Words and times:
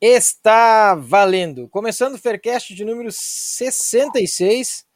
Está 0.00 0.94
valendo. 0.94 1.68
Começando 1.68 2.14
o 2.14 2.18
Faircast 2.18 2.72
de 2.72 2.84
número 2.84 3.10
66. 3.10 4.86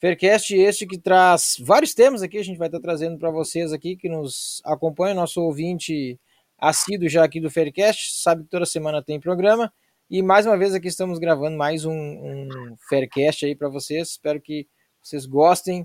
Faircast 0.00 0.54
este 0.54 0.86
que 0.86 0.96
traz 0.96 1.56
vários 1.58 1.94
temas 1.94 2.22
aqui, 2.22 2.38
a 2.38 2.44
gente 2.44 2.56
vai 2.56 2.68
estar 2.68 2.78
trazendo 2.78 3.18
para 3.18 3.32
vocês 3.32 3.72
aqui 3.72 3.96
que 3.96 4.08
nos 4.08 4.62
acompanham, 4.64 5.16
nosso 5.16 5.42
ouvinte 5.42 6.16
assíduo 6.56 7.08
já 7.08 7.24
aqui 7.24 7.40
do 7.40 7.50
Faircast, 7.50 8.22
sabe 8.22 8.44
que 8.44 8.50
toda 8.50 8.64
semana 8.64 9.02
tem 9.02 9.18
programa. 9.18 9.72
E 10.08 10.22
mais 10.22 10.46
uma 10.46 10.56
vez 10.56 10.74
aqui 10.74 10.86
estamos 10.86 11.18
gravando 11.18 11.56
mais 11.56 11.84
um, 11.84 11.92
um 11.92 12.76
Faircast 12.88 13.44
aí 13.44 13.56
para 13.56 13.68
vocês. 13.68 14.10
Espero 14.10 14.40
que 14.40 14.68
vocês 15.02 15.26
gostem 15.26 15.84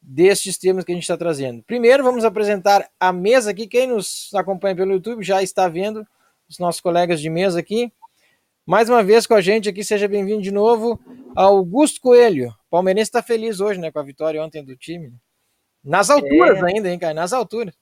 destes 0.00 0.56
temas 0.58 0.84
que 0.84 0.92
a 0.92 0.94
gente 0.94 1.02
está 1.02 1.16
trazendo. 1.16 1.60
Primeiro, 1.64 2.04
vamos 2.04 2.24
apresentar 2.24 2.88
a 3.00 3.12
mesa 3.12 3.50
aqui. 3.50 3.66
Quem 3.66 3.88
nos 3.88 4.30
acompanha 4.32 4.76
pelo 4.76 4.92
YouTube 4.92 5.24
já 5.24 5.42
está 5.42 5.66
vendo 5.66 6.06
os 6.54 6.58
nossos 6.58 6.80
colegas 6.80 7.20
de 7.20 7.28
mesa 7.28 7.58
aqui. 7.58 7.92
Mais 8.66 8.88
uma 8.88 9.02
vez 9.02 9.26
com 9.26 9.34
a 9.34 9.40
gente 9.40 9.68
aqui, 9.68 9.84
seja 9.84 10.08
bem-vindo 10.08 10.40
de 10.40 10.50
novo, 10.50 10.98
Augusto 11.36 12.00
Coelho. 12.00 12.48
O 12.48 12.70
palmeirense 12.70 13.08
está 13.08 13.22
feliz 13.22 13.60
hoje, 13.60 13.78
né, 13.78 13.90
com 13.90 13.98
a 13.98 14.04
vitória 14.04 14.42
ontem 14.42 14.64
do 14.64 14.76
time. 14.76 15.12
Nas 15.82 16.08
alturas 16.08 16.62
é... 16.62 16.66
ainda, 16.66 16.88
hein, 16.88 16.98
cara? 16.98 17.12
Nas 17.12 17.32
alturas. 17.32 17.74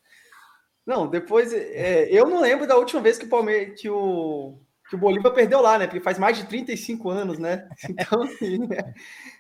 Não, 0.85 1.07
depois. 1.07 1.53
É, 1.53 2.09
eu 2.11 2.27
não 2.27 2.41
lembro 2.41 2.67
da 2.67 2.77
última 2.77 3.01
vez 3.01 3.17
que 3.17 3.27
o 3.27 3.29
Palmeiras. 3.29 3.81
Que 3.81 3.89
o, 3.89 4.59
que 4.89 4.97
o 4.97 4.99
Bolívar 4.99 5.33
perdeu 5.33 5.61
lá, 5.61 5.79
né? 5.79 5.87
Porque 5.87 6.01
faz 6.01 6.19
mais 6.19 6.37
de 6.37 6.47
35 6.47 7.11
anos, 7.11 7.39
né? 7.39 7.69
Então, 7.89 8.29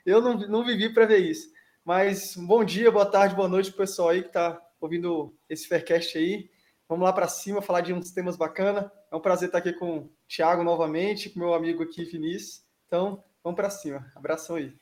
eu 0.06 0.20
não, 0.20 0.34
não 0.34 0.64
vivi 0.64 0.94
para 0.94 1.06
ver 1.06 1.18
isso. 1.18 1.50
Mas 1.84 2.36
bom 2.36 2.62
dia, 2.62 2.92
boa 2.92 3.06
tarde, 3.06 3.34
boa 3.34 3.48
noite 3.48 3.70
pro 3.70 3.78
pessoal 3.78 4.10
aí 4.10 4.22
que 4.22 4.28
está 4.28 4.60
ouvindo 4.80 5.34
esse 5.48 5.66
Faircast 5.66 6.16
aí. 6.16 6.48
Vamos 6.92 7.06
lá 7.06 7.12
para 7.14 7.26
cima, 7.26 7.62
falar 7.62 7.80
de 7.80 7.94
uns 7.94 8.10
temas 8.10 8.36
bacanas. 8.36 8.84
É 9.10 9.16
um 9.16 9.20
prazer 9.20 9.48
estar 9.48 9.56
aqui 9.56 9.72
com 9.72 9.96
o 9.96 10.10
Thiago 10.28 10.62
novamente, 10.62 11.30
com 11.30 11.40
meu 11.40 11.54
amigo 11.54 11.82
aqui, 11.82 12.04
Vinícius. 12.04 12.66
Então, 12.86 13.24
vamos 13.42 13.56
para 13.56 13.70
cima. 13.70 14.04
Abração 14.14 14.56
aí. 14.56 14.74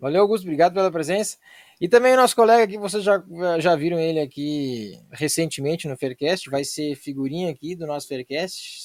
Valeu, 0.00 0.22
Augusto. 0.22 0.42
Obrigado 0.42 0.74
pela 0.74 0.90
presença. 0.90 1.36
E 1.80 1.88
também 1.88 2.14
o 2.14 2.16
nosso 2.16 2.34
colega 2.34 2.64
aqui, 2.64 2.76
vocês 2.76 3.04
já, 3.04 3.22
já 3.60 3.76
viram 3.76 3.96
ele 3.96 4.18
aqui 4.18 5.00
recentemente 5.12 5.86
no 5.86 5.96
Faircast, 5.96 6.50
vai 6.50 6.64
ser 6.64 6.96
figurinha 6.96 7.48
aqui 7.48 7.76
do 7.76 7.86
nosso 7.86 8.08
Faircast. 8.08 8.82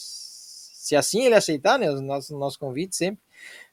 Se 0.76 0.96
assim 0.96 1.26
ele 1.26 1.34
aceitar, 1.34 1.80
né? 1.80 1.90
O 1.90 2.00
nosso, 2.00 2.38
nosso 2.38 2.60
convite 2.60 2.96
sempre. 2.96 3.24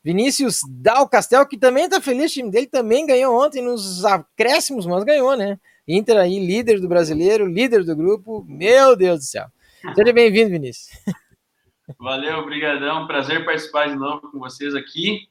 Vinícius 0.02 0.61
Dal 0.67 1.06
Castel, 1.06 1.47
que 1.47 1.58
também 1.58 1.84
está 1.84 2.00
feliz, 2.00 2.30
o 2.30 2.34
time 2.34 2.50
dele 2.50 2.67
também 2.67 3.05
ganhou 3.05 3.39
ontem 3.39 3.61
nos 3.61 4.06
acréscimos, 4.06 4.86
mas 4.86 5.05
ganhou, 5.05 5.36
né? 5.36 5.61
Inter 5.89 6.19
aí, 6.19 6.39
líder 6.39 6.81
do 6.81 6.86
brasileiro, 6.86 7.47
líder 7.47 7.83
do 7.83 7.97
grupo. 7.97 8.44
Meu 8.47 8.94
Deus 8.94 9.20
do 9.20 9.25
céu. 9.25 9.47
Seja 9.95 10.12
bem-vindo, 10.12 10.50
Vinícius. 10.50 10.91
Valeu, 11.98 12.45
brigadão. 12.45 13.07
Prazer 13.07 13.42
participar 13.46 13.89
de 13.89 13.96
novo 13.96 14.30
com 14.30 14.39
vocês 14.39 14.74
aqui. 14.74 15.27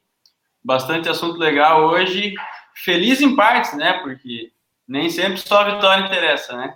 Bastante 0.64 1.08
assunto 1.08 1.38
legal 1.38 1.84
hoje. 1.88 2.34
Feliz 2.74 3.22
em 3.22 3.36
partes, 3.36 3.78
né? 3.78 4.00
Porque 4.02 4.52
nem 4.88 5.12
sempre 5.12 5.38
só 5.38 5.60
a 5.62 5.76
vitória 5.76 6.06
interessa, 6.08 6.58
né? 6.58 6.76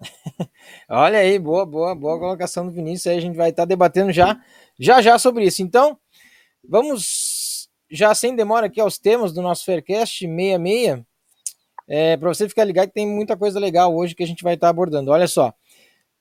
Olha 0.90 1.20
aí, 1.20 1.38
boa, 1.38 1.64
boa, 1.64 1.94
boa 1.94 2.18
colocação 2.18 2.66
do 2.66 2.72
Vinícius. 2.72 3.06
Aí 3.06 3.18
a 3.18 3.20
gente 3.20 3.36
vai 3.36 3.50
estar 3.50 3.66
debatendo 3.66 4.10
já, 4.10 4.36
já, 4.76 5.00
já 5.00 5.16
sobre 5.16 5.44
isso. 5.44 5.62
Então, 5.62 5.96
vamos 6.68 7.68
já 7.88 8.12
sem 8.16 8.34
demora 8.34 8.66
aqui 8.66 8.80
aos 8.80 8.98
temas 8.98 9.32
do 9.32 9.42
nosso 9.42 9.64
Faircast 9.64 10.26
66. 10.26 11.08
É, 11.92 12.16
para 12.16 12.28
você 12.28 12.48
ficar 12.48 12.62
ligado 12.62 12.86
que 12.86 12.94
tem 12.94 13.04
muita 13.06 13.36
coisa 13.36 13.58
legal 13.58 13.92
hoje 13.92 14.14
que 14.14 14.22
a 14.22 14.26
gente 14.26 14.44
vai 14.44 14.54
estar 14.54 14.68
abordando. 14.68 15.10
Olha 15.10 15.26
só. 15.26 15.52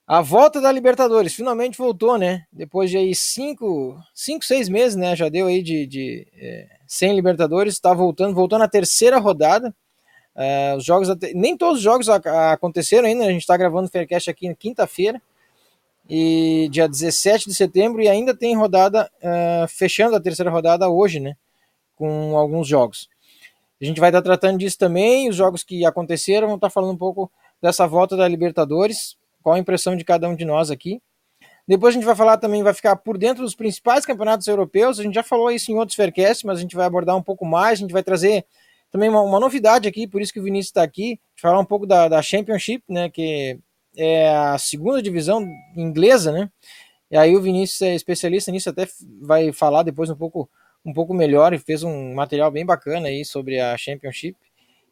A 0.08 0.20
volta 0.20 0.60
da 0.60 0.72
Libertadores 0.72 1.36
finalmente 1.36 1.78
voltou, 1.78 2.18
né? 2.18 2.44
Depois 2.52 2.90
de 2.90 2.98
aí 2.98 3.14
cinco, 3.14 3.96
cinco 4.12 4.44
seis 4.44 4.68
meses, 4.68 4.96
né? 4.96 5.16
Já 5.16 5.30
deu 5.30 5.46
aí 5.46 5.62
de, 5.62 5.86
de 5.86 6.28
é, 6.34 6.68
sem 6.88 7.14
Libertadores, 7.14 7.76
está 7.76 7.94
voltando, 7.94 8.34
voltou 8.34 8.58
na 8.58 8.68
terceira 8.68 9.20
rodada. 9.20 9.72
É, 10.36 10.74
os 10.76 10.84
jogos, 10.84 11.10
nem 11.36 11.56
todos 11.56 11.78
os 11.78 11.84
jogos 11.84 12.10
aconteceram 12.10 13.08
ainda, 13.08 13.26
a 13.26 13.32
gente 13.32 13.42
está 13.42 13.56
gravando 13.56 13.88
o 13.88 13.92
Faircast 13.92 14.28
aqui 14.28 14.48
na 14.48 14.56
quinta-feira, 14.56 15.22
e 16.10 16.68
dia 16.72 16.88
17 16.88 17.48
de 17.48 17.54
setembro, 17.54 18.02
e 18.02 18.08
ainda 18.08 18.36
tem 18.36 18.56
rodada, 18.56 19.12
uh, 19.22 19.68
fechando 19.68 20.16
a 20.16 20.20
terceira 20.20 20.50
rodada 20.50 20.90
hoje, 20.90 21.20
né? 21.20 21.36
Com 21.96 22.36
alguns 22.36 22.68
jogos. 22.68 23.08
A 23.82 23.86
gente 23.86 24.00
vai 24.00 24.10
estar 24.10 24.22
tratando 24.22 24.58
disso 24.58 24.78
também, 24.78 25.30
os 25.30 25.36
jogos 25.36 25.64
que 25.64 25.86
aconteceram, 25.86 26.48
vamos 26.48 26.58
estar 26.58 26.70
falando 26.70 26.92
um 26.92 26.98
pouco 26.98 27.32
dessa 27.62 27.88
volta 27.88 28.18
da 28.18 28.28
Libertadores, 28.28 29.18
qual 29.42 29.56
a 29.56 29.60
impressão 29.60 29.96
de 29.96 30.04
cada 30.04 30.28
um 30.28 30.36
de 30.36 30.44
nós 30.44 30.70
aqui. 30.70 31.02
Depois 31.68 31.94
a 31.94 31.98
gente 31.98 32.06
vai 32.06 32.16
falar 32.16 32.38
também, 32.38 32.64
vai 32.64 32.74
ficar 32.74 32.96
por 32.96 33.18
dentro 33.18 33.44
dos 33.44 33.56
principais 33.56 34.06
campeonatos 34.06 34.48
europeus, 34.48 35.00
a 35.00 35.04
gente 35.04 35.14
já 35.14 35.24
falou 35.24 35.52
isso 35.52 35.72
em 35.72 35.76
outros 35.76 35.96
Faircasts, 35.96 36.44
mas 36.44 36.58
a 36.58 36.62
gente 36.62 36.76
vai 36.76 36.86
abordar 36.86 37.16
um 37.16 37.22
pouco 37.22 37.46
mais, 37.46 37.80
a 37.80 37.82
gente 37.82 37.94
vai 37.94 38.04
trazer 38.04 38.46
também 38.92 39.08
uma, 39.08 39.22
uma 39.22 39.40
novidade 39.40 39.88
aqui, 39.88 40.08
por 40.08 40.22
isso 40.22 40.34
que 40.34 40.40
o 40.40 40.44
Vinícius 40.44 40.72
está 40.72 40.82
aqui, 40.82 41.20
falar 41.40 41.60
um 41.60 41.66
pouco 41.66 41.86
da, 41.86 42.08
da 42.08 42.22
Championship, 42.22 42.84
né, 42.90 43.10
que 43.10 43.60
é 43.96 44.30
a 44.30 44.58
segunda 44.58 45.02
divisão 45.02 45.48
inglesa, 45.78 46.32
né, 46.32 46.50
e 47.12 47.16
aí 47.16 47.36
o 47.36 47.42
Vinícius 47.42 47.82
é 47.84 47.94
especialista 47.94 48.52
nisso, 48.52 48.70
até 48.70 48.88
vai 49.22 49.52
falar 49.52 49.84
depois 49.84 50.10
um 50.10 50.16
pouco 50.16 50.50
um 50.86 50.94
pouco 50.94 51.14
melhor 51.14 51.54
e 51.54 51.60
fez 51.60 51.84
um 51.84 52.14
material 52.14 52.52
bem 52.52 52.66
bacana 52.66 53.08
aí 53.08 53.26
sobre 53.26 53.60
a 53.60 53.78
Championship. 53.78 54.38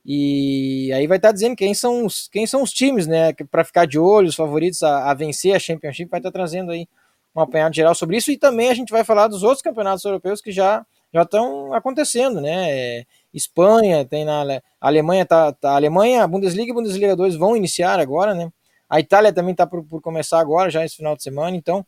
E 0.05 0.91
aí 0.93 1.05
vai 1.07 1.17
estar 1.17 1.29
tá 1.29 1.33
dizendo 1.33 1.55
quem 1.55 1.73
são 1.73 2.05
os, 2.05 2.29
quem 2.29 2.47
são 2.47 2.63
os 2.63 2.71
times, 2.71 3.07
né, 3.07 3.33
para 3.51 3.63
ficar 3.63 3.85
de 3.85 3.99
olho, 3.99 4.29
os 4.29 4.35
favoritos 4.35 4.81
a, 4.83 5.11
a, 5.11 5.13
vencer 5.13 5.55
a 5.55 5.59
Championship, 5.59 6.09
vai 6.09 6.19
estar 6.19 6.31
tá 6.31 6.37
trazendo 6.39 6.71
aí 6.71 6.87
um 7.35 7.41
apanhado 7.41 7.75
geral 7.75 7.93
sobre 7.93 8.17
isso 8.17 8.31
e 8.31 8.37
também 8.37 8.69
a 8.69 8.73
gente 8.73 8.89
vai 8.89 9.03
falar 9.03 9.27
dos 9.27 9.43
outros 9.43 9.61
campeonatos 9.61 10.05
europeus 10.05 10.41
que 10.41 10.51
já 10.51 10.85
já 11.13 11.21
estão 11.21 11.73
acontecendo, 11.73 12.41
né? 12.41 12.69
É, 12.69 13.05
Espanha, 13.33 14.03
tem 14.05 14.25
na 14.25 14.61
Alemanha 14.79 15.25
tá, 15.25 15.53
tá 15.53 15.75
Alemanha, 15.75 16.27
Bundesliga 16.27 16.71
e 16.71 16.73
Bundesliga 16.73 17.15
2 17.15 17.35
vão 17.35 17.55
iniciar 17.55 17.99
agora, 17.99 18.33
né? 18.33 18.51
A 18.89 18.99
Itália 18.99 19.33
também 19.33 19.51
está 19.51 19.65
por, 19.65 19.83
por 19.83 20.01
começar 20.01 20.39
agora, 20.39 20.69
já 20.69 20.83
esse 20.85 20.97
final 20.97 21.15
de 21.15 21.23
semana, 21.23 21.55
então 21.55 21.85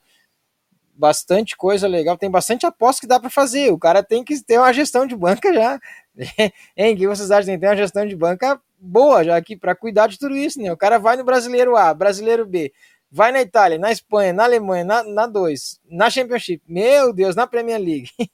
bastante 0.99 1.55
coisa 1.55 1.87
legal, 1.87 2.17
tem 2.17 2.29
bastante 2.29 2.65
aposta 2.65 2.99
que 2.99 3.07
dá 3.07 3.19
para 3.19 3.29
fazer. 3.29 3.71
O 3.71 3.79
cara 3.79 4.03
tem 4.03 4.21
que 4.23 4.43
ter 4.43 4.57
uma 4.57 4.73
gestão 4.73 5.07
de 5.07 5.15
banca 5.15 5.53
já. 5.53 5.79
hein? 6.75 6.95
Que 6.97 7.07
vocês 7.07 7.31
acham? 7.31 7.45
Tem 7.45 7.55
que 7.55 7.61
ter 7.61 7.67
uma 7.67 7.77
gestão 7.77 8.05
de 8.05 8.15
banca 8.15 8.61
boa 8.77 9.23
já 9.23 9.37
aqui 9.37 9.55
para 9.55 9.73
cuidar 9.73 10.07
de 10.07 10.19
tudo 10.19 10.35
isso, 10.35 10.61
né? 10.61 10.71
O 10.71 10.77
cara 10.77 10.99
vai 10.99 11.15
no 11.15 11.23
brasileiro 11.23 11.77
A, 11.77 11.93
brasileiro 11.93 12.45
B, 12.45 12.73
vai 13.09 13.31
na 13.31 13.41
Itália, 13.41 13.79
na 13.79 13.91
Espanha, 13.91 14.33
na 14.33 14.43
Alemanha, 14.43 14.83
na, 14.83 15.03
na 15.03 15.25
2, 15.25 15.79
na 15.89 16.09
Championship, 16.09 16.61
meu 16.67 17.13
Deus, 17.13 17.33
na 17.33 17.47
Premier 17.47 17.79
League. 17.79 18.09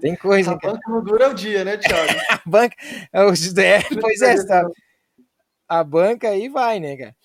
Tem 0.00 0.14
coisa. 0.14 0.52
A 0.52 0.56
banca 0.56 0.90
não 0.90 1.02
dura 1.02 1.30
o 1.30 1.34
dia, 1.34 1.64
né, 1.64 1.78
Thiago? 1.78 2.12
a 2.30 2.40
banca. 2.46 2.76
É, 3.12 3.80
pois 4.00 4.22
é, 4.22 4.46
tá. 4.46 4.68
A 5.66 5.82
banca 5.82 6.28
aí 6.28 6.48
vai, 6.48 6.78
né, 6.78 6.96
cara? 6.96 7.16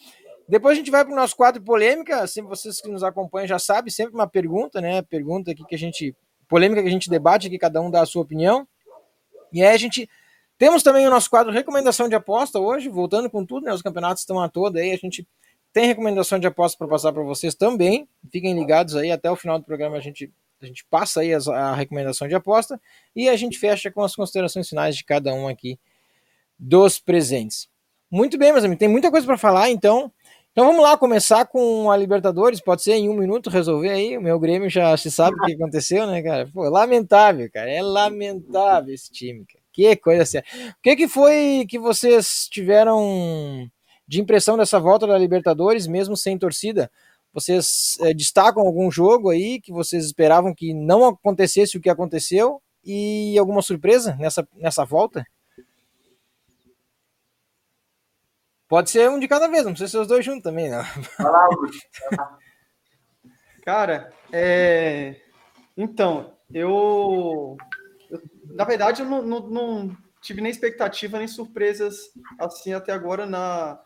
Depois 0.47 0.73
a 0.73 0.79
gente 0.79 0.91
vai 0.91 1.03
para 1.05 1.13
o 1.13 1.15
nosso 1.15 1.35
quadro 1.35 1.61
polêmica. 1.61 2.21
Assim, 2.21 2.41
vocês 2.41 2.81
que 2.81 2.89
nos 2.89 3.03
acompanham 3.03 3.47
já 3.47 3.59
sabem, 3.59 3.91
sempre 3.91 4.13
uma 4.13 4.27
pergunta, 4.27 4.81
né? 4.81 5.01
Pergunta 5.01 5.51
aqui 5.51 5.63
que 5.65 5.75
a 5.75 5.77
gente. 5.77 6.15
Polêmica 6.47 6.81
que 6.81 6.87
a 6.87 6.91
gente 6.91 7.09
debate, 7.09 7.49
que 7.49 7.57
cada 7.57 7.81
um 7.81 7.89
dá 7.89 8.01
a 8.01 8.05
sua 8.05 8.21
opinião. 8.21 8.67
E 9.51 9.63
aí 9.63 9.73
a 9.73 9.77
gente. 9.77 10.09
Temos 10.57 10.83
também 10.83 11.05
o 11.07 11.09
nosso 11.09 11.29
quadro 11.29 11.51
recomendação 11.51 12.07
de 12.07 12.15
aposta 12.15 12.59
hoje, 12.59 12.87
voltando 12.87 13.29
com 13.29 13.45
tudo, 13.45 13.65
né? 13.65 13.73
Os 13.73 13.81
campeonatos 13.81 14.21
estão 14.21 14.39
a 14.39 14.47
toda 14.47 14.79
aí. 14.79 14.91
A 14.91 14.97
gente 14.97 15.27
tem 15.73 15.87
recomendação 15.87 16.37
de 16.37 16.45
aposta 16.45 16.77
para 16.77 16.87
passar 16.87 17.11
para 17.11 17.23
vocês 17.23 17.55
também. 17.55 18.07
Fiquem 18.31 18.53
ligados 18.53 18.95
aí, 18.95 19.11
até 19.11 19.29
o 19.31 19.35
final 19.35 19.57
do 19.57 19.65
programa 19.65 19.97
a 19.97 19.99
gente, 19.99 20.31
a 20.61 20.65
gente 20.65 20.85
passa 20.85 21.21
aí 21.21 21.33
a, 21.33 21.37
a 21.37 21.75
recomendação 21.75 22.27
de 22.27 22.35
aposta 22.35 22.79
e 23.15 23.27
a 23.27 23.35
gente 23.35 23.57
fecha 23.57 23.89
com 23.91 24.03
as 24.03 24.15
considerações 24.15 24.69
finais 24.69 24.95
de 24.95 25.03
cada 25.03 25.33
um 25.33 25.47
aqui 25.47 25.79
dos 26.57 26.99
presentes. 26.99 27.67
Muito 28.09 28.37
bem, 28.37 28.51
meus 28.51 28.63
amigos, 28.63 28.79
tem 28.79 28.87
muita 28.87 29.09
coisa 29.09 29.25
para 29.25 29.39
falar, 29.39 29.71
então 29.71 30.11
então 30.53 30.65
vamos 30.65 30.81
lá, 30.81 30.95
começar 30.97 31.45
com 31.45 31.91
a 31.91 31.97
Libertadores, 31.97 32.61
pode 32.61 32.81
ser 32.81 32.93
em 32.93 33.09
um 33.09 33.13
minuto 33.13 33.49
resolver 33.49 33.89
aí, 33.89 34.17
o 34.17 34.21
meu 34.21 34.39
Grêmio 34.39 34.69
já 34.69 34.95
se 34.95 35.11
sabe 35.11 35.35
o 35.35 35.45
que 35.45 35.53
aconteceu, 35.53 36.07
né, 36.07 36.21
cara? 36.21 36.49
Pô, 36.53 36.69
lamentável, 36.69 37.49
cara, 37.51 37.69
é 37.69 37.81
lamentável 37.81 38.93
esse 38.93 39.11
time, 39.11 39.43
cara. 39.45 39.63
Que 39.73 39.95
coisa 39.97 40.23
séria. 40.23 40.47
O 40.69 40.81
que 40.81 40.95
que 40.95 41.07
foi 41.07 41.65
que 41.67 41.77
vocês 41.77 42.47
tiveram 42.49 43.67
de 44.07 44.21
impressão 44.21 44.57
dessa 44.57 44.79
volta 44.79 45.07
da 45.07 45.17
Libertadores, 45.17 45.87
mesmo 45.87 46.15
sem 46.15 46.37
torcida. 46.37 46.91
Vocês 47.33 47.97
é, 48.01 48.13
destacam 48.13 48.63
algum 48.63 48.91
jogo 48.91 49.29
aí 49.29 49.59
que 49.59 49.71
vocês 49.71 50.05
esperavam 50.05 50.53
que 50.53 50.73
não 50.73 51.05
acontecesse 51.05 51.77
o 51.77 51.81
que 51.81 51.89
aconteceu 51.89 52.61
e 52.85 53.37
alguma 53.39 53.61
surpresa 53.61 54.15
nessa, 54.19 54.47
nessa 54.55 54.85
volta? 54.85 55.25
Pode 58.73 58.89
ser 58.89 59.07
um 59.07 59.19
de 59.19 59.27
cada 59.27 59.47
vez, 59.47 59.63
não 59.63 59.71
precisa 59.71 59.91
ser 59.91 59.99
os 59.99 60.07
dois 60.07 60.25
juntos 60.25 60.41
também, 60.41 60.67
não. 60.67 60.81
Cara, 63.63 64.11
é... 64.31 65.17
então, 65.77 66.33
eu... 66.51 67.55
eu... 68.09 68.19
Na 68.47 68.63
verdade, 68.63 69.03
eu 69.03 69.05
não, 69.05 69.21
não, 69.21 69.39
não, 69.41 69.97
tive 70.19 70.41
nem 70.41 70.49
expectativa, 70.49 71.19
nem 71.19 71.27
surpresas 71.27 71.97
assim 72.39 72.73
até 72.73 72.91
agora 72.91 73.27
na, 73.27 73.79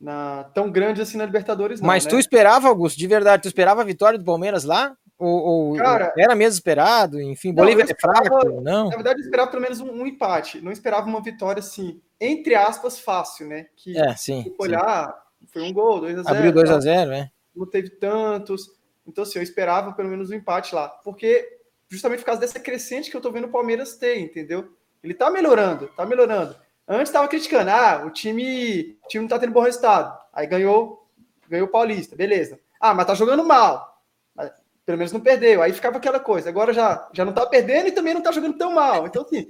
na 0.00 0.42
tão 0.54 0.72
grande 0.72 1.00
assim 1.00 1.16
na 1.16 1.24
Libertadores. 1.24 1.80
Não, 1.80 1.86
Mas 1.86 2.04
né? 2.04 2.10
tu 2.10 2.18
esperava, 2.18 2.66
Augusto, 2.66 2.98
de 2.98 3.06
verdade, 3.06 3.44
tu 3.44 3.46
esperava 3.46 3.82
a 3.82 3.84
vitória 3.84 4.18
do 4.18 4.24
Palmeiras 4.24 4.64
lá? 4.64 4.92
Ou, 5.20 5.38
ou 5.70 5.76
Cara, 5.76 6.12
era 6.16 6.34
mesmo 6.34 6.54
esperado? 6.54 7.20
Enfim, 7.20 7.48
não, 7.48 7.56
Bolívia 7.56 7.82
é 7.82 7.84
esperava- 7.84 8.24
fraco? 8.24 8.60
Não? 8.62 8.88
Na 8.88 8.96
verdade, 8.96 9.20
eu 9.20 9.24
esperava 9.24 9.50
pelo 9.50 9.62
menos 9.62 9.78
um, 9.80 9.90
um 9.92 10.06
empate. 10.06 10.60
Não 10.62 10.72
esperava 10.72 11.06
uma 11.06 11.20
vitória 11.22 11.60
assim, 11.60 12.00
entre 12.18 12.54
aspas, 12.54 12.98
fácil, 12.98 13.46
né? 13.46 13.66
Que 13.76 13.98
É, 13.98 14.16
sim. 14.16 14.42
se 14.42 14.48
sim. 14.48 14.54
olhar, 14.58 15.14
foi 15.52 15.62
um 15.62 15.72
gol, 15.72 16.00
2 16.00 16.18
a 16.18 16.22
0 16.22 16.36
Abriu 16.36 16.52
2 16.52 16.68
tal. 16.68 16.78
a 16.78 16.80
0 16.80 17.10
né? 17.10 17.30
não 17.54 17.66
teve 17.66 17.90
tantos. 17.90 18.70
Então, 19.06 19.22
assim, 19.22 19.38
eu 19.38 19.42
esperava 19.42 19.92
pelo 19.92 20.08
menos 20.08 20.30
um 20.30 20.34
empate 20.34 20.74
lá. 20.74 20.88
Porque, 20.88 21.58
justamente 21.88 22.20
por 22.20 22.26
causa 22.26 22.40
dessa 22.40 22.58
crescente 22.58 23.10
que 23.10 23.16
eu 23.16 23.20
tô 23.20 23.30
vendo 23.30 23.46
o 23.48 23.50
Palmeiras 23.50 23.96
ter, 23.96 24.18
entendeu? 24.18 24.72
Ele 25.02 25.12
tá 25.12 25.30
melhorando, 25.30 25.88
tá 25.88 26.06
melhorando. 26.06 26.56
Antes 26.88 27.12
tava 27.12 27.28
criticando, 27.28 27.70
ah, 27.70 28.04
o 28.06 28.10
time, 28.10 28.96
o 29.04 29.08
time 29.08 29.22
não 29.22 29.28
tá 29.28 29.38
tendo 29.38 29.52
bom 29.52 29.60
resultado. 29.60 30.18
Aí 30.32 30.46
ganhou, 30.46 31.06
ganhou 31.48 31.66
o 31.66 31.70
Paulista, 31.70 32.16
beleza. 32.16 32.58
Ah, 32.80 32.94
mas 32.94 33.06
tá 33.06 33.14
jogando 33.14 33.44
mal. 33.44 34.00
Pelo 34.90 34.98
menos 34.98 35.12
não 35.12 35.20
perdeu. 35.20 35.62
Aí 35.62 35.72
ficava 35.72 35.98
aquela 35.98 36.18
coisa. 36.20 36.48
Agora 36.48 36.72
já, 36.72 37.08
já 37.12 37.24
não 37.24 37.32
tá 37.32 37.46
perdendo 37.46 37.88
e 37.88 37.92
também 37.92 38.12
não 38.12 38.20
tá 38.22 38.32
jogando 38.32 38.58
tão 38.58 38.72
mal. 38.72 39.06
Então, 39.06 39.22
assim, 39.22 39.48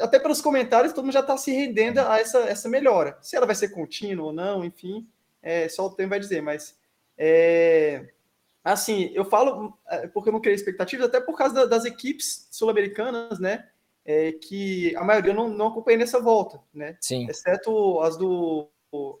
até 0.00 0.18
pelos 0.18 0.40
comentários, 0.40 0.92
todo 0.92 1.04
mundo 1.04 1.14
já 1.14 1.22
tá 1.22 1.36
se 1.36 1.50
rendendo 1.52 1.98
a 2.00 2.18
essa, 2.20 2.40
essa 2.40 2.68
melhora. 2.68 3.16
Se 3.22 3.36
ela 3.36 3.46
vai 3.46 3.54
ser 3.54 3.68
contínua 3.70 4.26
ou 4.26 4.32
não, 4.32 4.64
enfim, 4.64 5.08
é, 5.42 5.68
só 5.68 5.86
o 5.86 5.90
tempo 5.90 6.10
vai 6.10 6.20
dizer, 6.20 6.42
mas 6.42 6.76
é, 7.16 8.08
assim, 8.62 9.10
eu 9.14 9.24
falo 9.24 9.76
é, 9.88 10.06
porque 10.08 10.28
eu 10.28 10.32
não 10.32 10.40
criei 10.40 10.54
expectativas, 10.54 11.06
até 11.06 11.20
por 11.20 11.36
causa 11.36 11.54
da- 11.54 11.64
das 11.64 11.84
equipes 11.84 12.46
sul-americanas, 12.50 13.38
né? 13.38 13.68
é, 14.04 14.32
que 14.32 14.94
a 14.96 15.04
maioria 15.04 15.32
não, 15.32 15.48
não 15.48 15.68
acompanhei 15.68 15.98
nessa 15.98 16.20
volta, 16.20 16.60
né? 16.74 16.96
Sim. 17.00 17.28
Exceto 17.28 18.00
as 18.00 18.16
do, 18.16 18.68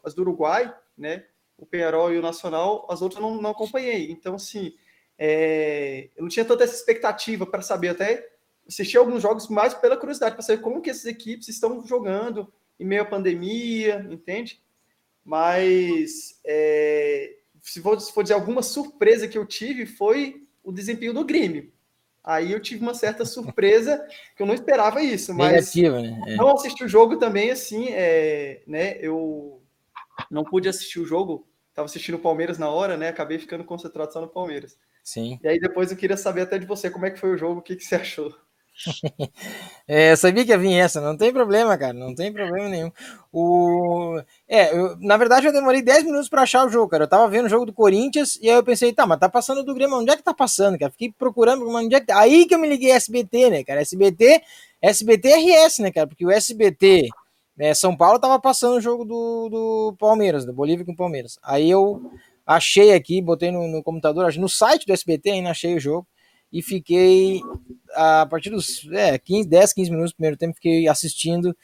as 0.04 0.14
do 0.14 0.22
Uruguai, 0.22 0.74
né? 0.96 1.24
O 1.56 1.64
Penharol 1.64 2.12
e 2.12 2.18
o 2.18 2.22
Nacional, 2.22 2.86
as 2.90 3.00
outras 3.00 3.22
eu 3.22 3.28
não, 3.30 3.40
não 3.40 3.50
acompanhei. 3.50 4.10
Então, 4.10 4.34
assim, 4.34 4.74
é, 5.18 6.08
eu 6.16 6.22
não 6.22 6.28
tinha 6.28 6.44
tanta 6.44 6.64
essa 6.64 6.74
expectativa 6.74 7.46
para 7.46 7.62
saber, 7.62 7.88
até 7.90 8.28
assisti 8.66 8.96
alguns 8.96 9.22
jogos 9.22 9.48
mais 9.48 9.74
pela 9.74 9.96
curiosidade, 9.96 10.34
para 10.34 10.42
saber 10.42 10.62
como 10.62 10.80
que 10.80 10.90
essas 10.90 11.06
equipes 11.06 11.48
estão 11.48 11.84
jogando 11.86 12.52
em 12.78 12.84
meio 12.84 13.02
à 13.02 13.04
pandemia, 13.04 14.06
entende? 14.10 14.62
Mas 15.24 16.40
é, 16.44 17.36
se, 17.60 17.80
for, 17.80 18.00
se 18.00 18.12
for 18.12 18.22
dizer 18.22 18.34
alguma 18.34 18.62
surpresa 18.62 19.28
que 19.28 19.38
eu 19.38 19.46
tive, 19.46 19.86
foi 19.86 20.46
o 20.62 20.72
desempenho 20.72 21.14
do 21.14 21.24
Grêmio. 21.24 21.72
Aí 22.24 22.52
eu 22.52 22.60
tive 22.60 22.82
uma 22.82 22.94
certa 22.94 23.24
surpresa, 23.24 24.06
que 24.36 24.42
eu 24.42 24.46
não 24.46 24.54
esperava 24.54 25.02
isso, 25.02 25.34
mas 25.34 25.52
Negativa, 25.52 26.00
né? 26.00 26.20
É. 26.28 26.36
não 26.36 26.54
assisti 26.54 26.84
o 26.84 26.88
jogo 26.88 27.16
também, 27.16 27.50
assim, 27.50 27.88
é, 27.90 28.62
né? 28.66 28.96
Eu 29.00 29.60
não 30.30 30.44
pude 30.44 30.68
assistir 30.68 31.00
o 31.00 31.06
jogo, 31.06 31.46
estava 31.70 31.86
assistindo 31.86 32.14
o 32.14 32.20
Palmeiras 32.20 32.58
na 32.58 32.70
hora, 32.70 32.96
né? 32.96 33.08
Acabei 33.08 33.38
ficando 33.38 33.64
concentrado 33.64 34.12
só 34.12 34.20
no 34.20 34.28
Palmeiras. 34.28 34.78
Sim. 35.02 35.38
E 35.42 35.48
aí 35.48 35.58
depois 35.60 35.90
eu 35.90 35.96
queria 35.96 36.16
saber 36.16 36.42
até 36.42 36.58
de 36.58 36.66
você 36.66 36.90
como 36.90 37.06
é 37.06 37.10
que 37.10 37.18
foi 37.18 37.30
o 37.34 37.36
jogo, 37.38 37.60
o 37.60 37.62
que, 37.62 37.76
que 37.76 37.84
você 37.84 37.96
achou. 37.96 38.34
É, 39.88 40.12
eu 40.12 40.16
sabia 40.16 40.44
que 40.44 40.50
ia 40.50 40.58
vir 40.58 40.74
essa, 40.74 41.00
não 41.00 41.16
tem 41.16 41.32
problema, 41.32 41.76
cara, 41.76 41.92
não 41.92 42.14
tem 42.14 42.32
problema 42.32 42.68
nenhum. 42.68 42.90
O... 43.32 44.20
É, 44.48 44.76
eu- 44.76 44.96
na 45.00 45.16
verdade 45.16 45.46
eu 45.46 45.52
demorei 45.52 45.82
10 45.82 46.04
minutos 46.04 46.28
pra 46.28 46.42
achar 46.42 46.64
o 46.66 46.68
jogo, 46.70 46.88
cara. 46.88 47.04
Eu 47.04 47.08
tava 47.08 47.28
vendo 47.28 47.46
o 47.46 47.48
jogo 47.48 47.66
do 47.66 47.72
Corinthians 47.72 48.36
e 48.40 48.48
aí 48.48 48.56
eu 48.56 48.64
pensei, 48.64 48.92
tá, 48.92 49.06
mas 49.06 49.18
tá 49.18 49.28
passando 49.28 49.62
do 49.64 49.74
Grêmio, 49.74 49.98
onde 49.98 50.10
é 50.12 50.16
que 50.16 50.22
tá 50.22 50.34
passando, 50.34 50.78
cara? 50.78 50.90
Fiquei 50.92 51.12
procurando, 51.12 51.66
mas 51.70 51.84
onde 51.86 51.94
é 51.94 52.00
que 52.00 52.06
tá? 52.06 52.18
Aí 52.20 52.46
que 52.46 52.54
eu 52.54 52.58
me 52.58 52.68
liguei 52.68 52.90
SBT, 52.92 53.50
né, 53.50 53.64
cara? 53.64 53.80
SBT, 53.82 54.42
SBT 54.80 55.28
RS, 55.30 55.82
né, 55.82 55.90
cara? 55.92 56.06
Porque 56.06 56.24
o 56.26 56.30
SBT 56.30 57.08
né, 57.56 57.74
São 57.74 57.96
Paulo 57.96 58.18
tava 58.18 58.38
passando 58.40 58.76
o 58.76 58.80
jogo 58.80 59.04
do, 59.04 59.48
do 59.50 59.96
Palmeiras, 59.98 60.44
do 60.44 60.52
Bolívia 60.52 60.84
com 60.86 60.92
o 60.92 60.96
Palmeiras. 60.96 61.38
Aí 61.42 61.70
eu 61.70 62.00
achei 62.46 62.92
aqui, 62.92 63.20
botei 63.22 63.50
no, 63.50 63.66
no 63.68 63.82
computador, 63.82 64.32
no 64.36 64.48
site 64.48 64.86
do 64.86 64.92
SBT 64.92 65.30
ainda 65.30 65.50
achei 65.50 65.74
o 65.76 65.80
jogo 65.80 66.06
e 66.52 66.60
fiquei 66.62 67.40
a 67.94 68.26
partir 68.28 68.50
dos 68.50 68.86
é, 68.92 69.18
15, 69.18 69.48
10, 69.48 69.72
15 69.72 69.90
minutos 69.90 70.12
do 70.12 70.16
primeiro 70.16 70.36
tempo, 70.36 70.54
fiquei 70.54 70.86
assistindo 70.88 71.56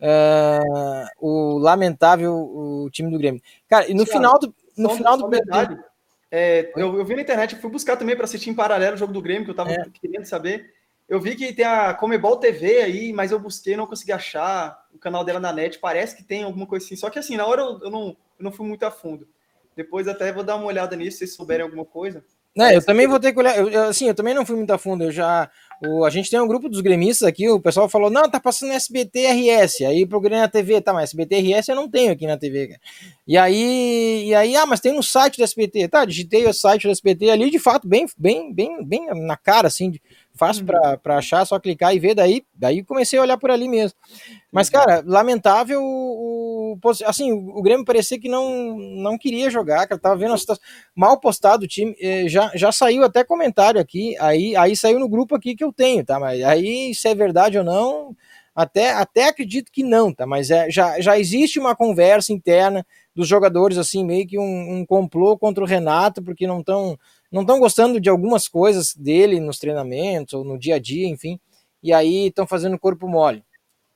ah, 0.00 1.08
o 1.18 1.58
lamentável 1.58 2.34
o 2.34 2.88
time 2.90 3.10
do 3.10 3.18
Grêmio. 3.18 3.42
Cara, 3.68 3.90
e 3.90 3.94
no 3.94 4.04
Thiago, 4.04 4.18
final 4.18 4.38
do, 4.38 4.54
no 4.76 4.88
Só- 4.90 4.96
final 4.96 5.12
só 5.18 5.24
do 5.26 5.28
primeiro 5.30 5.50
tempo, 5.68 5.84
é, 6.30 6.72
eu, 6.76 6.98
eu 6.98 7.04
vi 7.04 7.14
na 7.16 7.22
internet, 7.22 7.56
fui 7.56 7.70
buscar 7.70 7.96
também 7.96 8.14
para 8.14 8.24
assistir 8.24 8.50
em 8.50 8.54
paralelo 8.54 8.94
o 8.94 8.98
jogo 8.98 9.12
do 9.12 9.22
Grêmio, 9.22 9.44
que 9.44 9.50
eu 9.50 9.56
tava 9.56 9.72
É. 9.72 9.84
querendo 10.00 10.26
saber. 10.26 10.74
Eu 11.08 11.18
vi 11.18 11.34
que 11.34 11.54
tem 11.54 11.64
a 11.64 11.94
Comebol 11.94 12.36
TV 12.36 12.82
aí, 12.82 13.12
mas 13.14 13.30
eu 13.30 13.38
busquei, 13.40 13.74
não 13.74 13.86
consegui 13.86 14.12
achar 14.12 14.78
o 14.92 14.98
canal 14.98 15.24
dela 15.24 15.40
na 15.40 15.50
net. 15.50 15.78
Parece 15.78 16.14
que 16.14 16.22
tem 16.22 16.42
alguma 16.42 16.66
coisa 16.66 16.84
assim. 16.84 16.96
Só 16.96 17.08
que 17.08 17.18
assim, 17.18 17.34
na 17.34 17.46
hora 17.46 17.62
eu, 17.62 17.80
eu 17.84 17.90
não, 17.90 18.08
eu 18.08 18.44
não 18.44 18.52
fui 18.52 18.66
muito 18.66 18.82
a 18.84 18.90
fundo. 18.90 19.26
Depois 19.78 20.08
até 20.08 20.32
vou 20.32 20.42
dar 20.42 20.56
uma 20.56 20.66
olhada 20.66 20.96
nisso, 20.96 21.18
se 21.18 21.28
souberem 21.28 21.62
alguma 21.62 21.84
coisa. 21.84 22.24
né, 22.56 22.74
eu 22.74 22.84
também 22.84 23.06
vou 23.06 23.20
ter 23.20 23.32
que 23.32 23.38
olhar, 23.38 23.56
eu, 23.56 23.84
assim, 23.84 24.08
eu 24.08 24.14
também 24.14 24.34
não 24.34 24.44
fui 24.44 24.56
muito 24.56 24.72
a 24.72 24.76
fundo, 24.76 25.04
eu 25.04 25.12
já, 25.12 25.48
o, 25.86 26.04
a 26.04 26.10
gente 26.10 26.28
tem 26.28 26.40
um 26.40 26.48
grupo 26.48 26.68
dos 26.68 26.80
gremistas 26.80 27.28
aqui, 27.28 27.48
o 27.48 27.60
pessoal 27.60 27.88
falou, 27.88 28.10
não, 28.10 28.28
tá 28.28 28.40
passando 28.40 28.72
SBT 28.72 29.28
RS, 29.28 29.82
aí 29.82 30.04
procurei 30.04 30.36
na 30.36 30.48
TV, 30.48 30.80
tá, 30.80 30.92
mas 30.92 31.10
SBT 31.10 31.38
RS 31.38 31.68
eu 31.68 31.76
não 31.76 31.88
tenho 31.88 32.10
aqui 32.10 32.26
na 32.26 32.36
TV, 32.36 32.66
cara. 32.66 32.80
E 33.24 33.38
aí, 33.38 34.24
e 34.26 34.34
aí, 34.34 34.56
ah, 34.56 34.66
mas 34.66 34.80
tem 34.80 34.92
no 34.92 35.02
site 35.04 35.36
do 35.36 35.44
SBT, 35.44 35.86
tá, 35.86 36.04
digitei 36.04 36.44
o 36.44 36.52
site 36.52 36.88
do 36.88 36.90
SBT 36.90 37.30
ali, 37.30 37.52
de 37.52 37.60
fato, 37.60 37.86
bem, 37.86 38.04
bem, 38.18 38.52
bem, 38.52 38.84
bem 38.84 39.06
na 39.24 39.36
cara, 39.36 39.68
assim, 39.68 39.92
fácil 40.38 40.64
pra, 40.64 40.96
pra 40.96 41.18
achar, 41.18 41.44
só 41.44 41.58
clicar 41.58 41.94
e 41.94 41.98
ver, 41.98 42.14
daí, 42.14 42.42
daí 42.54 42.82
comecei 42.84 43.18
a 43.18 43.22
olhar 43.22 43.36
por 43.36 43.50
ali 43.50 43.68
mesmo. 43.68 43.96
Mas, 44.52 44.70
cara, 44.70 45.02
lamentável 45.04 45.82
o, 45.82 46.78
assim, 47.06 47.32
o, 47.32 47.58
o 47.58 47.62
Grêmio 47.62 47.84
parecia 47.84 48.18
que 48.18 48.28
não, 48.28 48.76
não 48.76 49.18
queria 49.18 49.50
jogar, 49.50 49.86
cara, 49.86 50.00
tava 50.00 50.16
vendo 50.16 50.34
a 50.34 50.38
situação, 50.38 50.64
mal 50.94 51.18
postado 51.20 51.64
o 51.64 51.68
time, 51.68 51.94
eh, 52.00 52.28
já, 52.28 52.50
já 52.54 52.72
saiu 52.72 53.04
até 53.04 53.24
comentário 53.24 53.80
aqui, 53.80 54.16
aí, 54.18 54.56
aí 54.56 54.76
saiu 54.76 54.98
no 54.98 55.08
grupo 55.08 55.34
aqui 55.34 55.54
que 55.54 55.64
eu 55.64 55.72
tenho, 55.72 56.04
tá, 56.04 56.18
mas 56.18 56.42
aí 56.42 56.94
se 56.94 57.08
é 57.08 57.14
verdade 57.14 57.58
ou 57.58 57.64
não, 57.64 58.16
até, 58.54 58.92
até 58.92 59.28
acredito 59.28 59.70
que 59.70 59.84
não, 59.84 60.12
tá, 60.12 60.26
mas 60.26 60.50
é, 60.50 60.70
já, 60.70 61.00
já 61.00 61.18
existe 61.18 61.58
uma 61.58 61.76
conversa 61.76 62.32
interna 62.32 62.84
dos 63.14 63.26
jogadores, 63.26 63.78
assim, 63.78 64.04
meio 64.04 64.26
que 64.26 64.38
um, 64.38 64.78
um 64.78 64.86
complô 64.86 65.36
contra 65.36 65.62
o 65.62 65.66
Renato, 65.66 66.22
porque 66.22 66.46
não 66.46 66.60
estão 66.60 66.96
não 67.30 67.42
estão 67.42 67.58
gostando 67.58 68.00
de 68.00 68.08
algumas 68.08 68.48
coisas 68.48 68.94
dele 68.94 69.40
nos 69.40 69.58
treinamentos 69.58 70.34
ou 70.34 70.44
no 70.44 70.58
dia 70.58 70.76
a 70.76 70.78
dia, 70.78 71.06
enfim, 71.06 71.38
e 71.82 71.92
aí 71.92 72.28
estão 72.28 72.46
fazendo 72.46 72.78
corpo 72.78 73.08
mole. 73.08 73.44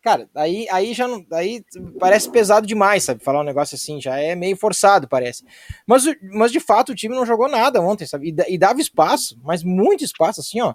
Cara, 0.02 0.28
aí, 0.34 0.66
aí 0.68 0.92
já 0.94 1.06
não. 1.06 1.24
Aí 1.32 1.64
parece 2.00 2.28
pesado 2.28 2.66
demais, 2.66 3.04
sabe? 3.04 3.22
Falar 3.22 3.40
um 3.40 3.44
negócio 3.44 3.76
assim, 3.76 4.00
já 4.00 4.18
é 4.18 4.34
meio 4.34 4.56
forçado, 4.56 5.06
parece. 5.08 5.44
Mas, 5.86 6.02
mas 6.34 6.50
de 6.50 6.58
fato 6.58 6.90
o 6.90 6.94
time 6.94 7.14
não 7.14 7.24
jogou 7.24 7.48
nada 7.48 7.80
ontem, 7.80 8.04
sabe? 8.04 8.30
E, 8.30 8.54
e 8.54 8.58
dava 8.58 8.80
espaço, 8.80 9.38
mas 9.44 9.62
muito 9.62 10.02
espaço, 10.02 10.40
assim, 10.40 10.60
ó. 10.60 10.74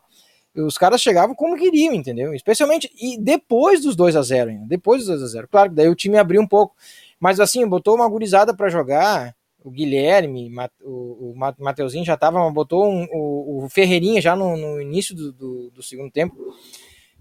Os 0.55 0.77
caras 0.77 1.01
chegavam 1.01 1.35
como 1.35 1.57
queriam, 1.57 1.93
entendeu? 1.93 2.33
Especialmente. 2.33 2.89
E 2.99 3.19
depois 3.21 3.81
dos 3.81 3.95
2 3.95 4.15
a 4.15 4.21
0 4.21 4.49
ainda. 4.49 4.65
Depois 4.65 5.01
dos 5.01 5.19
2 5.19 5.23
a 5.23 5.27
0 5.27 5.47
Claro 5.49 5.69
que 5.69 5.75
daí 5.75 5.89
o 5.89 5.95
time 5.95 6.17
abriu 6.17 6.41
um 6.41 6.47
pouco. 6.47 6.75
Mas 7.19 7.39
assim, 7.39 7.67
botou 7.67 7.95
uma 7.95 8.09
gurizada 8.09 8.55
pra 8.55 8.69
jogar. 8.69 9.35
O 9.67 9.71
Guilherme, 9.71 10.49
o, 10.81 11.31
o 11.31 11.33
Ma- 11.35 11.55
Mateuzinho 11.59 12.05
já 12.05 12.15
tava, 12.15 12.49
botou 12.51 12.85
um- 12.87 13.07
o, 13.11 13.65
o 13.65 13.69
Ferreirinha 13.69 14.21
já 14.21 14.35
no, 14.35 14.55
no 14.55 14.81
início 14.81 15.15
do, 15.15 15.31
do, 15.33 15.69
do 15.71 15.83
segundo 15.83 16.11
tempo. 16.11 16.35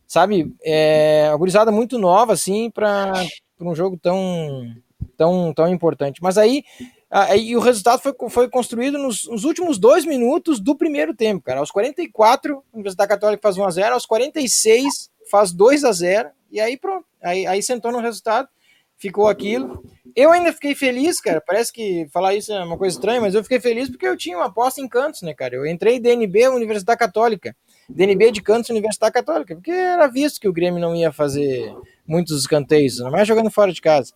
Sabe? 0.07 0.55
É 0.62 1.26
uma 1.31 1.38
gurizada 1.38 1.73
muito 1.73 1.99
nova, 1.99 2.33
assim, 2.33 2.71
para 2.71 3.12
um 3.61 3.75
jogo 3.75 3.99
tão, 4.00 4.73
tão, 5.17 5.53
tão 5.53 5.69
importante. 5.69 6.23
Mas 6.23 6.38
aí, 6.38 6.62
aí 7.11 7.57
o 7.57 7.61
resultado 7.61 8.00
foi, 8.00 8.15
foi 8.31 8.49
construído 8.49 8.99
nos, 8.99 9.25
nos 9.29 9.43
últimos 9.45 9.79
dois 9.79 10.05
minutos 10.05 10.61
do 10.61 10.76
primeiro 10.76 11.15
tempo, 11.15 11.43
cara. 11.45 11.59
Aos 11.61 11.71
44, 11.73 12.62
a 12.73 12.76
Universidade 12.76 13.09
Católica 13.09 13.43
faz 13.43 13.57
1x0, 13.57 13.93
aos 13.93 14.07
46 14.07 15.11
faz 15.29 15.53
2 15.53 15.83
a 15.83 15.91
0 15.91 16.29
e 16.53 16.61
aí 16.61 16.76
pronto. 16.76 17.05
Aí, 17.21 17.45
aí 17.45 17.61
sentou 17.61 17.91
no 17.91 17.99
resultado, 17.99 18.49
ficou 18.97 19.26
aquilo. 19.26 19.83
Eu 20.17 20.33
ainda 20.33 20.51
fiquei 20.51 20.75
feliz, 20.75 21.21
cara. 21.21 21.43
Parece 21.47 21.71
que 21.71 22.09
falar 22.11 22.35
isso 22.35 22.51
é 22.51 22.65
uma 22.65 22.79
coisa 22.79 22.97
estranha, 22.97 23.21
mas 23.21 23.35
eu 23.35 23.43
fiquei 23.43 23.61
feliz 23.61 23.91
porque 23.91 24.09
eu 24.09 24.17
tinha 24.17 24.39
uma 24.39 24.47
aposta 24.47 24.81
em 24.81 24.89
Cantos, 24.89 25.21
né, 25.21 25.35
cara? 25.35 25.55
Eu 25.55 25.67
entrei 25.67 26.01
DNB 26.01 26.49
Universidade 26.49 26.99
Católica. 26.99 27.55
DNB 27.87 28.33
de 28.33 28.41
Cantos 28.41 28.71
Universidade 28.71 29.13
Católica, 29.13 29.55
porque 29.55 29.71
era 29.71 30.07
visto 30.07 30.41
que 30.41 30.49
o 30.49 30.53
Grêmio 30.55 30.81
não 30.81 30.97
ia 30.97 31.13
fazer 31.13 31.71
muitos 32.07 32.41
escanteios, 32.41 32.99
não 32.99 33.11
mais 33.11 33.29
jogando 33.29 33.51
fora 33.51 33.71
de 33.71 33.81
casa. 33.83 34.15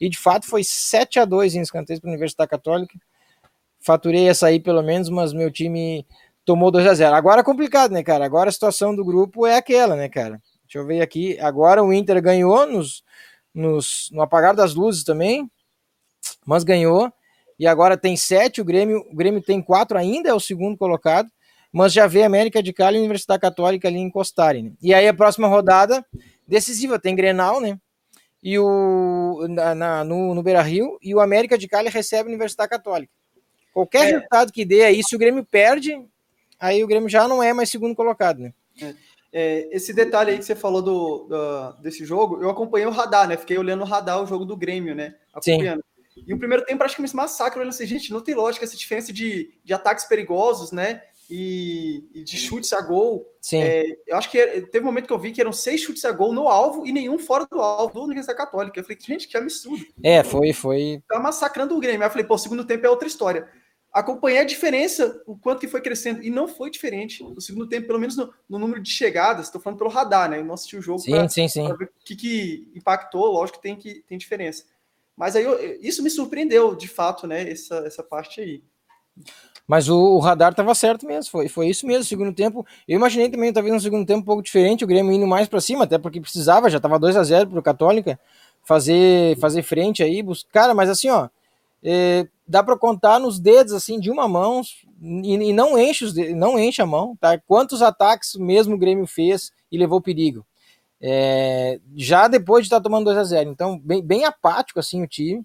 e 0.00 0.08
de 0.08 0.18
fato 0.18 0.46
foi 0.46 0.64
7 0.64 1.20
a 1.20 1.24
2 1.26 1.54
em 1.54 1.60
escanteios 1.60 2.00
para 2.00 2.08
a 2.08 2.12
Universidade 2.12 2.48
Católica. 2.48 2.98
Faturei 3.78 4.28
essa 4.28 4.46
aí 4.46 4.58
pelo 4.58 4.82
menos, 4.82 5.10
mas 5.10 5.34
meu 5.34 5.50
time 5.50 6.06
tomou 6.46 6.70
2 6.70 6.86
a 6.86 6.94
0 6.94 7.14
Agora 7.14 7.42
é 7.42 7.44
complicado, 7.44 7.92
né, 7.92 8.02
cara? 8.02 8.24
Agora 8.24 8.48
a 8.48 8.52
situação 8.52 8.96
do 8.96 9.04
grupo 9.04 9.46
é 9.46 9.56
aquela, 9.56 9.96
né, 9.96 10.08
cara? 10.08 10.40
Deixa 10.64 10.78
eu 10.78 10.86
ver 10.86 11.02
aqui. 11.02 11.38
Agora 11.38 11.84
o 11.84 11.92
Inter 11.92 12.22
ganhou 12.22 12.66
nos, 12.66 13.04
nos, 13.54 14.08
no 14.12 14.22
apagar 14.22 14.54
das 14.54 14.74
luzes 14.74 15.04
também, 15.04 15.50
mas 16.46 16.64
ganhou. 16.64 17.12
E 17.58 17.66
agora 17.66 17.96
tem 17.96 18.16
sete, 18.16 18.60
o 18.60 18.64
Grêmio, 18.64 19.04
o 19.10 19.14
Grêmio 19.14 19.42
tem 19.42 19.62
quatro 19.62 19.96
ainda, 19.96 20.30
é 20.30 20.34
o 20.34 20.40
segundo 20.40 20.76
colocado, 20.76 21.30
mas 21.70 21.92
já 21.92 22.06
vê 22.06 22.22
a 22.22 22.26
América 22.26 22.62
de 22.62 22.72
Cali 22.72 22.96
e 22.96 22.98
a 22.98 23.00
Universidade 23.00 23.40
Católica 23.40 23.88
ali 23.88 23.98
encostarem. 23.98 24.64
Né? 24.64 24.72
E 24.82 24.94
aí 24.94 25.06
a 25.06 25.14
próxima 25.14 25.48
rodada 25.48 26.04
decisiva, 26.46 26.98
tem 26.98 27.14
Grenal, 27.14 27.60
né? 27.60 27.78
E 28.42 28.58
o 28.58 29.46
na, 29.48 29.74
na 29.74 30.04
no, 30.04 30.34
no 30.34 30.42
Beira 30.42 30.60
Rio, 30.60 30.98
e 31.00 31.14
o 31.14 31.20
América 31.20 31.56
de 31.56 31.68
Cali 31.68 31.88
recebe 31.88 32.28
a 32.28 32.32
Universidade 32.32 32.68
Católica. 32.68 33.12
Qualquer 33.72 34.02
é. 34.02 34.12
resultado 34.12 34.52
que 34.52 34.64
dê 34.64 34.82
aí, 34.82 35.00
se 35.02 35.14
o 35.14 35.18
Grêmio 35.18 35.44
perde, 35.44 36.04
aí 36.58 36.82
o 36.82 36.86
Grêmio 36.86 37.08
já 37.08 37.26
não 37.26 37.42
é 37.42 37.52
mais 37.52 37.70
segundo 37.70 37.94
colocado, 37.94 38.40
né? 38.40 38.52
É. 38.80 38.94
É, 39.32 39.66
esse 39.74 39.94
detalhe 39.94 40.32
aí 40.32 40.38
que 40.38 40.44
você 40.44 40.54
falou 40.54 40.82
do, 40.82 41.26
do, 41.26 41.72
desse 41.80 42.04
jogo, 42.04 42.42
eu 42.42 42.50
acompanhei 42.50 42.86
o 42.86 42.90
radar, 42.90 43.26
né? 43.26 43.36
Fiquei 43.36 43.56
olhando 43.56 43.80
o 43.80 43.86
radar, 43.86 44.22
o 44.22 44.26
jogo 44.26 44.44
do 44.44 44.56
Grêmio, 44.56 44.94
né? 44.94 45.14
Acompanhando. 45.32 45.82
Sim. 46.14 46.24
E 46.26 46.34
o 46.34 46.38
primeiro 46.38 46.64
tempo 46.66 46.78
praticamente 46.78 47.16
massacre, 47.16 47.58
olhando 47.58 47.70
assim, 47.70 47.86
gente, 47.86 48.12
não 48.12 48.20
tem 48.20 48.34
lógica 48.34 48.66
essa 48.66 48.76
diferença 48.76 49.10
de, 49.10 49.54
de 49.64 49.72
ataques 49.72 50.04
perigosos, 50.04 50.70
né? 50.70 51.02
E, 51.30 52.04
e 52.12 52.22
de 52.22 52.36
chutes 52.36 52.74
a 52.74 52.82
gol. 52.82 53.26
Sim. 53.40 53.62
É, 53.62 53.84
eu 54.06 54.18
acho 54.18 54.30
que 54.30 54.38
teve 54.70 54.80
um 54.80 54.88
momento 54.88 55.06
que 55.06 55.12
eu 55.14 55.18
vi 55.18 55.32
que 55.32 55.40
eram 55.40 55.52
seis 55.52 55.80
chutes 55.80 56.04
a 56.04 56.12
gol 56.12 56.34
no 56.34 56.46
alvo 56.46 56.86
e 56.86 56.92
nenhum 56.92 57.18
fora 57.18 57.46
do 57.50 57.58
alvo 57.58 57.94
do 57.94 58.04
Universidade 58.04 58.36
Católica. 58.36 58.78
Eu 58.78 58.84
falei, 58.84 58.98
gente, 59.00 59.26
que 59.26 59.36
absurdo. 59.38 59.82
É, 60.04 60.22
foi, 60.22 60.52
foi. 60.52 61.02
Tá 61.08 61.18
massacrando 61.18 61.74
o 61.74 61.80
Grêmio. 61.80 62.02
Aí 62.02 62.06
eu 62.08 62.10
falei, 62.10 62.26
pô, 62.26 62.34
o 62.34 62.38
segundo 62.38 62.66
tempo 62.66 62.84
é 62.84 62.90
outra 62.90 63.08
história 63.08 63.48
acompanhei 63.92 64.40
a 64.40 64.44
diferença, 64.44 65.22
o 65.26 65.36
quanto 65.36 65.60
que 65.60 65.68
foi 65.68 65.82
crescendo, 65.82 66.22
e 66.22 66.30
não 66.30 66.48
foi 66.48 66.70
diferente 66.70 67.22
no 67.22 67.40
segundo 67.40 67.68
tempo, 67.68 67.86
pelo 67.86 67.98
menos 67.98 68.16
no, 68.16 68.32
no 68.48 68.58
número 68.58 68.80
de 68.80 68.90
chegadas, 68.90 69.46
estou 69.46 69.60
falando 69.60 69.78
pelo 69.78 69.90
radar, 69.90 70.30
né? 70.30 70.38
Eu 70.38 70.44
não 70.44 70.54
assisti 70.54 70.76
o 70.76 70.82
jogo 70.82 71.02
para 71.68 71.76
ver 71.76 71.84
o 71.84 72.04
que, 72.04 72.16
que 72.16 72.72
impactou, 72.74 73.26
lógico 73.26 73.58
que 73.58 73.62
tem, 73.62 73.76
que 73.76 74.02
tem 74.08 74.16
diferença. 74.16 74.64
Mas 75.14 75.36
aí 75.36 75.44
eu, 75.44 75.78
isso 75.80 76.02
me 76.02 76.08
surpreendeu, 76.08 76.74
de 76.74 76.88
fato, 76.88 77.26
né? 77.26 77.50
Essa, 77.50 77.76
essa 77.86 78.02
parte 78.02 78.40
aí. 78.40 78.62
Mas 79.66 79.88
o, 79.88 79.96
o 79.96 80.18
radar 80.18 80.52
estava 80.52 80.74
certo 80.74 81.06
mesmo, 81.06 81.30
foi, 81.30 81.48
foi 81.48 81.68
isso 81.68 81.86
mesmo. 81.86 82.04
Segundo 82.04 82.34
tempo, 82.34 82.66
eu 82.88 82.96
imaginei 82.96 83.28
também, 83.28 83.52
talvez 83.52 83.74
no 83.74 83.80
segundo 83.80 84.06
tempo 84.06 84.20
um 84.20 84.24
pouco 84.24 84.42
diferente, 84.42 84.84
o 84.84 84.86
Grêmio 84.86 85.12
indo 85.12 85.26
mais 85.26 85.48
para 85.48 85.60
cima, 85.60 85.84
até 85.84 85.98
porque 85.98 86.20
precisava, 86.20 86.70
já 86.70 86.78
estava 86.78 86.98
2 86.98 87.14
a 87.16 87.22
0 87.22 87.50
para 87.50 87.58
o 87.58 87.62
Católica, 87.62 88.18
fazer, 88.64 89.38
fazer 89.38 89.62
frente 89.62 90.02
aí, 90.02 90.22
buscar. 90.22 90.50
Cara, 90.50 90.74
mas 90.74 90.88
assim, 90.88 91.10
ó, 91.10 91.28
é, 91.82 92.26
dá 92.46 92.62
para 92.62 92.78
contar 92.78 93.18
nos 93.18 93.38
dedos 93.38 93.72
assim 93.72 93.98
de 93.98 94.10
uma 94.10 94.28
mão 94.28 94.62
e, 95.00 95.34
e 95.34 95.52
não 95.52 95.78
enche 95.78 96.04
os 96.04 96.14
não 96.34 96.58
enche 96.58 96.82
a 96.82 96.86
mão, 96.86 97.16
tá? 97.20 97.38
Quantos 97.38 97.82
ataques 97.82 98.34
mesmo 98.34 98.74
o 98.74 98.78
Grêmio 98.78 99.06
fez 99.06 99.50
e 99.70 99.78
levou 99.78 100.00
perigo? 100.00 100.44
É, 101.00 101.80
já 101.96 102.28
depois 102.28 102.64
de 102.64 102.66
estar 102.66 102.76
tá 102.76 102.84
tomando 102.84 103.06
2 103.06 103.18
a 103.18 103.24
0 103.24 103.50
então 103.50 103.76
bem, 103.78 104.00
bem 104.00 104.24
apático 104.24 104.78
assim 104.78 105.02
o 105.02 105.08
time 105.08 105.42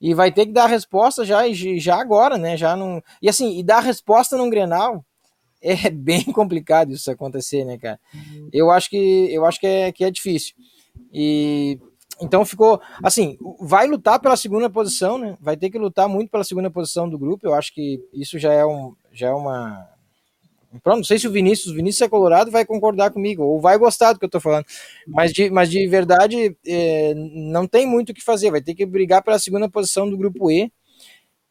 e 0.00 0.14
vai 0.14 0.32
ter 0.32 0.46
que 0.46 0.52
dar 0.52 0.64
a 0.64 0.68
resposta 0.68 1.24
já 1.24 1.42
já 1.52 2.00
agora, 2.00 2.38
né? 2.38 2.56
Já 2.56 2.76
não 2.76 3.02
e 3.20 3.28
assim 3.28 3.58
e 3.58 3.62
dar 3.62 3.78
a 3.78 3.80
resposta 3.80 4.36
num 4.36 4.50
Grenal 4.50 5.04
é 5.60 5.88
bem 5.90 6.24
complicado 6.24 6.92
isso 6.92 7.10
acontecer, 7.10 7.64
né, 7.64 7.78
cara? 7.78 7.98
Eu 8.52 8.70
acho 8.70 8.88
que 8.90 9.32
eu 9.32 9.44
acho 9.44 9.60
que 9.60 9.66
é, 9.66 9.92
que 9.92 10.04
é 10.04 10.10
difícil 10.10 10.54
e 11.12 11.78
então 12.20 12.44
ficou 12.44 12.80
assim, 13.02 13.38
vai 13.60 13.86
lutar 13.86 14.18
pela 14.18 14.36
segunda 14.36 14.70
posição, 14.70 15.18
né? 15.18 15.36
Vai 15.40 15.56
ter 15.56 15.70
que 15.70 15.78
lutar 15.78 16.08
muito 16.08 16.30
pela 16.30 16.44
segunda 16.44 16.70
posição 16.70 17.08
do 17.08 17.18
grupo. 17.18 17.46
Eu 17.46 17.54
acho 17.54 17.72
que 17.74 18.00
isso 18.12 18.38
já 18.38 18.52
é 18.52 18.64
um, 18.64 18.94
já 19.12 19.28
é 19.28 19.32
uma 19.32 19.88
Pronto, 20.82 20.98
não 20.98 21.04
sei 21.04 21.18
se 21.18 21.26
o 21.26 21.30
Vinícius, 21.32 21.72
o 21.72 21.74
Vinícius 21.74 22.02
é 22.02 22.08
colorado, 22.08 22.50
vai 22.50 22.64
concordar 22.64 23.10
comigo, 23.10 23.42
ou 23.42 23.60
vai 23.60 23.78
gostar 23.78 24.12
do 24.12 24.18
que 24.18 24.24
eu 24.24 24.30
tô 24.30 24.40
falando. 24.40 24.66
Mas 25.06 25.32
de, 25.32 25.50
mas 25.50 25.70
de 25.70 25.86
verdade, 25.86 26.56
é, 26.66 27.14
não 27.14 27.66
tem 27.66 27.86
muito 27.86 28.10
o 28.10 28.14
que 28.14 28.22
fazer, 28.22 28.50
vai 28.50 28.60
ter 28.60 28.74
que 28.74 28.84
brigar 28.84 29.22
pela 29.22 29.38
segunda 29.38 29.68
posição 29.68 30.08
do 30.08 30.16
grupo 30.16 30.50
E. 30.50 30.70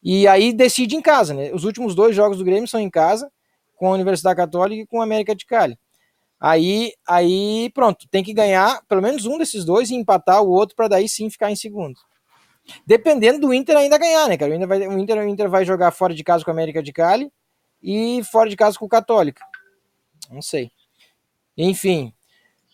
E 0.02 0.28
aí 0.28 0.52
decide 0.52 0.94
em 0.94 1.02
casa, 1.02 1.34
né? 1.34 1.50
Os 1.52 1.64
últimos 1.64 1.94
dois 1.94 2.14
jogos 2.14 2.38
do 2.38 2.44
Grêmio 2.44 2.68
são 2.68 2.80
em 2.80 2.90
casa, 2.90 3.30
com 3.76 3.88
a 3.88 3.92
Universidade 3.92 4.36
Católica 4.36 4.82
e 4.82 4.86
com 4.86 5.00
a 5.00 5.04
América 5.04 5.34
de 5.34 5.44
Cali. 5.44 5.76
Aí, 6.40 6.92
aí 7.06 7.70
pronto, 7.72 8.06
tem 8.10 8.22
que 8.22 8.34
ganhar 8.34 8.82
pelo 8.86 9.00
menos 9.00 9.24
um 9.24 9.38
desses 9.38 9.64
dois 9.64 9.90
e 9.90 9.94
empatar 9.94 10.42
o 10.42 10.50
outro 10.50 10.76
para 10.76 10.88
daí 10.88 11.08
sim 11.08 11.30
ficar 11.30 11.50
em 11.50 11.56
segundo. 11.56 11.98
Dependendo 12.86 13.40
do 13.40 13.54
Inter 13.54 13.76
ainda 13.76 13.96
ganhar, 13.96 14.28
né, 14.28 14.36
cara? 14.36 14.52
O 14.52 14.54
Inter, 14.54 14.68
vai, 14.68 14.86
o 14.86 14.98
Inter, 14.98 15.18
o 15.18 15.28
Inter 15.28 15.48
vai 15.48 15.64
jogar 15.64 15.90
fora 15.92 16.14
de 16.14 16.24
casa 16.24 16.44
com 16.44 16.50
a 16.50 16.54
América 16.54 16.82
de 16.82 16.92
Cali 16.92 17.32
e 17.82 18.22
fora 18.24 18.50
de 18.50 18.56
casa 18.56 18.78
com 18.78 18.84
o 18.84 18.88
Católica. 18.88 19.42
Não 20.30 20.42
sei. 20.42 20.70
Enfim. 21.56 22.12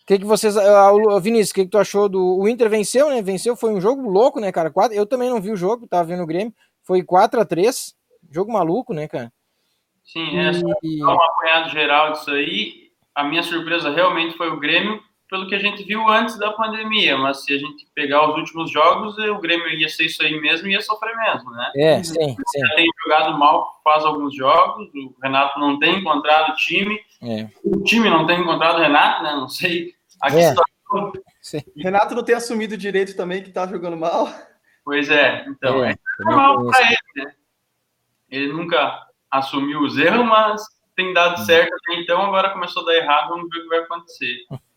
O 0.01 0.05
que, 0.05 0.19
que 0.19 0.25
vocês. 0.25 0.57
Uh, 0.57 1.19
Vinícius, 1.21 1.51
o 1.51 1.53
que, 1.53 1.63
que 1.63 1.69
tu 1.69 1.77
achou 1.77 2.09
do. 2.09 2.37
O 2.37 2.49
Inter 2.49 2.69
venceu, 2.69 3.09
né? 3.09 3.21
Venceu, 3.21 3.55
foi 3.55 3.71
um 3.71 3.79
jogo 3.79 4.09
louco, 4.09 4.39
né, 4.39 4.51
cara? 4.51 4.69
Quatro, 4.69 4.97
eu 4.97 5.05
também 5.05 5.29
não 5.29 5.39
vi 5.39 5.51
o 5.51 5.55
jogo, 5.55 5.87
tava 5.87 6.03
vendo 6.03 6.23
o 6.23 6.27
Grêmio. 6.27 6.53
Foi 6.81 7.01
4 7.01 7.39
a 7.39 7.45
3 7.45 7.95
Jogo 8.29 8.51
maluco, 8.51 8.93
né, 8.93 9.07
cara? 9.07 9.31
Sim, 10.03 10.37
é. 10.37 10.51
E... 10.83 10.99
Só 10.99 11.15
um 11.15 11.23
apanhado 11.23 11.69
geral 11.69 12.11
disso 12.13 12.31
aí 12.31 12.82
a 13.15 13.23
minha 13.23 13.43
surpresa 13.43 13.89
realmente 13.89 14.37
foi 14.37 14.49
o 14.49 14.59
Grêmio, 14.59 15.01
pelo 15.29 15.47
que 15.47 15.55
a 15.55 15.59
gente 15.59 15.83
viu 15.83 16.07
antes 16.07 16.37
da 16.37 16.51
pandemia, 16.51 17.17
mas 17.17 17.43
se 17.43 17.53
a 17.53 17.57
gente 17.57 17.87
pegar 17.95 18.29
os 18.29 18.37
últimos 18.37 18.71
jogos, 18.71 19.17
o 19.17 19.39
Grêmio 19.39 19.67
ia 19.69 19.89
ser 19.89 20.05
isso 20.05 20.21
aí 20.21 20.39
mesmo 20.39 20.67
e 20.67 20.73
ia 20.73 20.81
sofrer 20.81 21.15
mesmo, 21.15 21.49
né? 21.51 21.71
É, 21.75 22.03
sim, 22.03 22.13
sim. 22.13 22.59
Já 22.59 22.75
tem 22.75 22.85
jogado 23.03 23.37
mal 23.37 23.81
faz 23.83 24.05
alguns 24.05 24.35
jogos, 24.35 24.87
o 24.93 25.15
Renato 25.21 25.59
não 25.59 25.79
tem 25.79 25.99
encontrado 25.99 26.51
o 26.51 26.55
time, 26.55 26.99
é. 27.21 27.49
o 27.63 27.83
time 27.83 28.09
não 28.09 28.27
tem 28.27 28.41
encontrado 28.41 28.77
o 28.77 28.81
Renato, 28.81 29.23
né? 29.23 29.31
Não 29.31 29.49
sei 29.49 29.93
a 30.21 30.29
que 30.29 30.37
é. 30.37 30.49
situação. 30.49 31.13
Renato 31.77 32.13
não 32.13 32.23
tem 32.23 32.35
assumido 32.35 32.77
direito 32.77 33.15
também 33.15 33.41
que 33.41 33.51
tá 33.51 33.65
jogando 33.65 33.97
mal. 33.97 34.29
Pois 34.85 35.09
é, 35.09 35.45
então 35.47 35.83
é, 35.83 35.91
é 35.91 36.23
normal 36.23 36.67
para 36.67 36.81
ele, 36.85 37.25
né? 37.25 37.33
Ele 38.29 38.53
nunca 38.53 39.01
assumiu 39.31 39.81
os 39.81 39.97
erros, 39.97 40.25
mas 40.25 40.61
tem 40.95 41.13
dado 41.13 41.41
hum. 41.41 41.45
certo 41.45 41.73
até 41.73 41.99
então, 41.99 42.21
agora 42.21 42.51
começou 42.51 42.83
a 42.83 42.85
dar 42.85 42.95
errado, 42.95 43.29
vamos 43.29 43.49
ver 43.49 43.59
o 43.59 43.63
que 43.63 43.69
vai 43.69 43.79
acontecer. 43.79 44.37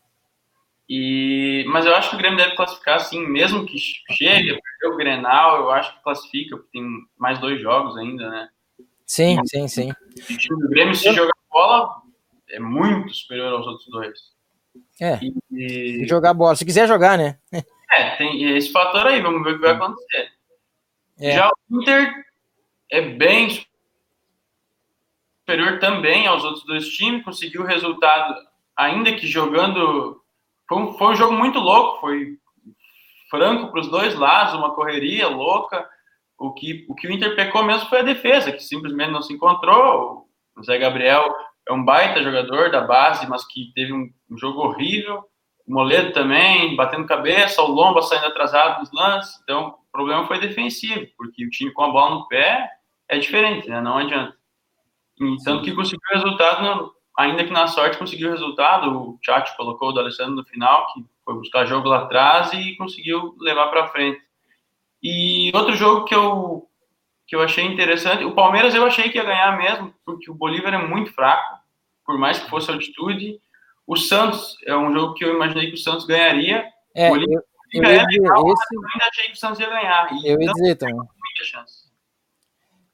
E, 0.89 1.65
mas 1.67 1.85
eu 1.85 1.93
acho 1.93 2.09
que 2.09 2.15
o 2.15 2.17
Grêmio 2.17 2.37
deve 2.37 2.55
classificar, 2.55 2.95
assim, 2.95 3.27
mesmo 3.27 3.65
que 3.65 3.77
chegue, 3.77 4.57
perder 4.61 4.93
o 4.93 4.95
Grenal, 4.95 5.57
eu 5.57 5.71
acho 5.71 5.93
que 5.93 6.01
classifica, 6.01 6.55
porque 6.55 6.71
tem 6.71 6.87
mais 7.17 7.39
dois 7.39 7.61
jogos 7.61 7.97
ainda, 7.97 8.29
né? 8.29 8.47
Sim, 9.05 9.37
sim, 9.45 9.67
sim. 9.67 9.91
O 9.91 10.37
time 10.37 10.61
do 10.61 10.69
Grêmio, 10.69 10.95
se 10.95 11.11
jogar 11.11 11.33
bola, 11.51 12.01
é 12.49 12.59
muito 12.59 13.13
superior 13.13 13.53
aos 13.53 13.67
outros 13.67 13.87
dois. 13.89 14.19
É, 15.01 15.19
e, 15.51 16.07
jogar 16.07 16.33
bola, 16.33 16.55
se 16.55 16.65
quiser 16.65 16.87
jogar, 16.87 17.17
né? 17.17 17.37
É, 17.89 18.17
tem 18.17 18.57
esse 18.57 18.69
fator 18.69 19.07
aí, 19.07 19.21
vamos 19.21 19.41
ver 19.43 19.51
o 19.51 19.55
que 19.55 19.61
vai 19.61 19.71
acontecer. 19.71 20.29
É. 21.21 21.31
Já 21.31 21.47
o 21.47 21.81
Inter 21.81 22.13
é 22.91 22.99
bem 22.99 23.65
superior 25.47 25.79
também 25.79 26.27
aos 26.27 26.43
outros 26.43 26.65
dois 26.65 26.89
times, 26.89 27.23
conseguiu 27.23 27.61
o 27.61 27.65
resultado, 27.65 28.35
ainda 28.75 29.13
que 29.13 29.25
jogando. 29.25 30.21
Foi 30.67 30.77
um, 30.77 30.93
foi 30.97 31.07
um 31.07 31.15
jogo 31.15 31.33
muito 31.33 31.57
louco, 31.57 32.01
foi 32.01 32.37
franco 33.29 33.71
para 33.71 33.79
os 33.79 33.87
dois 33.87 34.13
lados, 34.15 34.55
uma 34.55 34.75
correria 34.75 35.29
louca. 35.29 35.87
O 36.37 36.53
que, 36.53 36.85
o 36.89 36.93
que 36.93 37.07
o 37.07 37.11
Inter 37.11 37.33
pecou 37.35 37.63
mesmo 37.63 37.87
foi 37.87 37.99
a 37.99 38.03
defesa, 38.03 38.51
que 38.51 38.59
simplesmente 38.59 39.11
não 39.11 39.21
se 39.21 39.33
encontrou. 39.33 40.27
O 40.55 40.63
Zé 40.63 40.77
Gabriel 40.77 41.33
é 41.67 41.71
um 41.71 41.83
baita 41.83 42.21
jogador 42.21 42.69
da 42.69 42.81
base, 42.81 43.27
mas 43.27 43.47
que 43.47 43.71
teve 43.73 43.93
um, 43.93 44.09
um 44.29 44.37
jogo 44.37 44.59
horrível. 44.59 45.23
O 45.65 45.73
Moledo 45.73 46.11
também, 46.11 46.75
batendo 46.75 47.07
cabeça, 47.07 47.61
o 47.61 47.71
Lomba 47.71 48.01
saindo 48.01 48.27
atrasado 48.27 48.79
nos 48.79 48.91
lances. 48.91 49.39
Então, 49.43 49.69
o 49.69 49.91
problema 49.91 50.27
foi 50.27 50.39
defensivo, 50.39 51.07
porque 51.17 51.45
o 51.45 51.49
time 51.49 51.71
com 51.71 51.83
a 51.83 51.91
bola 51.91 52.15
no 52.15 52.27
pé 52.27 52.69
é 53.09 53.17
diferente, 53.17 53.69
né? 53.69 53.81
Não 53.81 53.97
adianta. 53.97 54.36
E 55.19 55.43
tanto 55.43 55.63
que 55.63 55.73
conseguiu 55.73 56.07
resultado, 56.11 56.93
ainda 57.17 57.43
que 57.43 57.51
na 57.51 57.67
sorte 57.67 57.97
conseguiu 57.97 58.29
resultado. 58.29 58.91
O 58.91 59.19
Tchatcho 59.19 59.55
colocou 59.57 59.89
o 59.89 59.91
do 59.91 59.99
Alessandro 59.99 60.35
no 60.35 60.45
final, 60.45 60.87
que 60.93 61.05
foi 61.25 61.33
buscar 61.35 61.65
jogo 61.65 61.89
lá 61.89 62.03
atrás 62.03 62.53
e 62.53 62.75
conseguiu 62.75 63.35
levar 63.39 63.67
para 63.67 63.87
frente. 63.87 64.21
E 65.01 65.51
outro 65.53 65.75
jogo 65.75 66.05
que 66.05 66.15
eu, 66.15 66.67
que 67.25 67.35
eu 67.35 67.41
achei 67.41 67.65
interessante, 67.65 68.23
o 68.23 68.35
Palmeiras 68.35 68.73
eu 68.73 68.85
achei 68.85 69.09
que 69.09 69.17
ia 69.17 69.23
ganhar 69.23 69.57
mesmo, 69.57 69.93
porque 70.05 70.29
o 70.29 70.35
Bolívar 70.35 70.73
é 70.73 70.77
muito 70.77 71.13
fraco, 71.13 71.57
por 72.05 72.17
mais 72.17 72.39
que 72.39 72.49
fosse 72.49 72.71
altitude. 72.71 73.39
O 73.85 73.95
Santos 73.95 74.57
é 74.65 74.75
um 74.75 74.93
jogo 74.93 75.13
que 75.13 75.23
eu 75.23 75.33
imaginei 75.33 75.67
que 75.67 75.75
o 75.75 75.77
Santos 75.77 76.05
ganharia. 76.05 76.65
É, 76.95 77.07
o 77.07 77.13
Bolívar 77.13 77.43
eu, 77.73 77.83
eu, 77.83 77.89
legal, 77.89 78.47
esse... 78.47 78.75
eu 78.75 78.81
ainda 78.93 79.05
achei 79.11 79.25
que 79.25 79.33
o 79.33 79.37
Santos 79.37 79.59
ia 79.59 79.69
ganhar. 79.69 80.13
E 80.13 80.27
eu 80.27 80.41
ia 80.41 80.51
dizer 80.53 80.75
também. 80.75 80.95
Muita 80.95 81.43
chance. 81.43 81.86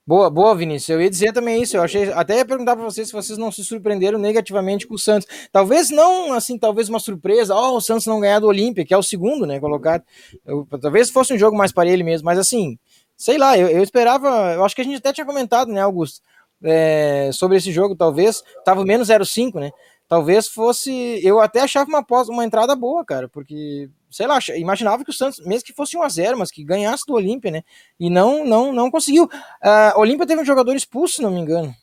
Boa, 0.06 0.30
boa, 0.30 0.54
Vinícius. 0.54 0.90
Eu 0.90 1.02
ia 1.02 1.10
dizer 1.10 1.32
também 1.32 1.62
isso. 1.62 1.78
Eu 1.78 1.82
achei, 1.82 2.12
até 2.12 2.36
ia 2.38 2.46
perguntar 2.46 2.76
para 2.76 2.84
vocês 2.84 3.08
se 3.08 3.14
vocês 3.14 3.38
não 3.38 3.50
se 3.50 3.64
surpreenderam 3.64 4.20
negativamente 4.20 4.86
com 4.86 4.96
o 4.96 5.00
Santos. 5.00 5.26
Talvez 5.50 5.90
não, 5.90 6.34
assim, 6.34 6.58
talvez 6.60 6.90
uma 6.90 7.00
surpresa. 7.00 7.56
Ó, 7.56 7.72
oh, 7.72 7.78
o 7.78 7.82
Santos 7.82 8.06
não 8.06 8.20
ganhar 8.20 8.40
do 8.40 8.48
Olímpia, 8.48 8.86
que 8.86 8.94
é 8.94 8.98
o 8.98 9.04
segundo, 9.04 9.46
né, 9.46 9.62
colocado. 9.62 10.04
Eu, 10.46 10.68
talvez 10.82 11.10
fosse 11.10 11.34
um 11.34 11.38
jogo 11.38 11.56
mais 11.56 11.72
para 11.72 11.90
ele 11.90 12.04
mesmo, 12.04 12.26
mas 12.26 12.38
assim, 12.38 12.78
sei 13.16 13.38
lá, 13.38 13.58
eu, 13.58 13.70
eu, 13.70 13.82
esperava. 13.82 14.28
Eu 14.54 14.66
acho 14.66 14.76
que 14.76 14.82
a 14.82 14.84
gente 14.84 14.98
até 14.98 15.14
tinha 15.14 15.26
comentado, 15.26 15.72
né, 15.72 15.80
Augusto, 15.80 16.20
é, 16.62 17.30
sobre 17.32 17.56
esse 17.56 17.72
jogo, 17.72 17.96
talvez. 17.96 18.44
Tava 18.66 18.84
menos 18.84 19.08
0,5, 19.08 19.58
né? 19.58 19.72
Talvez 20.14 20.48
fosse. 20.48 21.20
Eu 21.24 21.42
até 21.42 21.62
achava 21.62 21.90
uma, 21.90 22.06
uma 22.30 22.46
entrada 22.46 22.76
boa, 22.76 23.04
cara, 23.04 23.28
porque 23.28 23.90
sei 24.12 24.28
lá, 24.28 24.38
imaginava 24.56 25.04
que 25.04 25.10
o 25.10 25.14
Santos, 25.14 25.44
mesmo 25.44 25.66
que 25.66 25.74
fosse 25.74 25.98
1 25.98 26.04
a 26.04 26.08
0 26.08 26.38
mas 26.38 26.52
que 26.52 26.64
ganhasse 26.64 27.04
do 27.08 27.16
Olímpia, 27.16 27.50
né? 27.50 27.64
E 28.00 28.12
não, 28.12 28.46
não, 28.46 28.72
não 28.72 28.92
conseguiu. 28.92 29.24
Uh, 29.24 30.00
Olímpia 30.00 30.28
teve 30.28 30.40
um 30.40 30.46
jogador 30.46 30.76
expulso, 30.76 31.16
se 31.16 31.22
não 31.24 31.32
me 31.32 31.40
engano. 31.40 31.76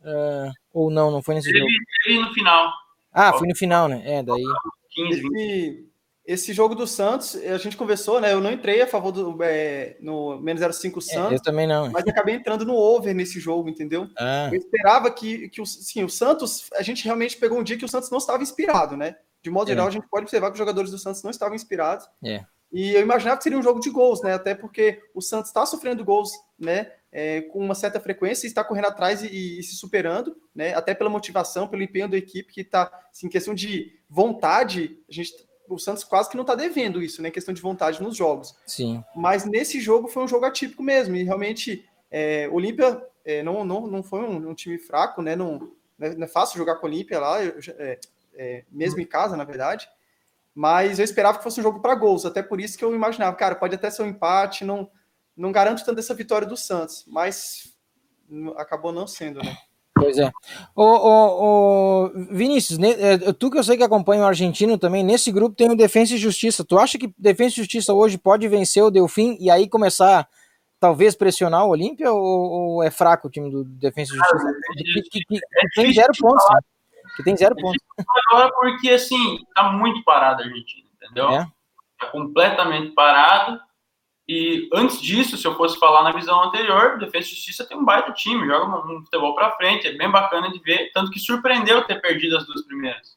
Uh, 0.00 0.52
ou 0.72 0.90
não, 0.90 1.12
não 1.12 1.22
foi 1.22 1.36
nesse 1.36 1.48
ele, 1.48 1.60
jogo. 1.60 1.70
Ele 2.06 2.18
no 2.22 2.34
final. 2.34 2.72
Ah, 3.12 3.32
foi 3.34 3.46
no 3.46 3.54
final, 3.54 3.86
né? 3.86 4.02
É, 4.04 4.20
daí. 4.20 4.42
15, 4.90 5.20
20. 5.20 5.88
Esse 6.26 6.54
jogo 6.54 6.74
do 6.74 6.86
Santos, 6.86 7.36
a 7.36 7.58
gente 7.58 7.76
conversou, 7.76 8.18
né? 8.18 8.32
Eu 8.32 8.40
não 8.40 8.50
entrei 8.50 8.80
a 8.80 8.86
favor 8.86 9.12
do 9.12 9.36
é, 9.42 9.96
no 10.00 10.40
menos 10.40 10.76
05 10.76 11.00
Santos. 11.02 11.32
É, 11.32 11.34
eu 11.34 11.42
também 11.42 11.66
não. 11.66 11.90
Mas 11.90 12.06
acabei 12.06 12.34
entrando 12.34 12.64
no 12.64 12.74
over 12.74 13.14
nesse 13.14 13.38
jogo, 13.38 13.68
entendeu? 13.68 14.08
Ah. 14.18 14.48
Eu 14.50 14.58
esperava 14.58 15.10
que, 15.10 15.50
que 15.50 15.60
o, 15.60 15.66
sim, 15.66 16.02
o 16.02 16.08
Santos, 16.08 16.70
a 16.74 16.82
gente 16.82 17.04
realmente 17.04 17.36
pegou 17.36 17.58
um 17.58 17.62
dia 17.62 17.76
que 17.76 17.84
o 17.84 17.88
Santos 17.88 18.10
não 18.10 18.18
estava 18.18 18.42
inspirado, 18.42 18.96
né? 18.96 19.16
De 19.42 19.50
modo 19.50 19.68
geral, 19.68 19.84
é. 19.84 19.88
a 19.90 19.92
gente 19.92 20.08
pode 20.08 20.24
observar 20.24 20.46
que 20.46 20.54
os 20.54 20.58
jogadores 20.58 20.90
do 20.90 20.98
Santos 20.98 21.22
não 21.22 21.30
estavam 21.30 21.54
inspirados. 21.54 22.08
É. 22.24 22.42
E 22.72 22.92
eu 22.92 23.02
imaginava 23.02 23.36
que 23.36 23.44
seria 23.44 23.58
um 23.58 23.62
jogo 23.62 23.78
de 23.78 23.88
gols, 23.88 24.20
né? 24.20 24.34
Até 24.34 24.52
porque 24.52 25.00
o 25.14 25.20
Santos 25.20 25.50
está 25.50 25.64
sofrendo 25.64 26.04
gols, 26.04 26.32
né? 26.58 26.90
É, 27.12 27.42
com 27.42 27.60
uma 27.60 27.74
certa 27.74 28.00
frequência 28.00 28.46
e 28.46 28.48
está 28.48 28.64
correndo 28.64 28.86
atrás 28.86 29.22
e, 29.22 29.60
e, 29.60 29.62
se 29.62 29.76
superando, 29.76 30.36
né? 30.52 30.74
Até 30.74 30.94
pela 30.94 31.08
motivação, 31.08 31.68
pelo 31.68 31.84
empenho 31.84 32.08
da 32.08 32.16
equipe 32.16 32.52
que 32.52 32.62
está, 32.62 32.90
assim, 33.12 33.28
em 33.28 33.30
questão 33.30 33.54
de 33.54 34.00
vontade, 34.08 34.98
a 35.08 35.12
gente, 35.12 35.32
o 35.68 35.78
Santos 35.78 36.04
quase 36.04 36.28
que 36.28 36.36
não 36.36 36.42
está 36.42 36.54
devendo 36.54 37.02
isso, 37.02 37.22
né? 37.22 37.30
Questão 37.30 37.54
de 37.54 37.62
vontade 37.62 38.02
nos 38.02 38.16
jogos. 38.16 38.56
Sim. 38.66 39.02
Mas 39.14 39.44
nesse 39.44 39.80
jogo 39.80 40.08
foi 40.08 40.22
um 40.22 40.28
jogo 40.28 40.44
atípico 40.44 40.82
mesmo 40.82 41.16
e 41.16 41.22
realmente 41.22 41.88
é, 42.10 42.48
Olímpia 42.52 43.02
é, 43.24 43.42
não, 43.42 43.64
não, 43.64 43.86
não 43.86 44.02
foi 44.02 44.20
um, 44.20 44.50
um 44.50 44.54
time 44.54 44.78
fraco, 44.78 45.22
né? 45.22 45.34
Não, 45.34 45.72
não 45.98 46.24
é 46.24 46.28
fácil 46.28 46.58
jogar 46.58 46.76
com 46.76 46.86
o 46.86 46.90
Olímpia 46.90 47.18
lá. 47.18 47.42
Eu, 47.42 47.58
é, 47.78 47.98
é, 48.34 48.64
mesmo 48.70 49.00
em 49.00 49.06
casa, 49.06 49.36
na 49.36 49.44
verdade. 49.44 49.88
Mas 50.54 50.98
eu 50.98 51.04
esperava 51.04 51.38
que 51.38 51.44
fosse 51.44 51.58
um 51.58 51.62
jogo 51.62 51.80
para 51.80 51.96
gols, 51.96 52.24
até 52.24 52.40
por 52.42 52.60
isso 52.60 52.78
que 52.78 52.84
eu 52.84 52.94
imaginava, 52.94 53.36
cara, 53.36 53.56
pode 53.56 53.74
até 53.74 53.90
ser 53.90 54.02
um 54.02 54.06
empate, 54.06 54.64
não, 54.64 54.88
não 55.36 55.50
garanto 55.50 55.84
tanto 55.84 55.98
essa 55.98 56.14
vitória 56.14 56.46
do 56.46 56.56
Santos, 56.56 57.04
mas 57.08 57.76
acabou 58.56 58.92
não 58.92 59.06
sendo, 59.06 59.42
né? 59.42 59.56
Pois 59.94 60.18
é. 60.18 60.30
O, 60.74 60.82
o, 60.82 62.04
o 62.06 62.10
Vinícius, 62.30 62.78
é, 62.80 63.32
tu 63.32 63.50
que 63.50 63.58
eu 63.58 63.62
sei 63.62 63.76
que 63.76 63.82
acompanha 63.82 64.22
o 64.22 64.26
argentino 64.26 64.76
também, 64.76 65.04
nesse 65.04 65.30
grupo 65.30 65.54
tem 65.54 65.70
o 65.70 65.76
Defensa 65.76 66.14
e 66.14 66.18
Justiça. 66.18 66.64
Tu 66.64 66.78
acha 66.78 66.98
que 66.98 67.14
Defensa 67.16 67.54
e 67.54 67.62
Justiça 67.62 67.94
hoje 67.94 68.18
pode 68.18 68.48
vencer 68.48 68.82
o 68.82 68.90
Delfim 68.90 69.36
e 69.40 69.50
aí 69.50 69.68
começar, 69.68 70.28
talvez, 70.80 71.14
pressionar 71.14 71.64
o 71.64 71.70
Olímpia 71.70 72.12
ou, 72.12 72.20
ou, 72.20 72.82
é 72.82 72.90
fraco 72.90 73.28
o 73.28 73.30
time 73.30 73.50
do 73.50 73.64
Defensa 73.64 74.14
e 74.14 74.16
Justiça? 74.16 74.46
Que, 74.72 75.02
que, 75.02 75.20
que, 75.26 75.40
que 75.40 75.82
tem 75.82 75.92
zero 75.92 76.12
pontos. 76.18 76.44
Né? 76.50 76.60
que 77.16 77.22
tem 77.22 77.36
zero 77.36 77.54
pontos. 77.54 77.78
Agora 78.30 78.50
porque, 78.52 78.90
assim, 78.90 79.38
tá 79.54 79.72
muito 79.72 80.02
parado 80.04 80.42
a 80.42 80.46
Argentina, 80.46 80.88
entendeu? 80.94 81.30
É. 81.30 81.46
Tá 81.98 82.06
completamente 82.08 82.92
parado. 82.94 83.60
E 84.26 84.70
antes 84.72 85.00
disso, 85.02 85.36
se 85.36 85.46
eu 85.46 85.54
fosse 85.54 85.78
falar 85.78 86.02
na 86.02 86.12
visão 86.12 86.42
anterior, 86.42 86.98
Defesa 86.98 87.26
e 87.26 87.30
Justiça 87.30 87.66
tem 87.66 87.76
um 87.76 87.84
baita 87.84 88.12
time, 88.12 88.46
joga 88.46 88.64
um, 88.64 88.96
um 88.96 89.02
futebol 89.02 89.34
para 89.34 89.52
frente, 89.52 89.86
é 89.86 89.92
bem 89.92 90.10
bacana 90.10 90.50
de 90.50 90.58
ver, 90.60 90.90
tanto 90.92 91.10
que 91.10 91.20
surpreendeu 91.20 91.84
ter 91.84 92.00
perdido 92.00 92.36
as 92.36 92.46
duas 92.46 92.62
primeiras. 92.62 93.16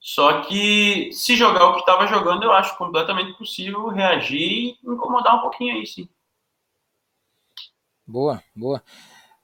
Só 0.00 0.42
que 0.42 1.10
se 1.12 1.34
jogar 1.34 1.66
o 1.66 1.74
que 1.74 1.80
estava 1.80 2.06
jogando, 2.06 2.44
eu 2.44 2.52
acho 2.52 2.78
completamente 2.78 3.36
possível 3.36 3.88
reagir 3.88 4.40
e 4.40 4.78
incomodar 4.84 5.36
um 5.36 5.40
pouquinho 5.40 5.74
aí, 5.74 5.86
sim. 5.86 6.08
Boa, 8.06 8.42
boa. 8.54 8.82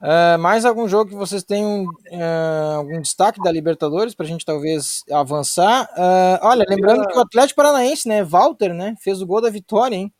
Uh, 0.00 0.38
mais 0.38 0.64
algum 0.64 0.86
jogo 0.86 1.10
que 1.10 1.16
vocês 1.16 1.42
tenham 1.42 1.84
uh, 1.84 2.76
algum 2.76 3.00
destaque 3.00 3.42
da 3.42 3.50
Libertadores 3.50 4.14
para 4.14 4.24
a 4.24 4.28
gente 4.28 4.44
talvez 4.44 5.02
avançar? 5.10 5.88
Uh, 5.96 6.38
olha, 6.42 6.64
lembrando 6.68 7.06
que 7.08 7.16
o 7.16 7.20
Atlético 7.20 7.56
Paranaense, 7.56 8.08
né, 8.08 8.22
Walter, 8.22 8.72
né, 8.72 8.94
fez 9.02 9.20
o 9.20 9.26
gol 9.26 9.40
da 9.40 9.50
vitória, 9.50 9.96
hein? 9.96 10.14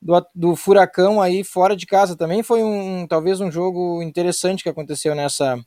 Do, 0.00 0.26
do 0.34 0.56
Furacão 0.56 1.20
aí 1.20 1.44
fora 1.44 1.76
de 1.76 1.86
casa 1.86 2.16
também 2.16 2.42
foi 2.42 2.62
um 2.62 3.06
talvez 3.06 3.40
um 3.40 3.50
jogo 3.50 4.02
interessante 4.02 4.62
que 4.62 4.68
aconteceu 4.68 5.14
nessa 5.14 5.58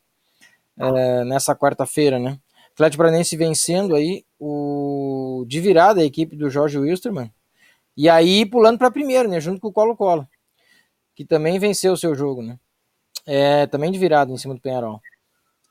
nessa 1.26 1.56
quarta-feira, 1.56 2.18
né? 2.18 2.40
Atlético 2.72 3.04
Paranaense 3.04 3.38
vencendo 3.38 3.96
aí 3.96 4.26
o 4.40 5.46
de 5.48 5.60
virada 5.60 6.02
a 6.02 6.06
equipe 6.06 6.36
do 6.36 6.50
Jorge 6.50 6.80
Wilstermann 6.80 7.32
e 7.96 8.10
aí 8.10 8.46
pulando 8.46 8.80
para 8.80 8.90
primeiro, 8.90 9.30
né, 9.30 9.40
junto 9.40 9.62
com 9.62 9.68
o 9.68 9.74
Colo-Colo, 9.74 10.28
que 11.16 11.24
também 11.24 11.60
venceu 11.60 11.94
o 11.94 11.98
seu 11.98 12.16
jogo, 12.16 12.42
né? 12.42 12.58
É, 13.26 13.68
também 13.68 13.92
de 13.92 14.00
virada 14.00 14.32
em 14.32 14.38
cima 14.38 14.56
do 14.56 14.60
Penharol. 14.60 14.96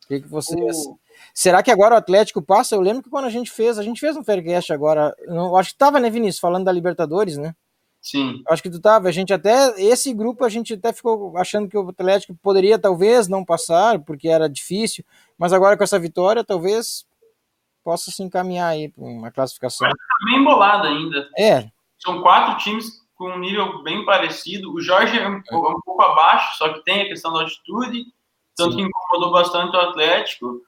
O 0.05 0.09
que, 0.09 0.21
que 0.21 0.29
vocês. 0.29 0.77
O... 0.87 0.99
Será 1.35 1.63
que 1.63 1.71
agora 1.71 1.95
o 1.95 1.99
Atlético 1.99 2.41
passa? 2.41 2.75
Eu 2.75 2.81
lembro 2.81 3.03
que 3.03 3.11
quando 3.11 3.25
a 3.25 3.31
gente 3.31 3.51
fez, 3.51 3.79
a 3.79 3.83
gente 3.83 4.01
fez 4.01 4.17
um 4.17 4.25
Faircast 4.25 4.73
agora. 4.73 5.15
Não, 5.27 5.57
acho 5.57 5.73
que 5.73 5.79
tava, 5.79 6.01
né, 6.01 6.09
Vinícius, 6.09 6.41
falando 6.41 6.65
da 6.65 6.73
Libertadores, 6.73 7.37
né? 7.37 7.55
Sim. 8.03 8.43
Acho 8.49 8.63
que 8.65 8.71
tu 8.71 8.81
tava. 8.81 9.09
A 9.09 9.13
gente 9.13 9.33
até. 9.33 9.81
Esse 9.81 10.13
grupo 10.13 10.45
a 10.45 10.49
gente 10.49 10.75
até 10.75 10.93
ficou 10.93 11.39
achando 11.39 11.69
que 11.69 11.79
o 11.79 11.89
Atlético 11.89 12.35
poderia 12.43 12.77
talvez 12.77 13.29
não 13.29 13.45
passar, 13.45 14.01
porque 14.01 14.29
era 14.29 14.49
difícil. 14.49 15.05
Mas 15.39 15.53
agora 15.53 15.77
com 15.77 15.85
essa 15.85 16.01
vitória, 16.01 16.43
talvez 16.43 17.07
possa 17.85 18.11
se 18.11 18.23
encaminhar 18.23 18.71
aí 18.71 18.89
para 18.89 19.05
uma 19.05 19.31
classificação. 19.31 19.87
Mas 19.87 19.97
tá 19.97 20.15
bem 20.25 20.41
embolado 20.41 20.89
ainda. 20.89 21.31
É. 21.39 21.71
São 21.97 22.21
quatro 22.23 22.59
times 22.59 23.01
com 23.15 23.31
um 23.31 23.39
nível 23.39 23.85
bem 23.85 24.05
parecido. 24.05 24.75
O 24.75 24.81
Jorge 24.81 25.17
é 25.17 25.29
um, 25.29 25.37
é 25.37 25.57
um 25.57 25.81
pouco 25.85 26.03
abaixo, 26.03 26.59
só 26.59 26.73
que 26.73 26.83
tem 26.83 27.03
a 27.03 27.09
questão 27.09 27.33
da 27.33 27.43
altitude, 27.43 28.05
tanto 28.57 28.73
Sim. 28.73 28.79
que 28.79 28.83
incomodou 28.83 29.33
bastante 29.33 29.77
o 29.77 29.81
Atlético. 29.81 30.61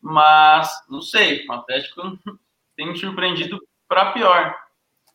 Mas, 0.00 0.70
não 0.88 1.02
sei, 1.02 1.46
o 1.46 1.52
Atlético 1.52 2.18
tem 2.74 2.88
me 2.88 2.96
surpreendido 2.96 3.60
para 3.86 4.12
pior. 4.12 4.63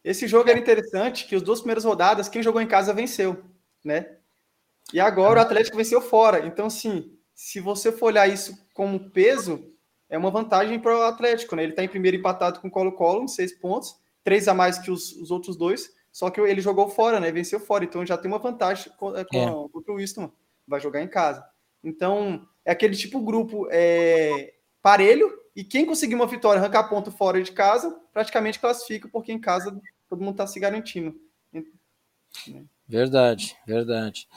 Esse 0.03 0.27
jogo 0.27 0.49
era 0.49 0.59
interessante, 0.59 1.27
que 1.27 1.35
as 1.35 1.41
duas 1.41 1.59
primeiras 1.59 1.83
rodadas, 1.83 2.29
quem 2.29 2.43
jogou 2.43 2.61
em 2.61 2.67
casa 2.67 2.93
venceu, 2.93 3.43
né? 3.83 4.17
E 4.93 4.99
agora 4.99 5.39
o 5.39 5.43
Atlético 5.43 5.77
venceu 5.77 6.01
fora. 6.01 6.45
Então, 6.45 6.67
assim, 6.67 7.15
se 7.35 7.59
você 7.59 7.91
for 7.91 8.07
olhar 8.07 8.27
isso 8.27 8.67
como 8.73 9.11
peso, 9.11 9.71
é 10.09 10.17
uma 10.17 10.31
vantagem 10.31 10.79
para 10.79 10.97
o 10.97 11.03
Atlético, 11.03 11.55
né? 11.55 11.63
Ele 11.63 11.73
está 11.73 11.83
em 11.83 11.89
primeiro 11.89 12.17
empatado 12.17 12.59
com 12.59 12.67
o 12.67 12.71
Colo-Colo, 12.71 13.27
seis 13.27 13.53
pontos, 13.53 13.95
três 14.23 14.47
a 14.47 14.53
mais 14.53 14.79
que 14.79 14.89
os, 14.89 15.11
os 15.13 15.31
outros 15.31 15.55
dois. 15.55 15.93
Só 16.11 16.29
que 16.29 16.41
ele 16.41 16.61
jogou 16.61 16.89
fora, 16.89 17.19
né? 17.19 17.31
Venceu 17.31 17.59
fora, 17.59 17.83
então 17.83 18.05
já 18.05 18.17
tem 18.17 18.31
uma 18.31 18.39
vantagem 18.39 18.91
é. 18.91 19.25
com, 19.25 19.69
contra 19.69 19.93
o 19.93 19.97
Winston. 19.97 20.31
Vai 20.67 20.79
jogar 20.79 21.01
em 21.01 21.07
casa. 21.07 21.45
Então, 21.83 22.47
é 22.65 22.71
aquele 22.71 22.95
tipo 22.95 23.21
grupo 23.21 23.67
é, 23.71 24.53
parelho, 24.81 25.38
e 25.55 25.63
quem 25.63 25.85
conseguir 25.85 26.15
uma 26.15 26.27
vitória, 26.27 26.59
arrancar 26.59 26.89
ponto 26.89 27.11
fora 27.11 27.41
de 27.41 27.51
casa, 27.51 27.97
praticamente 28.13 28.59
classifica, 28.59 29.09
porque 29.11 29.31
em 29.31 29.39
casa 29.39 29.79
todo 30.07 30.19
mundo 30.19 30.31
está 30.31 30.47
se 30.47 30.59
garantindo. 30.59 31.15
Verdade, 32.87 33.55
verdade. 33.67 34.27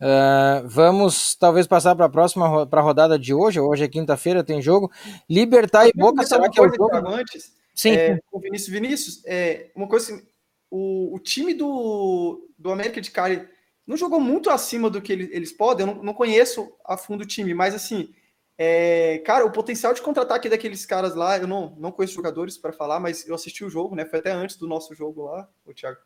Uh, 0.00 0.68
vamos 0.68 1.34
talvez 1.36 1.66
passar 1.66 1.94
para 1.94 2.06
a 2.06 2.10
próxima 2.10 2.66
para 2.66 2.80
a 2.80 2.84
rodada 2.84 3.18
de 3.18 3.32
hoje. 3.32 3.60
Hoje 3.60 3.84
é 3.84 3.88
quinta-feira, 3.88 4.44
tem 4.44 4.60
jogo. 4.60 4.90
Libertar 5.28 5.86
e 5.86 5.92
Boca, 5.94 6.24
será 6.26 6.50
que 6.50 6.60
é 6.60 6.62
o 6.62 6.68
jogo? 6.68 7.08
Antes, 7.08 7.54
Sim. 7.74 7.92
É, 7.92 8.20
com 8.30 8.38
Vinícius 8.40 8.68
Vinícius, 8.68 9.22
é, 9.24 9.70
uma 9.74 9.88
coisa 9.88 10.22
o, 10.70 11.14
o 11.14 11.18
time 11.18 11.54
do, 11.54 12.48
do 12.58 12.70
América 12.70 13.00
de 13.00 13.10
Cali 13.10 13.48
não 13.86 13.96
jogou 13.96 14.18
muito 14.18 14.50
acima 14.50 14.90
do 14.90 15.00
que 15.00 15.12
eles, 15.12 15.28
eles 15.30 15.52
podem. 15.52 15.86
Eu 15.86 15.94
não, 15.94 16.02
não 16.02 16.14
conheço 16.14 16.72
a 16.84 16.96
fundo 16.96 17.22
o 17.22 17.26
time, 17.26 17.54
mas 17.54 17.74
assim, 17.74 18.12
é, 18.56 19.18
cara, 19.26 19.44
o 19.44 19.52
potencial 19.52 19.92
de 19.92 20.02
contra-ataque 20.02 20.48
daqueles 20.48 20.86
caras 20.86 21.14
lá, 21.14 21.38
eu 21.38 21.46
não, 21.46 21.74
não 21.76 21.92
conheço 21.92 22.14
jogadores 22.14 22.56
para 22.56 22.72
falar, 22.72 23.00
mas 23.00 23.26
eu 23.26 23.34
assisti 23.34 23.64
o 23.64 23.70
jogo, 23.70 23.94
né? 23.94 24.04
Foi 24.04 24.18
até 24.18 24.30
antes 24.30 24.56
do 24.56 24.66
nosso 24.66 24.94
jogo 24.94 25.24
lá, 25.24 25.48
o 25.64 25.72
Thiago. 25.72 25.98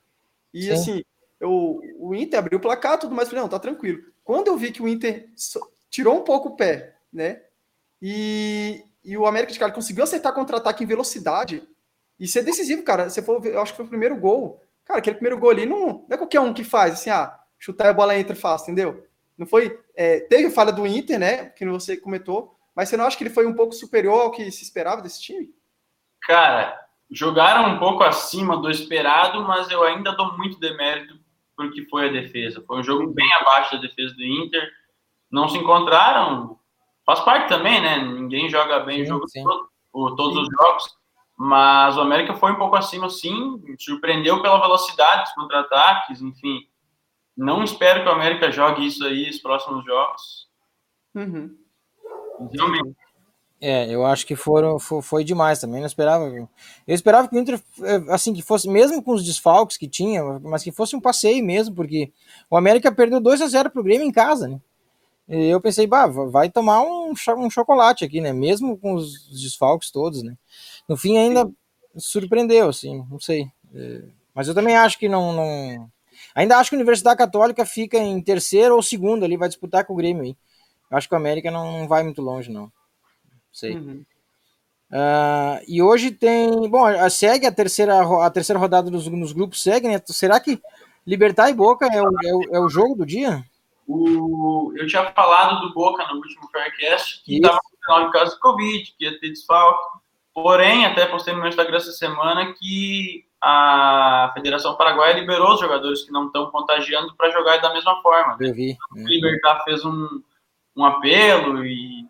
E 0.52 0.62
Sim. 0.64 0.72
assim, 0.72 1.04
eu, 1.38 1.80
o 1.98 2.14
Inter 2.14 2.38
abriu 2.38 2.58
o 2.58 2.62
placar, 2.62 2.98
tudo 2.98 3.14
mais, 3.14 3.28
falei, 3.28 3.42
não, 3.42 3.48
tá 3.48 3.58
tranquilo. 3.58 4.02
Quando 4.24 4.48
eu 4.48 4.56
vi 4.56 4.72
que 4.72 4.82
o 4.82 4.88
Inter 4.88 5.30
tirou 5.90 6.16
um 6.16 6.24
pouco 6.24 6.48
o 6.48 6.56
pé, 6.56 6.96
né? 7.12 7.42
E, 8.00 8.84
e 9.04 9.16
o 9.16 9.26
América 9.26 9.52
de 9.52 9.58
Cali 9.58 9.72
conseguiu 9.72 10.04
acertar 10.04 10.32
contra-ataque 10.32 10.84
em 10.84 10.86
velocidade, 10.86 11.68
e 12.18 12.26
ser 12.26 12.42
decisivo, 12.42 12.82
cara. 12.82 13.08
Você 13.08 13.22
for, 13.22 13.44
eu 13.46 13.60
acho 13.60 13.72
que 13.72 13.76
foi 13.76 13.86
o 13.86 13.88
primeiro 13.88 14.16
gol. 14.16 14.60
Cara, 14.84 14.98
aquele 14.98 15.16
primeiro 15.16 15.38
gol 15.38 15.50
ali 15.50 15.66
não, 15.66 15.86
não 15.86 16.08
é 16.10 16.16
qualquer 16.16 16.40
um 16.40 16.52
que 16.52 16.64
faz, 16.64 16.94
assim, 16.94 17.10
ah, 17.10 17.38
chutar 17.58 17.88
a 17.88 17.92
bola 17.92 18.18
entra 18.18 18.34
fácil, 18.34 18.72
entendeu? 18.72 19.04
Não 19.38 19.46
foi. 19.46 19.80
É, 19.94 20.20
teve 20.20 20.50
falha 20.50 20.72
do 20.72 20.86
Inter, 20.86 21.18
né? 21.18 21.46
Que 21.50 21.64
você 21.64 21.96
comentou, 21.96 22.58
mas 22.74 22.88
você 22.88 22.96
não 22.96 23.06
acha 23.06 23.16
que 23.16 23.22
ele 23.22 23.30
foi 23.30 23.46
um 23.46 23.54
pouco 23.54 23.72
superior 23.72 24.20
ao 24.20 24.32
que 24.32 24.50
se 24.50 24.64
esperava 24.64 25.00
desse 25.00 25.22
time? 25.22 25.54
Cara, 26.22 26.78
jogaram 27.10 27.72
um 27.72 27.78
pouco 27.78 28.02
acima 28.02 28.56
do 28.56 28.68
esperado, 28.68 29.42
mas 29.42 29.70
eu 29.70 29.84
ainda 29.84 30.12
dou 30.12 30.36
muito 30.36 30.58
demérito 30.58 31.16
porque 31.56 31.84
foi 31.86 32.08
a 32.08 32.12
defesa. 32.12 32.62
Foi 32.66 32.78
um 32.78 32.84
jogo 32.84 33.12
bem 33.12 33.26
abaixo 33.40 33.74
da 33.74 33.82
defesa 33.82 34.14
do 34.14 34.24
Inter. 34.24 34.70
Não 35.30 35.48
se 35.48 35.58
encontraram. 35.58 36.56
Faz 37.04 37.20
parte 37.20 37.48
também, 37.48 37.80
né? 37.80 37.98
Ninguém 37.98 38.48
joga 38.48 38.80
bem 38.80 38.98
sim, 38.98 39.02
o 39.02 39.06
jogo 39.06 39.28
sim. 39.28 39.42
todo, 39.42 40.16
todos 40.16 40.34
sim. 40.34 40.42
os 40.42 40.48
jogos. 40.48 40.98
Mas 41.36 41.96
o 41.96 42.00
América 42.00 42.34
foi 42.34 42.52
um 42.52 42.56
pouco 42.56 42.76
acima, 42.76 43.08
sim. 43.10 43.60
Surpreendeu 43.78 44.40
pela 44.40 44.60
velocidade 44.60 45.22
dos 45.22 45.32
contra-ataques, 45.32 46.22
enfim. 46.22 46.68
Não 47.38 47.62
espero 47.62 48.02
que 48.02 48.08
o 48.08 48.12
América 48.12 48.50
jogue 48.50 48.84
isso 48.84 49.04
aí 49.04 49.28
nos 49.28 49.38
próximos 49.38 49.84
jogos. 49.84 50.48
Uhum. 51.14 51.56
Realmente. 52.52 52.96
É, 53.60 53.92
eu 53.92 54.04
acho 54.04 54.26
que 54.26 54.34
foram, 54.34 54.78
foi, 54.78 55.02
foi 55.02 55.24
demais 55.24 55.60
também, 55.60 55.80
não 55.80 55.86
esperava. 55.86 56.26
Eu 56.26 56.48
esperava 56.86 57.28
que 57.28 57.36
o 57.36 57.38
Inter, 57.38 57.60
é, 57.82 58.12
assim, 58.12 58.34
que 58.34 58.42
fosse, 58.42 58.68
mesmo 58.68 59.02
com 59.02 59.12
os 59.12 59.24
desfalques 59.24 59.76
que 59.76 59.88
tinha, 59.88 60.22
mas 60.40 60.64
que 60.64 60.72
fosse 60.72 60.96
um 60.96 61.00
passeio 61.00 61.44
mesmo, 61.44 61.76
porque 61.76 62.12
o 62.50 62.56
América 62.56 62.90
perdeu 62.90 63.20
2 63.20 63.40
a 63.40 63.46
0 63.46 63.70
pro 63.70 63.84
Grêmio 63.84 64.06
em 64.06 64.12
casa, 64.12 64.48
né? 64.48 64.60
E 65.28 65.48
eu 65.48 65.60
pensei, 65.60 65.86
bah, 65.86 66.06
vai 66.06 66.50
tomar 66.50 66.82
um, 66.82 67.12
um 67.36 67.50
chocolate 67.50 68.04
aqui, 68.04 68.20
né? 68.20 68.32
Mesmo 68.32 68.76
com 68.76 68.94
os 68.94 69.28
desfalques 69.30 69.92
todos, 69.92 70.24
né? 70.24 70.36
No 70.88 70.96
fim 70.96 71.18
ainda 71.18 71.48
surpreendeu, 71.96 72.68
assim, 72.68 73.04
não 73.08 73.20
sei. 73.20 73.46
É, 73.74 74.02
mas 74.34 74.48
eu 74.48 74.54
também 74.54 74.76
acho 74.76 74.98
que 74.98 75.08
não, 75.08 75.32
não... 75.32 75.90
Ainda 76.38 76.56
acho 76.56 76.70
que 76.70 76.76
a 76.76 76.78
Universidade 76.78 77.18
Católica 77.18 77.66
fica 77.66 77.98
em 77.98 78.22
terceiro 78.22 78.76
ou 78.76 78.82
segundo 78.82 79.24
ali, 79.24 79.36
vai 79.36 79.48
disputar 79.48 79.84
com 79.84 79.92
o 79.92 79.96
Grêmio 79.96 80.22
aí. 80.22 80.36
Acho 80.88 81.08
que 81.08 81.14
o 81.14 81.18
América 81.18 81.50
não, 81.50 81.80
não 81.80 81.88
vai 81.88 82.04
muito 82.04 82.22
longe, 82.22 82.48
não 82.48 82.70
sei. 83.52 83.74
Uhum. 83.74 84.04
Uh, 84.90 85.60
e 85.66 85.82
hoje 85.82 86.12
tem. 86.12 86.48
Bom, 86.70 86.86
segue 87.10 87.44
a 87.44 87.52
terceira, 87.52 88.00
a 88.24 88.30
terceira 88.30 88.58
rodada 88.58 88.88
dos, 88.88 89.08
nos 89.08 89.32
grupos, 89.32 89.62
segue, 89.62 89.88
né? 89.88 90.00
Será 90.06 90.38
que 90.38 90.62
Libertar 91.04 91.50
e 91.50 91.54
Boca 91.54 91.86
é 91.86 92.00
o, 92.00 92.06
é 92.06 92.34
o, 92.34 92.56
é 92.56 92.60
o 92.60 92.68
jogo 92.68 92.94
do 92.94 93.04
dia? 93.04 93.44
O, 93.86 94.72
eu 94.76 94.86
tinha 94.86 95.10
falado 95.12 95.60
do 95.60 95.74
Boca 95.74 96.06
no 96.06 96.18
último 96.18 96.48
Faircast, 96.52 97.24
que 97.24 97.36
estava 97.36 97.58
no 97.72 97.78
final 97.84 98.06
de 98.06 98.12
caso 98.12 98.34
de 98.34 98.40
Covid, 98.40 98.94
que 98.96 99.04
ia 99.04 99.18
ter 99.18 99.30
desfalque. 99.30 99.98
Porém, 100.32 100.86
até 100.86 101.04
postei 101.06 101.34
no 101.34 101.40
meu 101.40 101.48
Instagram 101.48 101.78
essa 101.78 101.90
semana 101.90 102.54
que 102.54 103.24
a 103.40 104.30
Federação 104.34 104.76
Paraguaia 104.76 105.14
liberou 105.14 105.54
os 105.54 105.60
jogadores 105.60 106.02
que 106.02 106.12
não 106.12 106.26
estão 106.26 106.50
contagiando 106.50 107.14
para 107.16 107.30
jogar 107.30 107.58
da 107.58 107.72
mesma 107.72 108.00
forma. 108.02 108.36
Eu 108.40 108.52
vi. 108.52 108.76
Né? 108.92 109.04
Libertar 109.06 109.62
fez 109.64 109.84
um, 109.84 110.22
um 110.76 110.84
apelo 110.84 111.64
e 111.64 112.06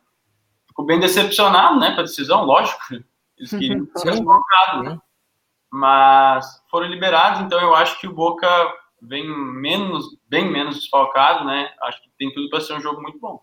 ficou 0.66 0.84
bem 0.84 0.98
decepcionado, 0.98 1.78
né, 1.78 1.94
com 1.94 2.00
a 2.00 2.04
decisão, 2.04 2.44
lógico. 2.44 2.80
Eles 3.36 3.50
queriam 3.50 3.86
ser 3.96 4.10
desfalcados, 4.12 4.84
né? 4.84 5.00
Mas 5.70 6.62
foram 6.70 6.86
liberados, 6.86 7.40
então 7.40 7.60
eu 7.60 7.74
acho 7.74 8.00
que 8.00 8.06
o 8.06 8.14
Boca 8.14 8.48
vem 9.02 9.28
menos, 9.28 10.16
bem 10.26 10.50
menos 10.50 10.76
desfalcado, 10.76 11.44
né? 11.44 11.70
Acho 11.82 12.02
que 12.02 12.10
tem 12.18 12.32
tudo 12.32 12.48
para 12.48 12.60
ser 12.60 12.72
um 12.72 12.80
jogo 12.80 13.02
muito 13.02 13.18
bom. 13.18 13.40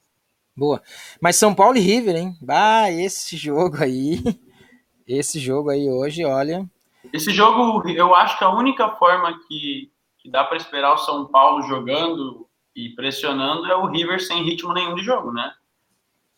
Boa. 0.57 0.81
Mas 1.21 1.35
São 1.35 1.53
Paulo 1.53 1.77
e 1.77 1.81
River, 1.81 2.15
hein? 2.15 2.35
Ah, 2.47 2.89
esse 2.89 3.37
jogo 3.37 3.83
aí. 3.83 4.23
Esse 5.07 5.39
jogo 5.39 5.69
aí 5.69 5.87
hoje, 5.87 6.25
olha. 6.25 6.67
Esse 7.13 7.31
jogo, 7.31 7.87
eu 7.89 8.13
acho 8.15 8.37
que 8.37 8.43
a 8.43 8.49
única 8.49 8.89
forma 8.89 9.37
que, 9.47 9.91
que 10.17 10.29
dá 10.29 10.43
para 10.43 10.57
esperar 10.57 10.93
o 10.93 10.97
São 10.97 11.25
Paulo 11.25 11.63
jogando 11.63 12.47
e 12.75 12.89
pressionando 12.89 13.65
é 13.67 13.75
o 13.75 13.87
River 13.87 14.21
sem 14.21 14.43
ritmo 14.43 14.73
nenhum 14.73 14.95
de 14.95 15.03
jogo, 15.03 15.31
né? 15.31 15.53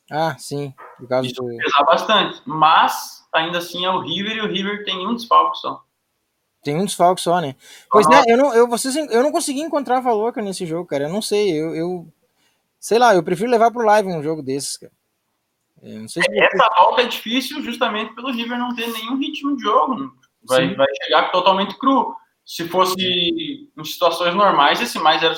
Ah, 0.10 0.36
sim. 0.38 0.74
Por 0.98 1.08
causa 1.08 1.28
Isso 1.28 1.42
do... 1.42 1.48
pesar 1.58 1.84
bastante. 1.84 2.42
Mas, 2.46 3.28
ainda 3.34 3.58
assim, 3.58 3.86
é 3.86 3.90
o 3.90 4.00
River 4.00 4.38
e 4.38 4.42
o 4.42 4.48
River 4.48 4.86
tem 4.86 5.06
um 5.06 5.16
desfalque 5.16 5.58
só. 5.58 5.84
Tem 6.64 6.76
um 6.76 6.86
desfalque 6.86 7.22
só, 7.22 7.40
né? 7.40 7.56
Pois 7.92 8.06
uhum. 8.06 8.12
né, 8.12 8.24
eu 8.28 8.38
não, 8.38 8.54
eu, 8.54 8.68
vocês, 8.68 8.96
eu 8.96 9.24
não 9.24 9.32
consegui 9.32 9.62
encontrar 9.62 10.00
valor 10.00 10.36
nesse 10.38 10.66
jogo, 10.66 10.88
cara. 10.88 11.06
Eu 11.06 11.10
não 11.10 11.22
sei, 11.22 11.52
eu, 11.52 11.76
eu 11.76 12.08
sei 12.80 13.00
lá, 13.00 13.16
eu 13.16 13.24
prefiro 13.24 13.50
levar 13.50 13.72
pro 13.72 13.86
live 13.86 14.10
um 14.10 14.24
jogo 14.24 14.42
desses, 14.42 14.78
cara. 14.78 14.92
Se 16.08 16.20
Essa 16.20 16.70
volta 16.76 17.04
é 17.04 17.06
difícil 17.06 17.62
justamente 17.62 18.14
pelo 18.16 18.32
River 18.32 18.58
não 18.58 18.76
ter 18.76 18.92
nenhum 18.92 19.18
ritmo 19.18 19.56
de 19.56 19.62
jogo. 19.62 20.14
Vai, 20.48 20.76
vai 20.76 20.88
chegar 21.04 21.32
totalmente 21.32 21.78
cru. 21.78 22.16
Se 22.46 22.68
fosse 22.68 22.96
em 23.78 23.84
situações 23.84 24.34
normais, 24.34 24.82
esse 24.82 24.98
mais 25.00 25.22
0,75 25.22 25.38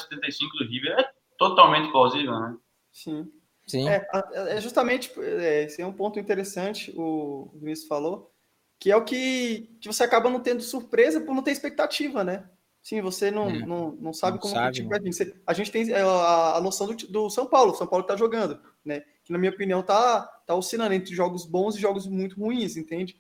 do 0.60 0.68
River 0.68 1.00
é 1.00 1.10
totalmente 1.38 1.92
plausível, 1.92 2.40
né? 2.40 2.56
Sim. 2.92 3.32
Sim. 3.70 3.88
É, 3.88 4.08
é 4.34 4.62
justamente, 4.62 5.12
é, 5.20 5.64
esse 5.64 5.82
é 5.82 5.86
um 5.86 5.94
ponto 5.94 6.20
interessante, 6.20 6.92
o 6.96 7.52
Vinícius 7.54 7.88
falou, 7.88 8.32
que 8.80 8.92
é 8.92 8.96
o 8.96 9.04
que, 9.04 9.70
que 9.80 9.88
você 9.88 10.04
acaba 10.04 10.30
não 10.30 10.40
tendo 10.40 10.64
surpresa 10.64 11.22
por 11.22 11.36
não 11.36 11.44
ter 11.44 11.52
expectativa, 11.52 12.24
né? 12.24 12.50
Sim, 12.82 13.02
você 13.02 13.30
não, 13.30 13.50
é. 13.50 13.66
não, 13.66 13.92
não 13.92 14.14
sabe 14.14 14.38
não 14.38 14.42
como 14.42 14.56
sabe, 14.56 14.70
o 14.70 14.72
time 14.72 14.90
vai 14.90 15.00
vir. 15.00 15.42
a 15.46 15.54
gente 15.54 15.72
tem 15.72 15.92
é, 15.92 16.02
a, 16.02 16.58
a 16.58 16.62
noção 16.62 16.88
do, 16.88 16.96
do, 16.96 17.30
São 17.30 17.46
Paulo, 17.46 17.76
São 17.76 17.86
Paulo 17.86 18.04
está 18.04 18.16
jogando, 18.16 18.60
né? 18.84 19.04
Que 19.24 19.32
na 19.32 19.38
minha 19.38 19.52
opinião 19.52 19.84
tá, 19.84 20.24
tá 20.48 20.56
oscilando 20.56 20.94
entre 20.94 21.14
jogos 21.14 21.46
bons 21.46 21.76
e 21.76 21.80
jogos 21.80 22.08
muito 22.08 22.40
ruins, 22.40 22.78
entende? 22.78 23.18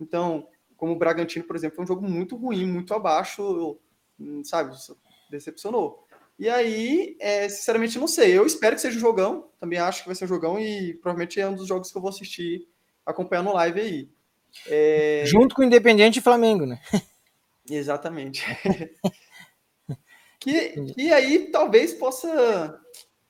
Então, 0.00 0.48
como 0.80 0.94
o 0.94 0.96
Bragantino, 0.96 1.44
por 1.44 1.54
exemplo, 1.54 1.76
foi 1.76 1.84
um 1.84 1.88
jogo 1.88 2.08
muito 2.08 2.34
ruim, 2.36 2.66
muito 2.66 2.94
abaixo, 2.94 3.78
sabe? 4.44 4.74
Decepcionou. 5.30 6.06
E 6.38 6.48
aí, 6.48 7.18
é, 7.20 7.46
sinceramente, 7.50 7.98
não 7.98 8.08
sei. 8.08 8.38
Eu 8.38 8.46
espero 8.46 8.74
que 8.74 8.80
seja 8.80 8.96
um 8.96 9.00
jogão. 9.00 9.50
Também 9.60 9.78
acho 9.78 10.00
que 10.00 10.08
vai 10.08 10.14
ser 10.14 10.24
um 10.24 10.28
jogão 10.28 10.58
e 10.58 10.94
provavelmente 10.94 11.38
é 11.38 11.46
um 11.46 11.54
dos 11.54 11.68
jogos 11.68 11.92
que 11.92 11.98
eu 11.98 12.00
vou 12.00 12.08
assistir 12.08 12.66
acompanhar 13.04 13.42
no 13.42 13.52
live 13.52 13.78
aí. 13.78 14.10
É... 14.66 15.22
Junto 15.26 15.54
com 15.54 15.60
o 15.60 15.64
Independiente 15.66 16.18
e 16.18 16.22
Flamengo, 16.22 16.64
né? 16.64 16.80
Exatamente. 17.70 18.42
que, 20.40 20.82
que 20.94 21.12
aí 21.12 21.50
talvez 21.50 21.92
possa 21.92 22.80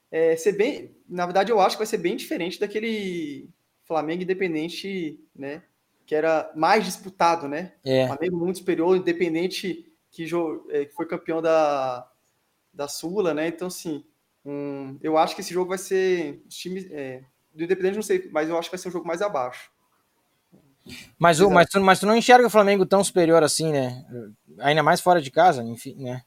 é, 0.09 0.37
ser 0.37 0.53
bem. 0.53 0.97
Na 1.09 1.27
verdade, 1.27 1.51
eu 1.51 1.59
acho 1.59 1.75
que 1.75 1.81
vai 1.81 1.87
ser 1.89 1.99
bem 1.99 2.15
diferente 2.15 2.61
daquele 2.61 3.51
Flamengo 3.89 4.23
Independente, 4.23 5.19
né? 5.35 5.65
Que 6.11 6.15
era 6.17 6.51
mais 6.57 6.85
disputado, 6.85 7.47
né? 7.47 7.75
É. 7.85 8.09
Flamengo 8.09 8.37
muito 8.37 8.59
superior, 8.59 8.97
Independente 8.97 9.95
que, 10.11 10.27
é, 10.71 10.87
que 10.87 10.93
foi 10.93 11.07
campeão 11.07 11.41
da, 11.41 12.05
da 12.75 12.89
Sula, 12.89 13.33
né? 13.33 13.47
Então, 13.47 13.69
assim, 13.69 14.05
um, 14.45 14.99
eu 15.05 15.17
acho 15.17 15.37
que 15.37 15.41
esse 15.41 15.55
jogo 15.55 15.69
vai 15.69 15.79
ser. 15.79 16.43
Os 16.49 16.57
times, 16.57 16.91
é, 16.91 17.23
do 17.55 17.63
Independente, 17.63 17.95
não 17.95 18.03
sei, 18.03 18.29
mas 18.33 18.49
eu 18.49 18.59
acho 18.59 18.69
que 18.69 18.75
vai 18.75 18.83
ser 18.83 18.89
um 18.89 18.91
jogo 18.91 19.07
mais 19.07 19.23
abaixo. 19.23 19.71
Mas, 21.17 21.41
o, 21.41 21.49
mas, 21.49 21.69
tu, 21.69 21.81
mas 21.81 22.01
tu 22.01 22.07
não 22.07 22.17
enxerga 22.17 22.45
o 22.45 22.51
Flamengo 22.51 22.85
tão 22.85 23.05
superior 23.05 23.45
assim, 23.45 23.71
né? 23.71 24.05
Ainda 24.59 24.83
mais 24.83 25.01
fora 25.01 25.23
de 25.23 25.31
casa, 25.31 25.63
enfim, 25.63 25.95
né? 25.95 26.23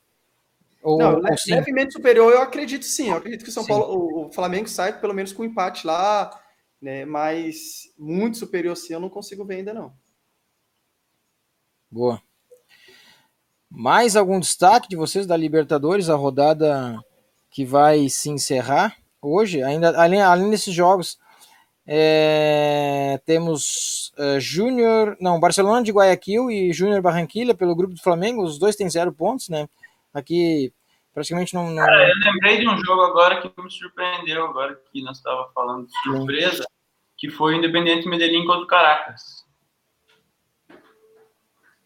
Ou, 0.82 0.98
não, 0.98 1.16
ou 1.16 1.22
levemente 1.46 1.92
superior, 1.92 2.32
eu 2.32 2.42
acredito 2.42 2.86
sim. 2.86 3.10
Eu 3.10 3.18
acredito 3.18 3.44
que 3.44 3.50
o 3.50 3.52
São 3.52 3.64
sim. 3.64 3.70
Paulo, 3.70 4.28
o 4.28 4.32
Flamengo 4.32 4.70
sai 4.70 4.98
pelo 4.98 5.14
menos 5.14 5.34
com 5.34 5.44
um 5.44 5.46
empate 5.46 5.86
lá, 5.86 6.42
né? 6.84 7.06
Mas 7.06 7.94
muito 7.98 8.38
superior 8.38 8.74
assim, 8.74 8.94
eu 8.94 9.00
não 9.00 9.10
consigo 9.10 9.46
ver 9.46 9.56
ainda 9.56 9.74
não. 9.74 9.94
Boa. 11.90 12.22
Mais 13.72 14.16
algum 14.16 14.40
destaque 14.40 14.90
de 14.90 14.96
vocês 14.98 15.26
da 15.26 15.38
Libertadores, 15.38 16.10
a 16.10 16.16
rodada 16.16 17.00
que 17.50 17.64
vai 17.66 18.10
se 18.10 18.30
encerrar 18.30 18.98
hoje? 19.22 19.64
Ainda 19.64 19.98
além, 20.00 20.22
além 20.22 20.50
desses 20.50 20.74
jogos, 20.74 21.18
é, 21.88 23.20
temos 23.26 24.12
uh, 24.18 24.40
Júnior, 24.40 25.16
não, 25.22 25.40
Barcelona 25.40 25.82
de 25.84 25.92
Guayaquil 25.92 26.52
e 26.52 26.74
Júnior 26.74 27.02
Barranquilla 27.02 27.56
pelo 27.56 27.76
grupo 27.76 27.94
do 27.94 28.02
Flamengo, 28.02 28.44
os 28.44 28.60
dois 28.60 28.76
têm 28.76 28.90
zero 28.90 29.14
pontos, 29.14 29.48
né? 29.48 29.70
Aqui 30.14 30.74
praticamente 31.14 31.54
não, 31.54 31.70
não... 31.72 31.86
Cara, 31.86 32.10
eu 32.10 32.32
lembrei 32.32 32.60
de 32.60 32.68
um 32.68 32.78
jogo 32.78 33.04
agora 33.04 33.42
que 33.42 33.62
me 33.62 33.72
surpreendeu, 33.72 34.46
agora 34.46 34.80
que 34.92 35.02
nós 35.02 35.18
estava 35.18 35.50
falando 35.54 35.88
de 35.88 35.94
surpresa, 36.04 36.66
que 37.24 37.30
foi 37.30 37.54
o 37.54 37.58
Independente 37.58 38.06
Medellín 38.06 38.46
contra 38.46 38.64
o 38.64 38.68
Caracas. 38.68 39.46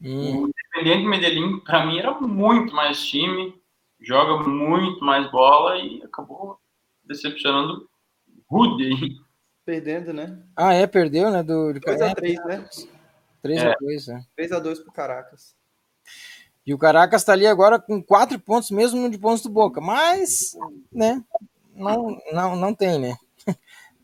Hum. 0.01 0.45
O 0.45 0.47
Independiente 0.47 1.07
Medellín, 1.07 1.59
para 1.59 1.85
mim, 1.85 1.99
era 1.99 2.11
muito 2.19 2.73
mais 2.73 3.05
time, 3.05 3.53
joga 4.01 4.43
muito 4.49 5.05
mais 5.05 5.29
bola 5.29 5.77
e 5.77 6.01
acabou 6.01 6.59
decepcionando 7.03 7.87
rude 8.49 8.83
aí. 8.83 9.15
Perdendo, 9.63 10.11
né? 10.11 10.41
Ah, 10.55 10.73
é, 10.73 10.87
perdeu, 10.87 11.29
né? 11.29 11.43
Do, 11.43 11.71
do 11.71 11.81
2x3, 11.81 12.43
né? 12.47 12.67
3x2, 13.45 14.17
é. 14.17 14.43
3x2 14.43 14.81
pro 14.81 14.91
Caracas. 14.91 15.55
E 16.65 16.73
o 16.73 16.79
Caracas 16.79 17.23
tá 17.23 17.33
ali 17.33 17.45
agora 17.45 17.77
com 17.79 18.01
4 18.01 18.39
pontos, 18.39 18.71
mesmo 18.71 19.07
de 19.07 19.19
pontos 19.19 19.43
do 19.43 19.49
Boca. 19.49 19.79
Mas, 19.79 20.57
né? 20.91 21.23
Não, 21.75 22.19
não, 22.33 22.55
não 22.55 22.73
tem, 22.73 22.97
né? 22.97 23.15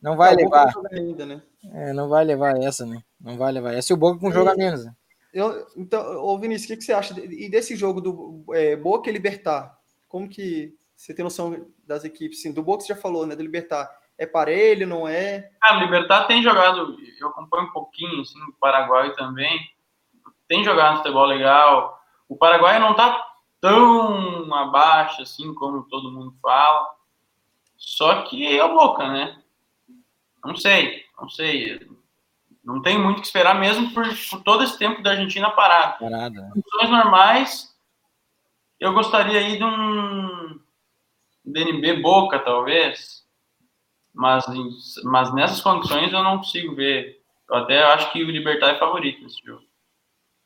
Não 0.03 0.17
vai 0.17 0.33
é, 0.33 0.35
levar. 0.35 0.73
Ainda, 0.91 1.25
né? 1.25 1.41
É, 1.71 1.93
não 1.93 2.09
vai 2.09 2.25
levar 2.25 2.57
essa, 2.61 2.85
né? 2.85 3.01
Não 3.21 3.37
vai 3.37 3.53
levar 3.53 3.73
essa. 3.73 3.93
E 3.93 3.95
o 3.95 3.97
Boca 3.97 4.19
com 4.19 4.29
jogo 4.29 4.49
a 4.49 4.55
menos, 4.55 4.83
né? 4.83 4.93
Eu, 5.33 5.65
então, 5.77 6.21
ô 6.21 6.37
Vinícius, 6.37 6.65
o 6.65 6.67
que, 6.67 6.77
que, 6.77 6.83
você 6.83 6.91
acha? 6.93 7.17
E 7.17 7.49
desse 7.49 7.75
jogo 7.77 8.01
do 8.01 8.43
é, 8.53 8.75
Boca 8.75 9.09
e 9.09 9.13
Libertar? 9.13 9.75
Como 10.09 10.27
que 10.27 10.75
você 10.95 11.13
tem 11.13 11.23
noção 11.23 11.65
das 11.87 12.03
equipes? 12.03 12.41
Sim, 12.41 12.51
do 12.51 12.61
Boca 12.61 12.83
você 12.83 12.93
já 12.93 12.99
falou, 12.99 13.25
né? 13.25 13.33
Do 13.33 13.41
Libertar. 13.41 13.89
É 14.17 14.27
parelho, 14.27 14.85
não 14.85 15.07
é? 15.07 15.49
Ah, 15.61 15.77
o 15.77 15.79
Libertar 15.79 16.27
tem 16.27 16.43
jogado, 16.43 16.95
eu 17.19 17.29
acompanho 17.29 17.67
um 17.67 17.71
pouquinho, 17.71 18.21
assim, 18.21 18.39
o 18.43 18.53
Paraguai 18.59 19.13
também. 19.15 19.57
Tem 20.47 20.63
jogado 20.63 20.97
futebol 20.97 21.25
legal. 21.25 21.97
O 22.27 22.35
Paraguai 22.35 22.77
não 22.77 22.93
tá 22.93 23.25
tão 23.61 24.53
abaixo 24.53 25.21
assim 25.21 25.53
como 25.55 25.83
todo 25.83 26.11
mundo 26.11 26.35
fala. 26.41 26.89
Só 27.77 28.23
que 28.23 28.55
é 28.55 28.63
o 28.63 28.75
Boca, 28.75 29.07
né? 29.07 29.42
Não 30.43 30.55
sei, 30.55 31.05
não 31.19 31.29
sei. 31.29 31.79
Não 32.63 32.81
tem 32.81 32.97
muito 32.97 33.17
o 33.17 33.21
que 33.21 33.27
esperar 33.27 33.59
mesmo 33.59 33.93
por, 33.93 34.05
por 34.29 34.43
todo 34.43 34.63
esse 34.63 34.77
tempo 34.77 35.01
da 35.01 35.11
Argentina 35.11 35.49
parada. 35.51 35.97
Parada. 35.97 36.51
Em 36.55 36.61
condições 36.61 36.89
normais, 36.89 37.77
eu 38.79 38.93
gostaria 38.93 39.39
aí 39.39 39.57
de 39.57 39.63
um 39.63 40.59
DNB 41.45 42.01
Boca, 42.01 42.39
talvez. 42.39 43.23
Mas, 44.13 44.45
mas 45.03 45.33
nessas 45.33 45.61
condições 45.61 46.13
eu 46.13 46.23
não 46.23 46.37
consigo 46.37 46.75
ver. 46.75 47.21
Eu 47.49 47.55
até 47.57 47.83
acho 47.83 48.11
que 48.11 48.23
o 48.23 48.29
Libertar 48.29 48.75
é 48.75 48.79
favorito 48.79 49.21
nesse 49.23 49.43
jogo. 49.43 49.63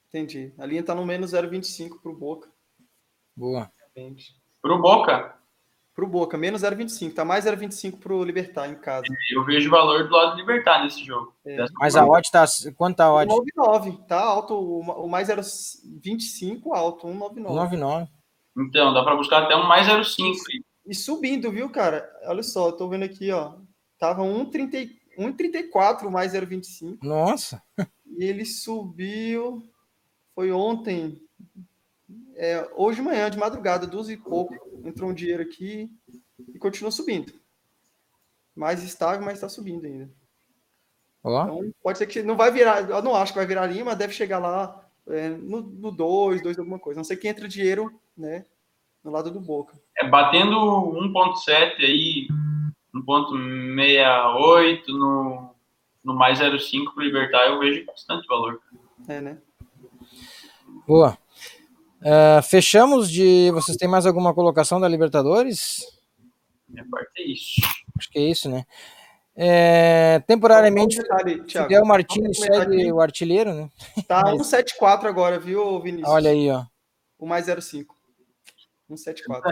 Entendi. 0.08 0.54
A 0.58 0.66
linha 0.66 0.84
tá 0.84 0.96
no 0.96 1.06
menos 1.06 1.34
0,25 1.34 2.02
pro 2.02 2.16
Boca. 2.16 2.50
Boa. 3.36 3.72
Pro 4.62 4.82
Boca? 4.82 5.37
Pro 5.98 6.06
Boca, 6.06 6.38
menos 6.38 6.62
0,25. 6.62 7.16
Tá 7.16 7.26
mais 7.26 7.46
0,25 7.46 7.98
pro 7.98 8.24
Libertar 8.24 8.70
em 8.70 8.76
casa. 8.76 9.08
Eu 9.32 9.44
vejo 9.44 9.68
valor 9.72 10.08
do 10.08 10.14
lado 10.14 10.36
do 10.36 10.38
Libertar 10.38 10.84
nesse 10.84 11.04
jogo. 11.04 11.34
É. 11.44 11.66
Mas 11.80 11.96
a 11.96 12.06
odd 12.06 12.32
tá. 12.32 12.46
Quanto 12.76 12.98
tá 12.98 13.06
a 13.06 13.14
odd? 13.16 13.34
1,99. 13.34 14.06
Tá 14.06 14.22
alto. 14.22 14.54
O 14.54 14.82
o 14.82 15.10
mais 15.10 15.28
0,25 15.28 16.72
alto. 16.72 17.08
1,99. 17.08 17.48
1,99. 17.48 18.08
Então, 18.60 18.94
dá 18.94 19.04
para 19.04 19.16
buscar 19.16 19.42
até 19.42 19.56
um 19.56 19.68
mais 19.68 19.88
0,5. 19.88 20.36
E 20.86 20.94
subindo, 20.94 21.52
viu, 21.52 21.68
cara? 21.72 22.08
Olha 22.26 22.44
só, 22.44 22.68
eu 22.68 22.74
tô 22.74 22.88
vendo 22.88 23.04
aqui, 23.04 23.32
ó. 23.32 23.56
Tava 23.98 24.22
1,30 24.22 24.92
1,34 25.18 26.12
mais 26.12 26.34
0,25. 26.34 27.00
Nossa. 27.02 27.60
E 28.06 28.24
ele 28.24 28.46
subiu. 28.46 29.64
Foi 30.36 30.52
ontem. 30.52 31.20
É, 32.36 32.70
hoje 32.76 32.98
de 32.98 33.02
manhã, 33.02 33.30
de 33.30 33.38
madrugada, 33.38 33.86
12 33.86 34.14
e 34.14 34.18
pouco. 34.18 34.56
Entrou 34.86 35.10
um 35.10 35.14
dinheiro 35.14 35.44
aqui 35.44 35.90
e 36.54 36.60
continua 36.60 36.92
subindo. 36.92 37.34
Mais 38.56 38.84
estável, 38.84 39.24
mas 39.24 39.36
está 39.36 39.50
subindo 39.50 39.86
ainda. 39.86 40.10
Ó. 41.24 41.44
Então, 41.44 41.74
pode 41.84 41.98
ser 41.98 42.08
que 42.08 42.24
não 42.24 42.38
vai 42.38 42.52
virar. 42.52 42.90
Eu 42.90 43.02
não 43.02 43.16
acho 43.16 43.34
que 43.34 43.40
vai 43.40 43.48
virar 43.48 43.68
linha, 43.68 43.84
mas 43.84 43.98
deve 43.98 44.14
chegar 44.14 44.40
lá 44.40 44.88
é, 45.08 45.30
no 45.30 45.92
2, 45.92 46.42
2 46.42 46.60
alguma 46.60 46.80
coisa. 46.80 46.98
Não 46.98 47.04
sei 47.04 47.18
que 47.18 47.28
entra 47.28 47.48
dinheiro, 47.48 47.92
né? 48.16 48.46
No 49.04 49.12
lado 49.12 49.30
do 49.32 49.40
Boca. 49.40 49.80
É, 49.98 50.08
batendo 50.08 50.56
1.7 50.56 51.80
aí, 51.80 52.28
1.68 52.94 54.88
no, 54.88 55.54
no 56.04 56.14
mais 56.14 56.40
0,5 56.40 56.94
pro 56.94 57.04
Libertar, 57.04 57.48
eu 57.48 57.60
vejo 57.60 57.86
bastante 57.86 58.28
valor. 58.28 58.62
É, 59.08 59.22
né? 59.22 59.38
Boa. 60.88 61.18
Ah, 62.04 62.42
fechamos 62.42 63.10
de. 63.10 63.50
Vocês 63.52 63.78
têm 63.78 63.88
mais 63.88 64.06
alguma 64.06 64.34
colocação 64.34 64.80
da 64.80 64.88
Libertadores? 64.88 65.82
Minha 66.68 66.86
parte 66.90 67.12
é 67.22 67.24
isso. 67.32 67.62
Acho 67.98 68.10
que 68.10 68.20
é 68.20 68.22
isso, 68.24 68.50
né? 68.50 68.66
É, 69.36 70.20
temporariamente. 70.28 71.00
Fidel 71.48 71.86
Martins 71.86 72.38
segue 72.40 72.82
aqui. 72.82 72.92
o 72.92 73.00
artilheiro, 73.00 73.54
né? 73.54 73.70
Tá 74.08 74.22
Mas- 74.26 74.48
174 74.48 75.08
agora, 75.08 75.40
viu, 75.40 75.80
Vinícius? 75.80 76.10
Olha 76.10 76.32
aí, 76.32 76.50
ó. 76.50 76.66
O 77.20 77.26
mais 77.28 77.46
05. 77.46 77.96
174. 78.90 79.52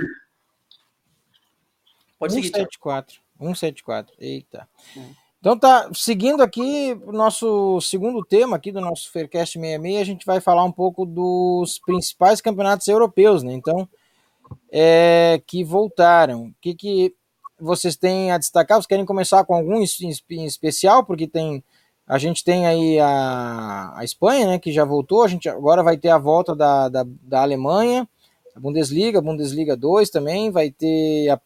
Pode 2.17 2.33
seguir, 2.33 2.49
Thiago. 2.51 2.69
174. 2.71 3.21
174. 3.39 4.15
Eita. 4.19 4.67
Hum. 4.95 5.13
Então 5.45 5.59
tá, 5.59 5.91
seguindo 5.93 6.41
aqui 6.41 6.99
o 7.05 7.11
nosso 7.11 7.79
segundo 7.79 8.25
tema 8.25 8.55
aqui 8.55 8.71
do 8.71 8.81
nosso 8.81 9.11
Faircast 9.11 9.59
66, 9.59 10.01
a 10.01 10.03
gente 10.03 10.25
vai 10.25 10.41
falar 10.41 10.63
um 10.63 10.71
pouco 10.71 11.05
dos 11.05 11.77
principais 11.85 12.41
campeonatos 12.41 12.87
europeus, 12.87 13.43
né? 13.43 13.53
Então, 13.53 13.87
é, 14.71 15.39
que 15.45 15.63
voltaram. 15.63 16.45
O 16.47 16.53
que, 16.59 16.73
que 16.73 17.15
vocês 17.59 17.95
têm 17.95 18.31
a 18.31 18.39
destacar? 18.39 18.77
Vocês 18.79 18.87
querem 18.87 19.05
começar 19.05 19.45
com 19.45 19.53
algum 19.53 19.75
em 19.75 19.83
espe- 19.83 20.35
em 20.35 20.45
especial? 20.45 21.05
Porque 21.05 21.27
tem 21.27 21.63
a 22.07 22.17
gente 22.17 22.43
tem 22.43 22.65
aí 22.65 22.99
a, 22.99 23.93
a 23.99 24.03
Espanha, 24.03 24.47
né, 24.47 24.57
que 24.57 24.71
já 24.71 24.83
voltou, 24.83 25.21
a 25.21 25.27
gente 25.27 25.47
agora 25.47 25.83
vai 25.83 25.95
ter 25.95 26.09
a 26.09 26.17
volta 26.17 26.55
da, 26.55 26.89
da, 26.89 27.05
da 27.21 27.43
Alemanha, 27.43 28.09
a 28.55 28.59
Bundesliga, 28.59 29.19
a 29.19 29.21
Bundesliga 29.21 29.77
2 29.77 30.09
também, 30.09 30.49
vai 30.49 30.71
ter 30.71 31.29
a, 31.29 31.39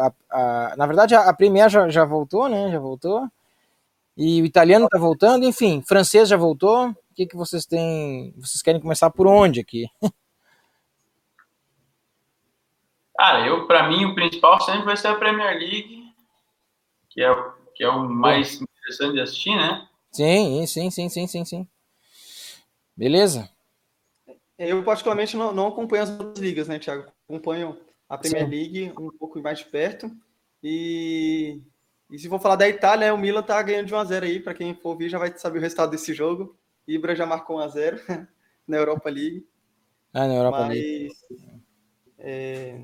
a- 0.00 0.12
a- 0.30 0.74
na 0.76 0.84
verdade 0.86 1.14
a, 1.14 1.20
a 1.28 1.32
Premier 1.32 1.70
já, 1.70 1.88
já 1.88 2.04
voltou, 2.04 2.48
né, 2.48 2.72
já 2.72 2.80
voltou, 2.80 3.28
e 4.16 4.40
o 4.42 4.46
italiano 4.46 4.88
tá 4.88 4.98
voltando, 4.98 5.44
enfim, 5.44 5.82
francês 5.86 6.28
já 6.28 6.36
voltou, 6.36 6.88
o 6.88 6.96
que 7.14 7.26
que 7.26 7.36
vocês 7.36 7.66
têm, 7.66 8.32
vocês 8.36 8.62
querem 8.62 8.80
começar 8.80 9.10
por 9.10 9.26
onde 9.26 9.60
aqui? 9.60 9.86
Cara, 13.16 13.46
eu, 13.46 13.66
para 13.66 13.88
mim, 13.88 14.04
o 14.04 14.14
principal 14.14 14.60
sempre 14.60 14.82
vai 14.84 14.96
ser 14.96 15.08
a 15.08 15.14
Premier 15.16 15.58
League, 15.58 16.04
que 17.08 17.22
é, 17.22 17.30
o- 17.30 17.52
que 17.74 17.82
é 17.82 17.88
o 17.88 18.08
mais 18.08 18.60
interessante 18.60 19.14
de 19.14 19.20
assistir, 19.20 19.56
né? 19.56 19.88
Sim, 20.12 20.66
sim, 20.66 20.90
sim, 20.90 21.08
sim, 21.08 21.26
sim, 21.26 21.44
sim. 21.44 21.68
Beleza? 22.96 23.48
Eu, 24.58 24.82
particularmente, 24.84 25.36
não, 25.36 25.52
não 25.52 25.68
acompanho 25.68 26.02
as 26.02 26.10
outras 26.10 26.38
ligas, 26.38 26.68
né, 26.68 26.78
Thiago? 26.78 27.10
Acompanho 27.28 27.78
a 28.08 28.16
Premier 28.16 28.44
Sim. 28.44 28.50
League 28.50 28.92
um 28.98 29.10
pouco 29.18 29.40
mais 29.42 29.58
de 29.58 29.66
perto. 29.66 30.10
E, 30.62 31.60
e 32.10 32.18
se 32.18 32.28
for 32.28 32.40
falar 32.40 32.56
da 32.56 32.68
Itália, 32.68 33.08
né, 33.08 33.12
o 33.12 33.18
Milan 33.18 33.42
tá 33.42 33.60
ganhando 33.62 33.86
de 33.86 33.94
1x0 33.94 34.22
aí. 34.22 34.40
Para 34.40 34.54
quem 34.54 34.74
for 34.74 34.90
ouvir, 34.90 35.08
já 35.08 35.18
vai 35.18 35.36
saber 35.36 35.58
o 35.58 35.62
resultado 35.62 35.90
desse 35.90 36.14
jogo. 36.14 36.56
Ibra 36.86 37.16
já 37.16 37.26
marcou 37.26 37.58
1x0 37.58 37.98
na 38.66 38.76
Europa 38.76 39.10
League. 39.10 39.46
Ah, 40.14 40.26
na 40.26 40.34
Europa 40.34 40.60
mas 40.60 40.68
League. 40.68 41.08
é, 42.18 42.80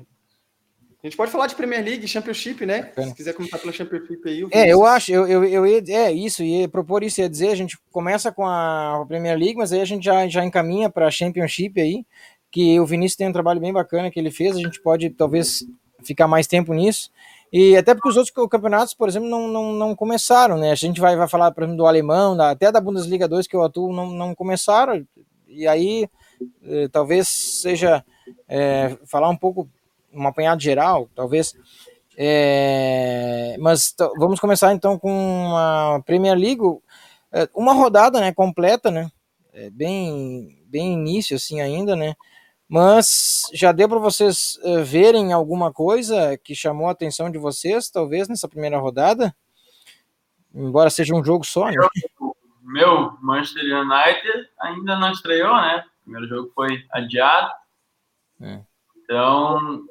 a 1.03 1.07
gente 1.07 1.17
pode 1.17 1.31
falar 1.33 1.47
de 1.47 1.55
Premier 1.55 1.83
League, 1.83 2.07
Championship, 2.07 2.65
né? 2.65 2.83
Bacana. 2.83 3.07
Se 3.07 3.15
quiser 3.15 3.33
comentar 3.33 3.59
pela 3.59 3.73
Championship 3.73 4.21
aí. 4.25 4.41
o 4.45 4.49
É, 4.53 4.71
eu 4.71 4.85
acho, 4.85 5.11
eu, 5.11 5.27
eu, 5.27 5.43
eu 5.43 5.67
ia, 5.67 5.83
é 5.89 6.11
isso, 6.13 6.41
ia 6.41 6.69
propor 6.69 7.03
isso, 7.03 7.19
ia 7.19 7.27
dizer, 7.27 7.49
a 7.49 7.55
gente 7.55 7.77
começa 7.91 8.31
com 8.31 8.47
a 8.47 9.03
Premier 9.05 9.37
League, 9.37 9.57
mas 9.57 9.73
aí 9.73 9.81
a 9.81 9.85
gente 9.85 10.05
já, 10.05 10.25
já 10.29 10.45
encaminha 10.45 10.89
para 10.89 11.05
a 11.05 11.11
Championship 11.11 11.81
aí, 11.81 12.05
que 12.49 12.79
o 12.79 12.85
Vinícius 12.85 13.17
tem 13.17 13.27
um 13.27 13.33
trabalho 13.33 13.59
bem 13.59 13.73
bacana 13.73 14.09
que 14.09 14.17
ele 14.17 14.31
fez, 14.31 14.55
a 14.55 14.59
gente 14.59 14.81
pode 14.81 15.09
talvez 15.09 15.67
ficar 16.05 16.25
mais 16.25 16.47
tempo 16.47 16.73
nisso, 16.73 17.11
e 17.55 17.77
até 17.77 17.93
porque 17.93 18.09
os 18.09 18.17
outros 18.17 18.33
campeonatos, 18.49 18.95
por 18.95 19.07
exemplo, 19.07 19.29
não, 19.29 19.47
não, 19.47 19.71
não 19.73 19.95
começaram, 19.95 20.57
né, 20.57 20.71
a 20.71 20.75
gente 20.75 20.99
vai, 20.99 21.15
vai 21.15 21.27
falar, 21.27 21.51
por 21.51 21.61
exemplo, 21.61 21.77
do 21.77 21.85
alemão, 21.85 22.35
da, 22.35 22.49
até 22.49 22.71
da 22.71 22.81
Bundesliga 22.81 23.27
2 23.27 23.45
que 23.45 23.55
eu 23.55 23.63
atuo, 23.63 23.93
não, 23.93 24.09
não 24.09 24.33
começaram, 24.33 25.05
e 25.47 25.67
aí 25.67 26.09
eh, 26.65 26.87
talvez 26.91 27.27
seja 27.27 28.03
eh, 28.49 28.97
falar 29.05 29.29
um 29.29 29.37
pouco, 29.37 29.69
um 30.11 30.27
apanhado 30.27 30.63
geral, 30.63 31.07
talvez, 31.15 31.53
é, 32.17 33.55
mas 33.59 33.93
vamos 34.17 34.39
começar 34.39 34.73
então 34.73 34.97
com 34.97 35.53
a 35.55 36.01
Premier 36.05 36.35
League, 36.35 36.61
é, 37.31 37.47
uma 37.55 37.73
rodada, 37.73 38.19
né, 38.19 38.33
completa, 38.33 38.89
né, 38.89 39.11
é, 39.53 39.69
bem, 39.69 40.57
bem 40.65 40.93
início 40.93 41.35
assim 41.35 41.61
ainda, 41.61 41.95
né, 41.95 42.15
mas 42.73 43.43
já 43.53 43.71
deu 43.71 43.87
para 43.87 43.99
vocês 43.99 44.59
é, 44.63 44.81
verem 44.81 45.31
alguma 45.31 45.71
coisa 45.71 46.35
que 46.39 46.55
chamou 46.55 46.87
a 46.87 46.91
atenção 46.91 47.29
de 47.29 47.37
vocês, 47.37 47.87
talvez 47.87 48.27
nessa 48.27 48.49
primeira 48.49 48.79
rodada, 48.79 49.31
embora 50.51 50.89
seja 50.89 51.13
um 51.13 51.23
jogo 51.23 51.45
só, 51.45 51.69
né? 51.69 51.75
O 52.19 52.33
meu 52.63 53.15
Manchester 53.21 53.63
United 53.63 54.49
ainda 54.59 54.97
não 54.97 55.11
estreou, 55.11 55.55
né? 55.55 55.85
O 55.85 56.03
primeiro 56.05 56.27
jogo 56.27 56.51
foi 56.55 56.83
adiado. 56.91 57.51
É. 58.41 58.59
Então, 59.03 59.85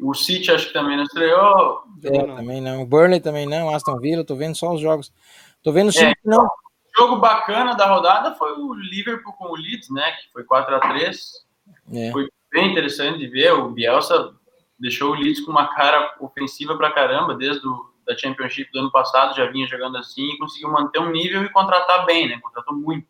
o 0.00 0.14
City 0.14 0.52
acho 0.52 0.68
que 0.68 0.72
também 0.72 0.98
não 0.98 1.02
estreou. 1.02 1.82
É, 2.04 2.16
Não, 2.16 2.26
não. 2.28 2.36
também 2.36 2.60
não, 2.60 2.86
Burnley 2.86 3.18
também 3.18 3.48
não, 3.48 3.74
Aston 3.74 3.98
Villa, 3.98 4.24
tô 4.24 4.36
vendo 4.36 4.54
só 4.54 4.72
os 4.72 4.80
jogos, 4.80 5.12
tô 5.64 5.72
vendo 5.72 5.90
sim, 5.90 6.12
não, 6.24 6.44
O 6.44 6.50
jogo 6.96 7.16
bacana 7.16 7.74
da 7.74 7.88
rodada 7.88 8.36
foi 8.36 8.52
o 8.52 8.72
Liverpool 8.72 9.32
com 9.32 9.46
o 9.46 9.56
Leeds, 9.56 9.90
né? 9.90 10.12
Que 10.12 10.30
foi 10.32 10.44
4 10.44 10.76
a 10.76 10.78
3 10.78 11.49
é, 11.92 12.12
Foi 12.12 12.28
bem 12.52 12.70
interessante 12.70 13.18
de 13.18 13.28
ver. 13.28 13.52
O 13.52 13.70
Bielsa 13.70 14.34
deixou 14.78 15.12
o 15.12 15.14
Leeds 15.14 15.44
com 15.44 15.50
uma 15.50 15.68
cara 15.68 16.16
ofensiva 16.20 16.76
pra 16.76 16.92
caramba, 16.92 17.34
desde 17.34 17.66
o, 17.66 17.90
da 18.06 18.16
Championship 18.16 18.70
do 18.72 18.80
ano 18.80 18.90
passado, 18.90 19.36
já 19.36 19.50
vinha 19.50 19.66
jogando 19.66 19.98
assim 19.98 20.30
e 20.30 20.38
conseguiu 20.38 20.70
manter 20.70 20.98
um 20.98 21.10
nível 21.10 21.44
e 21.44 21.52
contratar 21.52 22.06
bem, 22.06 22.28
né? 22.28 22.40
Contratou 22.40 22.74
muito. 22.74 23.06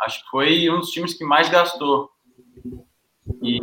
Acho 0.00 0.22
que 0.22 0.30
foi 0.30 0.70
um 0.70 0.78
dos 0.78 0.90
times 0.90 1.14
que 1.14 1.24
mais 1.24 1.48
gastou. 1.48 2.10
E 3.42 3.60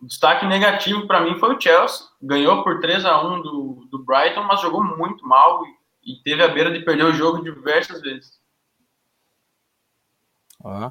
o 0.00 0.06
destaque 0.06 0.44
negativo 0.44 1.06
para 1.06 1.20
mim 1.20 1.38
foi 1.38 1.54
o 1.54 1.60
Chelsea. 1.60 2.06
Ganhou 2.20 2.62
por 2.62 2.80
3 2.80 3.04
a 3.04 3.24
1 3.24 3.42
do, 3.42 3.88
do 3.90 4.04
Brighton, 4.04 4.42
mas 4.42 4.60
jogou 4.60 4.82
muito 4.82 5.26
mal 5.26 5.64
e, 5.64 6.12
e 6.12 6.22
teve 6.22 6.42
a 6.42 6.48
beira 6.48 6.70
de 6.70 6.84
perder 6.84 7.04
o 7.04 7.12
jogo 7.12 7.42
diversas 7.42 8.02
vezes. 8.02 8.40
Ó. 10.62 10.90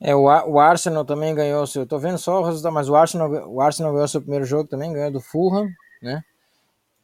É, 0.00 0.14
o, 0.14 0.22
o 0.22 0.58
Arsenal 0.58 1.04
também 1.04 1.34
ganhou 1.34 1.66
seu. 1.66 1.86
Tô 1.86 1.98
vendo 1.98 2.18
só 2.18 2.40
o 2.40 2.44
resultado, 2.44 2.72
mas 2.72 2.88
o 2.88 2.96
Arsenal, 2.96 3.30
o 3.48 3.60
Arsenal 3.60 3.92
ganhou 3.92 4.08
seu 4.08 4.20
primeiro 4.20 4.46
jogo 4.46 4.68
também, 4.68 4.92
ganhou 4.92 5.10
do 5.10 5.20
Fulham, 5.20 5.68
né? 6.02 6.22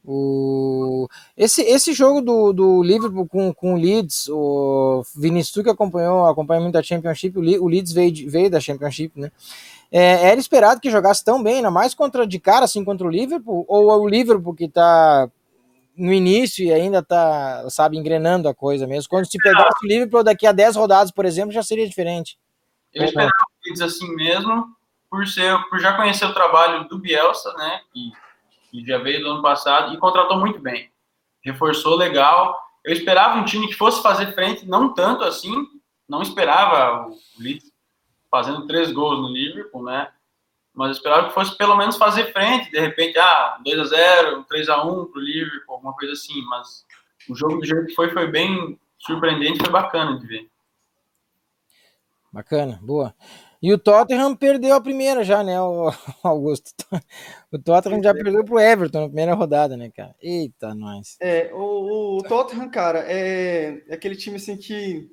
O... 0.09 1.09
Esse, 1.37 1.63
esse 1.63 1.93
jogo 1.93 2.23
do, 2.23 2.53
do 2.53 2.83
Liverpool 2.83 3.27
com, 3.27 3.53
com 3.53 3.75
o 3.75 3.77
Leeds, 3.77 4.29
o 4.29 5.03
Vinícius 5.17 5.65
que 5.65 5.71
acompanhou, 5.71 6.27
acompanha 6.27 6.61
muito 6.61 6.79
a 6.79 6.83
Championship, 6.83 7.37
o, 7.37 7.41
o 7.41 7.69
Leeds 7.69 7.93
veio, 7.93 8.31
veio 8.31 8.49
da 8.49 8.61
Championship, 8.61 9.21
né? 9.21 9.33
É, 9.91 10.31
era 10.31 10.41
esperado 10.41 10.81
que 10.81 10.91
jogasse 10.91 11.25
tão 11.25 11.43
bem, 11.43 11.57
ainda 11.57 11.71
mais 11.71 11.93
contra 11.93 12.27
de 12.27 12.39
cara 12.39 12.65
assim 12.65 12.85
contra 12.85 13.07
o 13.07 13.11
Liverpool, 13.11 13.65
ou 13.69 13.91
é 13.91 13.97
o 13.97 14.09
Liverpool 14.09 14.55
que 14.55 14.69
tá 14.69 15.29
no 15.97 16.13
início 16.13 16.65
e 16.65 16.73
ainda 16.73 17.03
tá, 17.03 17.67
sabe, 17.69 17.97
engrenando 17.97 18.49
a 18.49 18.55
coisa 18.55 18.87
mesmo. 18.87 19.09
Quando 19.11 19.27
se 19.27 19.39
pegasse 19.39 19.85
o 19.85 19.87
Liverpool 19.87 20.23
daqui 20.23 20.47
a 20.47 20.53
10 20.53 20.77
rodadas, 20.77 21.11
por 21.11 21.25
exemplo, 21.25 21.53
já 21.53 21.63
seria 21.63 21.87
diferente. 21.87 22.39
Eu 22.93 23.05
esperava 23.05 23.33
o 23.33 23.67
Leeds 23.67 23.83
assim 23.83 24.15
mesmo, 24.15 24.75
por 25.11 25.27
ser, 25.27 25.59
por 25.69 25.79
já 25.79 25.97
conhecer 25.97 26.25
o 26.27 26.35
trabalho 26.35 26.89
do 26.89 26.99
Bielsa, 26.99 27.53
né, 27.55 27.81
que, 27.93 28.13
que 28.71 28.87
já 28.87 28.99
veio 28.99 29.23
do 29.23 29.31
ano 29.31 29.43
passado 29.43 29.95
e 29.95 29.99
contratou 29.99 30.39
muito 30.39 30.59
bem. 30.59 30.91
Reforçou 31.43 31.97
legal. 31.97 32.59
Eu 32.85 32.93
esperava 32.93 33.39
um 33.39 33.45
time 33.45 33.67
que 33.69 33.75
fosse 33.75 34.03
fazer 34.03 34.33
frente, 34.33 34.67
não 34.67 34.93
tanto 34.93 35.25
assim, 35.25 35.67
não 36.09 36.23
esperava 36.23 37.09
o 37.09 37.19
Leeds 37.39 37.71
fazendo 38.31 38.67
três 38.67 38.93
gols 38.93 39.21
no 39.21 39.33
Liverpool, 39.33 39.83
né? 39.83 40.11
Mas 40.75 40.89
eu 40.89 40.93
esperava 40.93 41.29
que 41.29 41.35
fosse 41.35 41.57
pelo 41.57 41.77
menos 41.77 41.97
fazer 41.97 42.33
frente, 42.33 42.71
de 42.71 42.79
repente, 42.79 43.19
ah, 43.19 43.59
2 43.65 43.79
a 43.79 43.85
0 43.85 44.45
3 44.45 44.69
a 44.69 44.85
1 44.85 45.07
para 45.07 45.19
o 45.19 45.25
Liverpool, 45.25 45.75
alguma 45.75 45.95
coisa 45.95 46.13
assim. 46.13 46.43
Mas 46.43 46.85
o 47.31 47.35
jogo 47.35 47.57
do 47.57 47.65
jeito 47.65 47.87
que 47.87 47.95
foi, 47.95 48.11
foi 48.11 48.27
bem 48.27 48.79
surpreendente, 48.99 49.61
foi 49.61 49.71
bacana 49.71 50.19
de 50.19 50.27
ver. 50.27 50.51
Bacana, 52.37 52.79
boa. 52.83 53.15
E 53.63 53.73
o 53.73 53.79
Tottenham 53.79 54.37
perdeu 54.37 54.75
a 54.75 54.81
primeira 54.81 55.25
já, 55.25 55.43
né, 55.43 55.59
o 55.59 55.91
Augusto? 56.23 56.75
O 57.51 57.59
Tottenham 57.59 58.03
já 58.03 58.13
perdeu 58.13 58.45
pro 58.45 58.61
Everton 58.61 59.01
na 59.01 59.07
primeira 59.07 59.33
rodada, 59.33 59.75
né, 59.75 59.91
cara? 59.91 60.15
Eita, 60.21 60.75
nós. 60.75 61.17
É, 61.19 61.51
o, 61.55 62.19
o 62.19 62.23
Tottenham, 62.23 62.69
cara, 62.69 62.99
é, 63.11 63.83
é 63.89 63.95
aquele 63.95 64.15
time 64.15 64.37
assim 64.37 64.55
que 64.55 65.11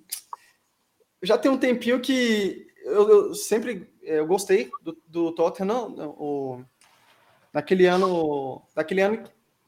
já 1.21 1.37
tem 1.37 1.49
um 1.49 1.57
tempinho 1.57 2.01
que 2.01 2.67
eu, 2.83 3.09
eu 3.09 3.33
sempre 3.33 3.89
é, 4.03 4.19
eu 4.19 4.27
gostei 4.27 4.69
do, 4.81 5.01
do 5.07 5.31
Tottenham 5.31 5.95
o, 6.19 6.61
naquele 7.53 7.85
ano, 7.85 8.61
naquele 8.75 8.99
ano 8.99 9.23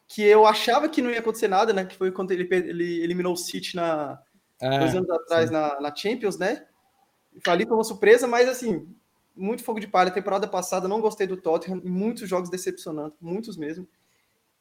que 0.10 0.24
eu 0.24 0.46
achava 0.46 0.90
que 0.90 1.02
não 1.02 1.10
ia 1.10 1.20
acontecer 1.20 1.48
nada, 1.48 1.72
né? 1.72 1.86
Que 1.86 1.96
foi 1.96 2.12
quando 2.12 2.32
ele, 2.32 2.50
ele 2.52 3.02
eliminou 3.02 3.32
o 3.32 3.38
City 3.38 3.78
na 3.78 4.20
ah, 4.62 4.78
dois 4.78 4.94
anos 4.94 5.10
atrás 5.10 5.50
na, 5.50 5.80
na, 5.80 5.96
Champions, 5.96 6.38
né? 6.38 6.66
Ali 7.48 7.66
foi 7.66 7.76
uma 7.76 7.84
surpresa, 7.84 8.28
mas 8.28 8.48
assim, 8.48 8.88
muito 9.36 9.64
fogo 9.64 9.80
de 9.80 9.88
palha. 9.88 10.12
Temporada 10.12 10.48
passada 10.48 10.88
não 10.88 11.02
gostei 11.02 11.28
do 11.28 11.38
Tottenham, 11.38 11.82
muitos 11.84 12.30
jogos 12.30 12.50
decepcionantes, 12.50 13.18
muitos 13.20 13.58
mesmo. 13.58 13.88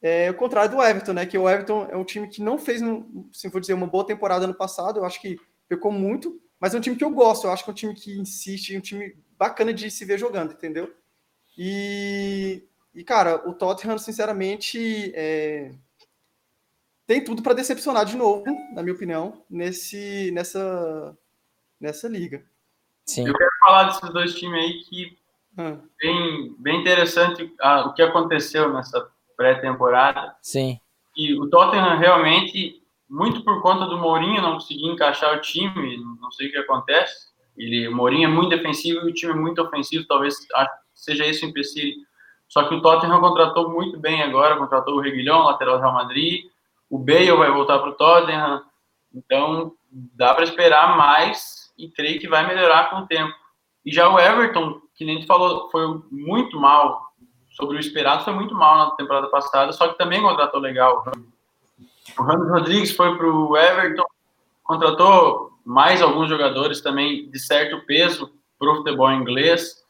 É 0.01 0.29
o 0.29 0.35
contrário 0.35 0.69
do 0.69 0.81
Everton, 0.81 1.13
né? 1.13 1.25
Que 1.25 1.37
o 1.37 1.49
Everton 1.49 1.87
é 1.89 1.95
um 1.95 2.03
time 2.03 2.27
que 2.27 2.41
não 2.41 2.57
fez, 2.57 2.81
se 3.31 3.49
for 3.49 3.59
dizer, 3.61 3.73
uma 3.73 3.87
boa 3.87 4.05
temporada 4.05 4.45
no 4.45 4.53
passado. 4.53 4.99
Eu 4.99 5.05
acho 5.05 5.21
que 5.21 5.37
pecou 5.67 5.91
muito, 5.91 6.39
mas 6.59 6.73
é 6.73 6.77
um 6.77 6.81
time 6.81 6.95
que 6.95 7.03
eu 7.03 7.09
gosto. 7.09 7.47
Eu 7.47 7.51
acho 7.51 7.63
que 7.63 7.69
é 7.69 7.73
um 7.73 7.75
time 7.75 7.95
que 7.95 8.19
insiste, 8.19 8.77
um 8.77 8.81
time 8.81 9.17
bacana 9.37 9.73
de 9.73 9.89
se 9.89 10.05
ver 10.05 10.19
jogando, 10.19 10.53
entendeu? 10.53 10.93
E, 11.57 12.67
e 12.93 13.03
cara, 13.03 13.47
o 13.49 13.53
Tottenham, 13.53 13.97
sinceramente, 13.97 15.11
é, 15.15 15.71
tem 17.07 17.23
tudo 17.23 17.41
para 17.41 17.53
decepcionar 17.53 18.05
de 18.05 18.17
novo, 18.17 18.43
na 18.73 18.83
minha 18.83 18.95
opinião, 18.95 19.43
nesse, 19.49 20.31
nessa, 20.31 21.17
nessa 21.79 22.07
liga. 22.07 22.45
Sim. 23.05 23.27
Eu 23.27 23.33
quero 23.33 23.49
falar 23.59 23.83
desses 23.85 24.09
dois 24.09 24.35
times 24.35 24.59
aí 24.59 24.73
que 24.83 25.17
hum. 25.57 25.79
bem, 26.01 26.55
bem 26.59 26.81
interessante 26.81 27.53
ah, 27.61 27.87
o 27.87 27.93
que 27.93 28.01
aconteceu 28.01 28.73
nessa 28.73 29.07
pré-temporada. 29.37 30.35
Sim. 30.41 30.79
E 31.15 31.33
o 31.39 31.49
Tottenham 31.49 31.97
realmente 31.97 32.81
muito 33.09 33.43
por 33.43 33.61
conta 33.61 33.85
do 33.85 33.97
Mourinho 33.97 34.41
não 34.41 34.53
conseguir 34.53 34.87
encaixar 34.87 35.37
o 35.37 35.41
time, 35.41 35.97
não 36.19 36.31
sei 36.31 36.47
o 36.47 36.51
que 36.51 36.57
acontece. 36.57 37.33
Ele, 37.55 37.87
o 37.87 37.95
Mourinho 37.95 38.25
é 38.25 38.31
muito 38.31 38.49
defensivo 38.49 39.07
e 39.07 39.11
o 39.11 39.13
time 39.13 39.31
é 39.31 39.35
muito 39.35 39.61
ofensivo, 39.61 40.05
talvez 40.07 40.35
seja 40.93 41.25
esse 41.25 41.45
o 41.45 41.49
empecilho. 41.49 41.95
Só 42.47 42.67
que 42.67 42.75
o 42.75 42.81
Tottenham 42.81 43.19
contratou 43.19 43.69
muito 43.69 43.97
bem 43.97 44.21
agora, 44.21 44.57
contratou 44.57 44.95
o 44.95 45.01
Reguilhão, 45.01 45.43
lateral 45.43 45.77
do 45.77 45.81
Real 45.81 45.93
Madrid, 45.93 46.45
o 46.89 46.99
Bale 46.99 47.31
vai 47.31 47.51
voltar 47.51 47.79
para 47.79 47.89
o 47.89 47.93
Tottenham, 47.93 48.63
então 49.13 49.73
dá 49.91 50.33
para 50.33 50.43
esperar 50.43 50.97
mais 50.97 51.54
e 51.77 51.89
creio 51.89 52.19
que 52.19 52.27
vai 52.27 52.47
melhorar 52.47 52.89
com 52.89 52.97
o 52.97 53.07
tempo. 53.07 53.33
E 53.85 53.93
já 53.93 54.09
o 54.09 54.19
Everton, 54.19 54.81
que 54.95 55.05
nem 55.05 55.19
tu 55.19 55.27
falou, 55.27 55.69
foi 55.69 55.85
muito 56.11 56.59
mal, 56.59 57.05
sobre 57.51 57.77
o 57.77 57.79
esperado, 57.79 58.23
foi 58.23 58.33
muito 58.33 58.53
mal 58.53 58.77
na 58.77 58.91
temporada 58.91 59.27
passada, 59.27 59.71
só 59.71 59.87
que 59.87 59.97
também 59.97 60.21
contratou 60.21 60.59
legal. 60.59 61.05
O 62.17 62.23
Ramos 62.23 62.49
Rodrigues 62.49 62.95
foi 62.95 63.15
para 63.17 63.27
o 63.27 63.55
Everton, 63.55 64.05
contratou 64.63 65.51
mais 65.63 66.01
alguns 66.01 66.29
jogadores 66.29 66.81
também 66.81 67.29
de 67.29 67.39
certo 67.39 67.85
peso 67.85 68.31
para 68.59 68.71
o 68.71 68.75
futebol 68.77 69.11
inglês. 69.11 69.83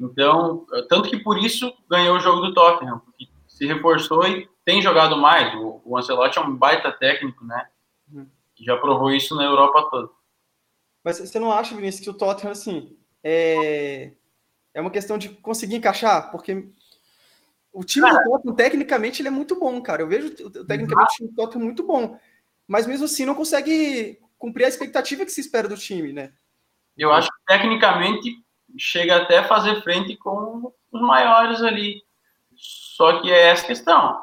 Então, 0.00 0.66
tanto 0.88 1.08
que 1.08 1.18
por 1.18 1.38
isso 1.38 1.72
ganhou 1.88 2.16
o 2.16 2.20
jogo 2.20 2.40
do 2.40 2.54
Tottenham, 2.54 2.98
porque 2.98 3.28
se 3.46 3.66
reforçou 3.66 4.26
e 4.26 4.48
tem 4.64 4.82
jogado 4.82 5.16
mais. 5.16 5.54
O, 5.54 5.80
o 5.84 5.96
Ancelotti 5.96 6.38
é 6.38 6.42
um 6.42 6.56
baita 6.56 6.90
técnico, 6.90 7.44
né? 7.44 7.68
Uhum. 8.12 8.26
Já 8.60 8.76
provou 8.76 9.12
isso 9.12 9.34
na 9.36 9.44
Europa 9.44 9.88
toda. 9.90 10.10
Mas 11.04 11.18
você 11.18 11.38
não 11.38 11.52
acha, 11.52 11.74
Vinícius, 11.74 12.04
que 12.04 12.10
o 12.10 12.14
Tottenham, 12.14 12.52
assim, 12.52 12.96
é, 13.22 14.12
é 14.74 14.80
uma 14.80 14.90
questão 14.90 15.18
de 15.18 15.28
conseguir 15.28 15.76
encaixar? 15.76 16.30
Porque 16.30 16.68
o 17.72 17.82
time 17.82 18.06
cara, 18.06 18.22
do 18.22 18.30
Tottenham, 18.30 18.54
tecnicamente, 18.54 19.22
ele 19.22 19.28
é 19.28 19.32
muito 19.32 19.58
bom, 19.58 19.80
cara. 19.80 20.02
Eu 20.02 20.08
vejo 20.08 20.30
tecnicamente 20.30 21.12
o 21.12 21.16
time 21.16 21.28
do 21.30 21.34
Tottenham 21.34 21.64
muito 21.64 21.82
bom. 21.82 22.18
Mas 22.66 22.86
mesmo 22.86 23.06
assim 23.06 23.24
não 23.24 23.34
consegue 23.34 24.20
cumprir 24.38 24.64
a 24.64 24.68
expectativa 24.68 25.24
que 25.24 25.32
se 25.32 25.40
espera 25.40 25.68
do 25.68 25.76
time, 25.76 26.12
né? 26.12 26.32
Eu 26.96 27.12
acho 27.12 27.28
que 27.28 27.44
tecnicamente 27.46 28.30
chega 28.78 29.16
até 29.16 29.38
a 29.38 29.48
fazer 29.48 29.82
frente 29.82 30.16
com 30.16 30.72
os 30.90 31.00
maiores 31.00 31.62
ali. 31.62 32.02
Só 32.54 33.20
que 33.20 33.30
é 33.30 33.48
essa 33.48 33.66
questão. 33.66 34.20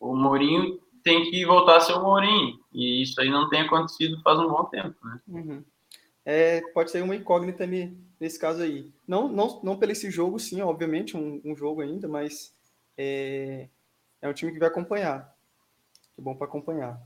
O 0.00 0.16
Mourinho 0.16 0.80
tem 1.02 1.30
que 1.30 1.44
voltar 1.44 1.76
a 1.76 1.80
ser 1.80 1.94
o 1.94 2.02
Mourinho. 2.02 2.58
E 2.72 3.02
isso 3.02 3.20
aí 3.20 3.30
não 3.30 3.48
tem 3.48 3.62
acontecido 3.62 4.20
faz 4.22 4.38
um 4.38 4.48
bom 4.48 4.64
tempo, 4.64 4.96
né? 5.04 5.20
Uhum. 5.28 5.64
É, 6.24 6.60
pode 6.72 6.90
ser 6.90 7.02
uma 7.02 7.16
incógnita 7.16 7.66
nesse 8.20 8.38
caso 8.38 8.62
aí. 8.62 8.90
Não, 9.06 9.28
não, 9.28 9.60
não 9.62 9.76
pelo 9.76 9.92
esse 9.92 10.10
jogo, 10.10 10.38
sim, 10.38 10.60
obviamente, 10.60 11.16
um, 11.16 11.40
um 11.44 11.56
jogo 11.56 11.80
ainda, 11.80 12.06
mas 12.06 12.54
é, 12.96 13.68
é 14.20 14.28
um 14.28 14.32
time 14.32 14.52
que 14.52 14.58
vai 14.58 14.68
acompanhar. 14.68 15.34
Que 16.14 16.22
bom 16.22 16.34
para 16.34 16.46
acompanhar. 16.46 17.00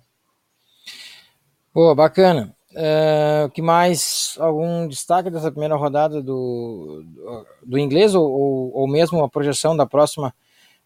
Boa, 1.72 1.94
bacana. 1.94 2.55
Uh, 2.72 3.48
que 3.52 3.62
mais? 3.62 4.37
Algum 4.38 4.87
destaque 4.87 5.31
dessa 5.31 5.50
primeira 5.50 5.76
rodada 5.76 6.20
do, 6.22 7.02
do, 7.07 7.46
do 7.62 7.79
inglês 7.79 8.14
ou, 8.14 8.31
ou, 8.31 8.74
ou, 8.74 8.88
mesmo 8.88 9.24
a 9.24 9.29
projeção 9.29 9.74
da 9.74 9.87
próxima 9.87 10.35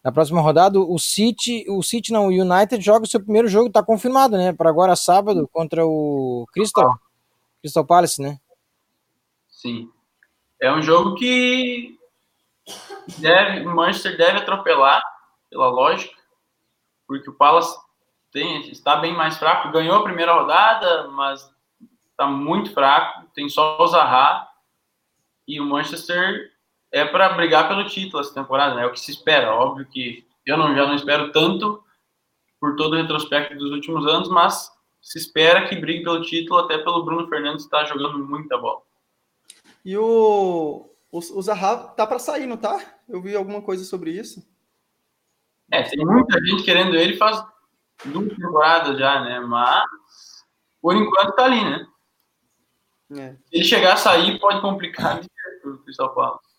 da 0.01 0.11
próxima 0.11 0.41
rodada? 0.41 0.79
O 0.79 0.97
City, 0.97 1.65
o 1.69 1.83
City 1.83 2.13
não, 2.13 2.27
o 2.27 2.29
United 2.29 2.83
joga 2.83 3.05
o 3.05 3.07
seu 3.07 3.19
primeiro 3.19 3.47
jogo, 3.47 3.67
está 3.67 3.83
confirmado, 3.83 4.37
né? 4.37 4.53
Para 4.53 4.69
agora 4.69 4.95
sábado 4.95 5.49
contra 5.51 5.85
o 5.85 6.45
Crystal, 6.53 6.93
Crystal 7.61 7.85
Palace, 7.85 8.21
né? 8.21 8.39
Sim. 9.47 9.89
É 10.59 10.71
um 10.71 10.81
jogo 10.81 11.15
que 11.15 11.97
deve, 13.19 13.65
o 13.65 13.75
Manchester 13.75 14.17
deve 14.17 14.39
atropelar, 14.39 15.01
pela 15.51 15.67
lógica, 15.67 16.15
porque 17.05 17.29
o 17.29 17.33
Palace 17.33 17.77
tem, 18.31 18.71
está 18.71 18.95
bem 18.95 19.13
mais 19.13 19.37
fraco. 19.37 19.71
Ganhou 19.71 19.97
a 19.97 20.03
primeira 20.03 20.33
rodada, 20.33 21.09
mas 21.09 21.53
está 22.09 22.25
muito 22.25 22.73
fraco. 22.73 23.27
Tem 23.35 23.49
só 23.49 23.77
o 23.77 23.87
Zaha. 23.87 24.47
E 25.45 25.59
o 25.59 25.65
Manchester 25.65 26.53
é 26.89 27.03
para 27.03 27.33
brigar 27.33 27.67
pelo 27.67 27.85
título 27.85 28.21
essa 28.21 28.33
temporada, 28.33 28.75
né? 28.75 28.83
É 28.83 28.85
o 28.85 28.91
que 28.91 28.99
se 28.99 29.11
espera. 29.11 29.53
Óbvio 29.53 29.85
que 29.85 30.25
eu 30.45 30.57
não, 30.57 30.73
já 30.73 30.87
não 30.87 30.95
espero 30.95 31.31
tanto 31.33 31.83
por 32.59 32.77
todo 32.77 32.93
o 32.93 32.97
retrospecto 32.97 33.55
dos 33.57 33.71
últimos 33.71 34.07
anos, 34.07 34.29
mas 34.29 34.71
se 35.01 35.17
espera 35.17 35.67
que 35.67 35.75
brigue 35.75 36.03
pelo 36.03 36.21
título, 36.21 36.59
até 36.59 36.77
pelo 36.77 37.03
Bruno 37.03 37.27
Fernandes 37.27 37.65
estar 37.65 37.79
tá 37.79 37.85
jogando 37.85 38.19
muita 38.19 38.57
bola. 38.57 38.81
E 39.83 39.97
o, 39.97 40.89
o, 41.11 41.17
o 41.17 41.41
Zaha 41.41 41.77
tá 41.77 42.05
para 42.05 42.19
sair, 42.19 42.45
não 42.45 42.57
tá? 42.57 42.79
Eu 43.09 43.21
vi 43.21 43.35
alguma 43.35 43.61
coisa 43.61 43.83
sobre 43.83 44.11
isso. 44.11 44.45
É, 45.71 45.83
tem 45.83 46.05
muita 46.05 46.39
gente 46.45 46.63
querendo 46.63 46.95
ele 46.95 47.17
faz 47.17 47.43
duas 48.05 48.29
temporadas 48.29 48.97
já, 48.99 49.21
né? 49.21 49.39
Mas 49.39 49.85
por 50.81 50.95
enquanto 50.95 51.35
tá 51.35 51.45
ali, 51.45 51.63
né? 51.63 51.87
É. 53.13 53.33
Se 53.33 53.55
ele 53.55 53.63
chegar 53.63 53.93
a 53.93 53.97
sair, 53.97 54.39
pode 54.39 54.61
complicar 54.61 55.21
o 55.65 55.77
Crystal 55.79 56.13
Palace. 56.13 56.51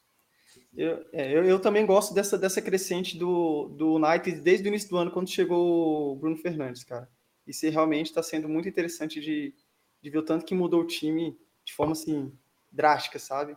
Eu, 0.75 1.05
é, 1.13 1.31
eu, 1.31 1.45
eu, 1.45 1.61
também 1.61 1.85
gosto 1.85 2.15
dessa, 2.15 2.39
dessa 2.39 2.63
crescente 2.63 3.19
do, 3.19 3.69
do 3.77 3.95
United 3.97 4.41
desde 4.41 4.67
o 4.67 4.69
início 4.69 4.89
do 4.89 4.97
ano, 4.97 5.11
quando 5.11 5.29
chegou 5.29 6.13
o 6.13 6.17
Bruno 6.17 6.37
Fernandes, 6.37 6.83
cara. 6.83 7.09
Isso 7.47 7.69
realmente 7.69 8.07
está 8.07 8.23
sendo 8.23 8.49
muito 8.49 8.69
interessante 8.69 9.21
de, 9.21 9.55
de 10.01 10.11
ver 10.11 10.19
o 10.19 10.25
tanto 10.25 10.45
que 10.45 10.55
mudou 10.55 10.83
o 10.83 10.87
time 10.87 11.37
de 11.65 11.73
forma 11.73 11.93
assim 11.93 12.33
drástica, 12.71 13.19
sabe? 13.19 13.57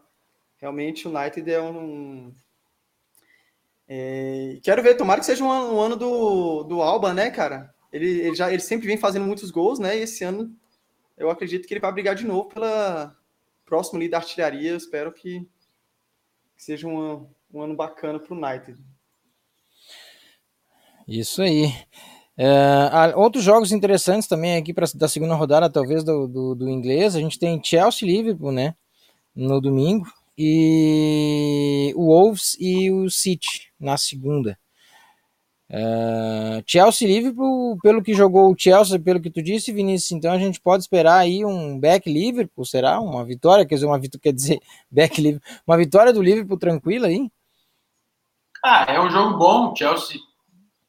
Realmente 0.58 1.08
o 1.08 1.16
United 1.16 1.52
é 1.52 1.62
um 1.62 2.34
É, 3.88 4.60
quero 4.64 4.82
ver, 4.82 4.96
tomara 4.96 5.20
que 5.20 5.26
seja 5.26 5.44
um 5.44 5.52
ano, 5.52 5.76
um 5.76 5.80
ano 5.80 5.96
do, 5.96 6.64
do 6.64 6.82
Alba, 6.82 7.14
né, 7.14 7.30
cara? 7.30 7.74
Ele, 7.92 8.20
ele, 8.22 8.36
já, 8.36 8.52
ele 8.52 8.62
sempre 8.62 8.88
vem 8.88 8.98
fazendo 8.98 9.26
muitos 9.26 9.52
gols, 9.52 9.80
né? 9.80 9.98
E 9.98 10.02
esse 10.02 10.24
ano 10.24 10.56
eu 11.18 11.30
acredito 11.30 11.68
que 11.68 11.74
ele 11.74 11.82
vai 11.82 11.92
brigar 11.92 12.16
de 12.16 12.26
novo 12.26 12.50
pela 12.50 13.16
próximo 13.66 13.98
ali 13.98 14.10
da 14.10 14.18
artilharia. 14.18 14.72
Eu 14.72 14.78
espero 14.78 15.12
que, 15.14 15.48
que 16.56 16.64
seja 16.64 16.88
um, 16.88 17.30
um 17.54 17.62
ano 17.62 17.76
bacana 17.76 18.20
para 18.20 18.34
o 18.34 18.38
United. 18.38 18.78
Isso 21.08 21.42
aí. 21.42 21.74
É, 22.38 23.14
outros 23.16 23.44
jogos 23.44 23.72
interessantes 23.72 24.28
também 24.28 24.58
aqui 24.58 24.74
para 24.74 24.86
da 24.96 25.08
segunda 25.08 25.36
rodada, 25.36 25.70
talvez 25.70 26.04
do, 26.04 26.28
do, 26.28 26.56
do, 26.56 26.70
inglês. 26.70 27.16
A 27.16 27.20
gente 27.20 27.40
tem 27.40 27.62
Chelsea 27.64 28.08
Liverpool, 28.08 28.52
né? 28.52 28.76
No 29.36 29.62
domingo. 29.62 30.06
E 30.38 31.94
o 31.96 32.08
Wolves 32.08 32.58
e 32.60 32.92
o 32.92 33.10
City 33.10 33.72
na 33.80 33.98
segunda. 33.98 34.58
Uh, 35.68 36.62
Chelsea 36.68 37.08
Liverpool, 37.08 37.78
pelo 37.82 38.04
que 38.04 38.14
jogou 38.14 38.52
o 38.52 38.56
Chelsea, 38.58 39.00
pelo 39.00 39.20
que 39.20 39.32
tu 39.32 39.42
disse, 39.42 39.74
Vinícius, 39.74 40.12
então 40.12 40.32
a 40.32 40.38
gente 40.38 40.62
pode 40.62 40.84
esperar 40.84 41.18
aí 41.18 41.44
um 41.44 41.80
back 41.80 42.12
Liverpool, 42.12 42.66
será? 42.66 43.00
Uma 43.00 43.26
vitória, 43.26 43.66
quer 43.66 43.76
dizer, 43.76 43.88
uma 43.88 43.98
vitória, 43.98 44.22
quer 44.22 44.34
dizer, 44.34 44.60
back 44.92 45.20
Liverpool, 45.20 45.50
uma 45.66 45.78
vitória 45.78 46.14
do 46.14 46.22
Liverpool 46.22 46.58
tranquila 46.58 47.08
aí? 47.08 47.32
Ah, 48.64 48.86
é 48.88 49.02
um 49.02 49.10
jogo 49.10 49.38
bom, 49.38 49.76
Chelsea, 49.76 50.20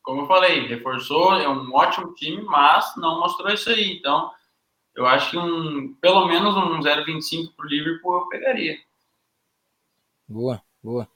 como 0.06 0.20
eu 0.20 0.26
falei, 0.26 0.68
reforçou, 0.68 1.34
é 1.34 1.48
um 1.48 1.74
ótimo 1.74 2.14
time, 2.14 2.40
mas 2.42 2.94
não 2.96 3.18
mostrou 3.18 3.52
isso 3.52 3.68
aí, 3.68 3.98
então 3.98 4.30
eu 4.94 5.04
acho 5.04 5.32
que 5.32 5.36
um, 5.36 5.92
pelo 6.00 6.28
menos 6.28 6.56
um 6.56 6.78
0,25 6.78 7.52
pro 7.56 7.68
Liverpool 7.68 8.20
eu 8.20 8.28
pegaria. 8.28 8.78
Boa, 10.28 10.62
boa. 10.80 11.08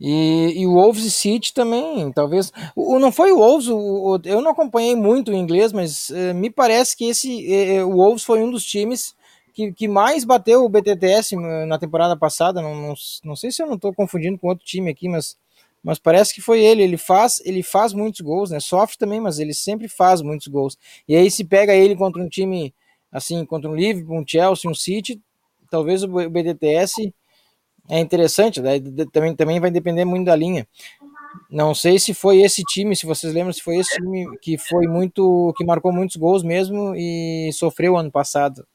E, 0.00 0.54
e 0.56 0.66
o 0.66 0.72
Wolves 0.72 1.04
e 1.04 1.10
City 1.10 1.52
também, 1.52 2.10
talvez. 2.10 2.50
O, 2.74 2.98
não 2.98 3.12
foi 3.12 3.30
o 3.30 3.38
Wolves, 3.38 3.68
o, 3.68 3.76
o, 3.76 4.20
eu 4.24 4.40
não 4.40 4.52
acompanhei 4.52 4.96
muito 4.96 5.30
o 5.30 5.34
inglês, 5.34 5.70
mas 5.70 6.08
uh, 6.08 6.34
me 6.34 6.48
parece 6.48 6.96
que 6.96 7.04
esse 7.04 7.78
uh, 7.78 7.86
o 7.86 7.96
Wolves 7.96 8.24
foi 8.24 8.42
um 8.42 8.50
dos 8.50 8.64
times 8.64 9.14
que, 9.52 9.70
que 9.70 9.86
mais 9.86 10.24
bateu 10.24 10.64
o 10.64 10.68
BTTS 10.68 11.36
na 11.66 11.78
temporada 11.78 12.16
passada. 12.16 12.62
Não, 12.62 12.74
não, 12.74 12.94
não 13.22 13.36
sei 13.36 13.50
se 13.50 13.62
eu 13.62 13.66
não 13.66 13.74
estou 13.74 13.92
confundindo 13.92 14.38
com 14.38 14.48
outro 14.48 14.64
time 14.64 14.90
aqui, 14.90 15.10
mas, 15.10 15.36
mas 15.82 15.98
parece 15.98 16.34
que 16.34 16.40
foi 16.40 16.62
ele. 16.62 16.82
Ele 16.82 16.96
faz, 16.96 17.40
ele 17.44 17.62
faz 17.62 17.92
muitos 17.92 18.20
gols, 18.20 18.50
né? 18.50 18.60
Sofre 18.60 18.96
também, 18.98 19.20
mas 19.20 19.38
ele 19.38 19.54
sempre 19.54 19.88
faz 19.88 20.20
muitos 20.22 20.46
gols. 20.48 20.76
E 21.06 21.14
aí, 21.16 21.30
se 21.30 21.44
pega 21.44 21.74
ele 21.74 21.96
contra 21.96 22.22
um 22.22 22.28
time 22.28 22.74
assim, 23.10 23.44
contra 23.44 23.70
um 23.70 23.74
Liverpool, 23.74 24.18
um 24.18 24.24
Chelsea, 24.26 24.70
um 24.70 24.74
City, 24.74 25.20
talvez 25.70 26.02
o 26.02 26.08
BTTS 26.08 27.12
é 27.88 27.98
interessante, 27.98 28.60
daí 28.60 28.80
também, 29.06 29.34
também 29.34 29.60
vai 29.60 29.70
depender 29.70 30.04
muito 30.04 30.26
da 30.26 30.36
linha. 30.36 30.68
Não 31.50 31.74
sei 31.74 31.98
se 31.98 32.12
foi 32.12 32.40
esse 32.40 32.62
time, 32.62 32.94
se 32.94 33.06
vocês 33.06 33.32
lembram, 33.32 33.52
se 33.52 33.62
foi 33.62 33.76
esse 33.76 33.96
time 33.96 34.36
que 34.38 34.58
foi 34.58 34.86
muito, 34.86 35.54
que 35.56 35.64
marcou 35.64 35.92
muitos 35.92 36.16
gols 36.16 36.42
mesmo 36.42 36.94
e 36.94 37.50
sofreu 37.52 37.96
ano 37.96 38.10
passado. 38.10 38.66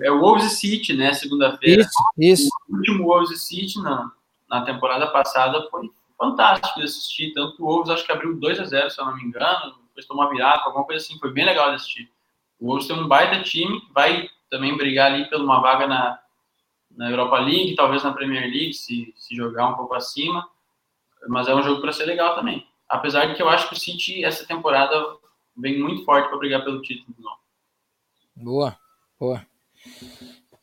É 0.00 0.10
o 0.10 0.20
Wolves 0.20 0.58
City, 0.58 0.94
né? 0.94 1.12
Segunda-feira. 1.12 1.82
Isso, 1.82 2.44
isso. 2.44 2.48
O 2.68 2.76
último 2.76 3.04
Wolves 3.04 3.46
City 3.46 3.80
na, 3.82 4.12
na 4.48 4.64
temporada 4.64 5.08
passada 5.08 5.68
foi 5.70 5.88
fantástico 6.18 6.80
de 6.80 6.84
assistir. 6.84 7.32
Tanto 7.32 7.62
o 7.62 7.66
Wolves 7.66 7.90
acho 7.90 8.04
que 8.04 8.12
abriu 8.12 8.34
2 8.38 8.60
a 8.60 8.64
0 8.64 8.90
se 8.90 9.00
eu 9.00 9.06
não 9.06 9.16
me 9.16 9.22
engano, 9.22 9.76
depois 9.88 10.06
tomou 10.06 10.28
virada, 10.28 10.64
alguma 10.64 10.84
coisa 10.84 11.02
assim. 11.02 11.18
Foi 11.18 11.32
bem 11.32 11.44
legal 11.44 11.70
de 11.70 11.76
assistir. 11.76 12.10
O 12.58 12.66
Wolves 12.66 12.86
tem 12.86 12.96
um 12.96 13.06
baita 13.06 13.42
time, 13.42 13.80
vai 13.94 14.28
também 14.50 14.76
brigar 14.76 15.12
ali 15.12 15.28
pela 15.30 15.44
uma 15.44 15.60
vaga 15.60 15.86
na, 15.86 16.18
na 16.90 17.10
Europa 17.10 17.38
League, 17.38 17.76
talvez 17.76 18.02
na 18.02 18.12
Premier 18.12 18.42
League, 18.42 18.74
se, 18.74 19.14
se 19.16 19.34
jogar 19.34 19.68
um 19.68 19.74
pouco 19.74 19.94
acima. 19.94 20.48
Mas 21.28 21.48
é 21.48 21.54
um 21.54 21.62
jogo 21.62 21.80
para 21.80 21.92
ser 21.92 22.04
legal 22.04 22.34
também. 22.34 22.66
Apesar 22.88 23.26
de 23.26 23.34
que 23.34 23.42
eu 23.42 23.48
acho 23.48 23.68
que 23.68 23.74
o 23.74 23.78
City, 23.78 24.24
essa 24.24 24.46
temporada, 24.46 25.16
vem 25.56 25.78
muito 25.78 26.04
forte 26.04 26.28
para 26.28 26.38
brigar 26.38 26.64
pelo 26.64 26.82
título. 26.82 27.14
Não. 27.18 27.36
Boa, 28.34 28.76
boa. 29.18 29.44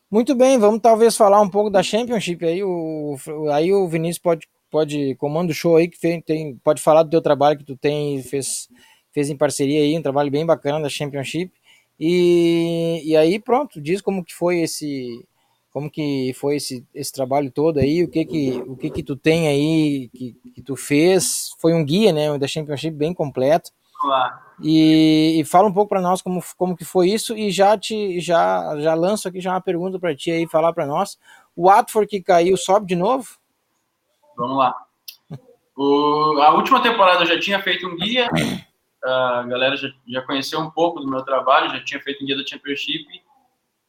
Muito 0.10 0.34
bem, 0.34 0.58
vamos 0.58 0.82
talvez 0.82 1.16
falar 1.16 1.42
um 1.42 1.50
pouco 1.50 1.70
da 1.70 1.84
Championship 1.84 2.46
aí. 2.46 2.64
O, 2.64 3.18
aí 3.52 3.74
o 3.74 3.88
Vinícius 3.88 4.20
pode, 4.20 4.48
pode 4.76 5.16
comando 5.16 5.52
o 5.52 5.54
show 5.54 5.78
aí 5.78 5.88
que 5.88 5.98
tem, 5.98 6.20
tem, 6.20 6.58
pode 6.58 6.82
falar 6.82 7.04
do 7.04 7.10
teu 7.10 7.22
trabalho 7.22 7.58
que 7.58 7.64
tu 7.64 7.78
tem 7.78 8.22
fez 8.22 8.68
fez 9.14 9.30
em 9.30 9.38
parceria 9.38 9.80
aí, 9.80 9.98
um 9.98 10.02
trabalho 10.02 10.30
bem 10.30 10.46
bacana 10.46 10.82
da 10.82 10.90
Championship. 10.90 11.50
E, 11.98 13.02
e 13.06 13.16
aí 13.16 13.40
pronto, 13.40 13.80
diz 13.80 14.02
como 14.02 14.22
que 14.22 14.34
foi 14.34 14.60
esse 14.60 15.26
como 15.72 15.90
que 15.90 16.34
foi 16.34 16.58
esse, 16.58 16.86
esse 16.94 17.14
trabalho 17.14 17.50
todo 17.50 17.80
aí, 17.80 18.04
o 18.04 18.10
que 18.10 18.26
que, 18.26 18.64
o 18.68 18.76
que 18.76 18.90
que 18.90 19.04
tu 19.04 19.16
tem 19.16 19.48
aí, 19.48 20.10
que, 20.10 20.34
que 20.54 20.62
tu 20.62 20.76
fez, 20.76 21.52
foi 21.58 21.74
um 21.74 21.84
guia, 21.84 22.12
né, 22.12 22.38
da 22.38 22.48
Championship 22.48 22.96
bem 22.96 23.14
completo, 23.14 23.72
claro. 24.00 24.36
e, 24.62 25.38
e, 25.38 25.44
fala 25.44 25.68
um 25.68 25.74
pouco 25.74 25.90
para 25.90 26.00
nós 26.00 26.22
como, 26.22 26.42
como 26.56 26.78
que 26.78 26.86
foi 26.86 27.10
isso, 27.10 27.36
e 27.36 27.52
já 27.52 27.78
te, 27.78 28.22
já, 28.22 28.80
já 28.80 28.94
lanço 28.94 29.28
aqui 29.28 29.42
já 29.42 29.52
uma 29.52 29.60
pergunta 29.60 30.00
para 30.00 30.16
ti 30.16 30.32
aí, 30.32 30.48
falar 30.48 30.72
para 30.72 30.86
nós, 30.86 31.18
o 31.54 31.68
Watford 31.68 32.08
que 32.08 32.22
caiu, 32.22 32.56
sobe 32.56 32.86
de 32.86 32.96
novo? 32.96 33.38
Vamos 34.38 34.58
lá. 34.58 34.76
O, 35.76 36.40
a 36.42 36.54
última 36.54 36.82
temporada 36.82 37.24
eu 37.24 37.28
já 37.28 37.40
tinha 37.40 37.62
feito 37.62 37.88
um 37.88 37.96
guia, 37.96 38.30
a 39.04 39.44
galera 39.44 39.76
já, 39.76 39.90
já 40.08 40.22
conheceu 40.22 40.60
um 40.60 40.70
pouco 40.70 41.00
do 41.00 41.08
meu 41.08 41.22
trabalho, 41.24 41.70
já 41.70 41.84
tinha 41.84 42.02
feito 42.02 42.24
um 42.24 42.28
guia 42.28 42.38
da 42.38 42.46
Championship, 42.46 43.06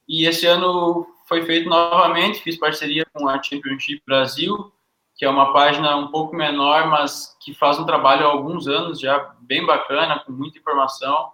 e 0.09 0.27
esse 0.27 0.47
ano 0.47 1.07
foi 1.27 1.45
feito 1.45 1.69
novamente, 1.69 2.41
fiz 2.41 2.57
parceria 2.59 3.05
com 3.13 3.29
a 3.29 3.43
Championship 3.43 4.03
Brasil, 4.07 4.73
que 5.17 5.25
é 5.25 5.29
uma 5.31 5.53
página 5.53 5.97
um 5.97 6.09
pouco 6.09 6.37
menor, 6.37 6.89
mas 6.89 7.37
que 7.41 7.55
faz 7.55 7.79
um 7.79 7.87
trabalho 7.87 8.27
há 8.27 8.31
alguns 8.31 8.69
anos 8.69 9.01
já 9.01 9.35
bem 9.41 9.65
bacana, 9.65 10.21
com 10.21 10.33
muita 10.33 10.59
informação. 10.59 11.33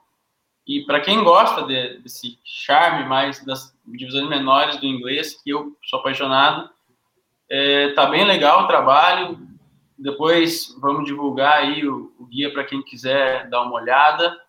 E 0.66 0.84
para 0.86 1.00
quem 1.00 1.24
gosta 1.24 1.62
de, 1.64 1.98
desse 1.98 2.38
charme 2.44 3.04
mais 3.08 3.44
das 3.44 3.76
divisões 3.84 4.28
menores 4.28 4.76
do 4.78 4.86
inglês, 4.86 5.34
que 5.42 5.50
eu 5.50 5.76
sou 5.82 5.98
apaixonado, 5.98 6.70
é, 7.54 7.90
tá 7.90 8.06
bem 8.06 8.24
legal 8.24 8.64
o 8.64 8.66
trabalho. 8.66 9.38
Depois 9.98 10.74
vamos 10.80 11.04
divulgar 11.04 11.58
aí 11.58 11.86
o, 11.86 12.10
o 12.18 12.24
guia 12.24 12.50
para 12.50 12.64
quem 12.64 12.82
quiser 12.82 13.46
dar 13.50 13.60
uma 13.60 13.74
olhada. 13.74 14.40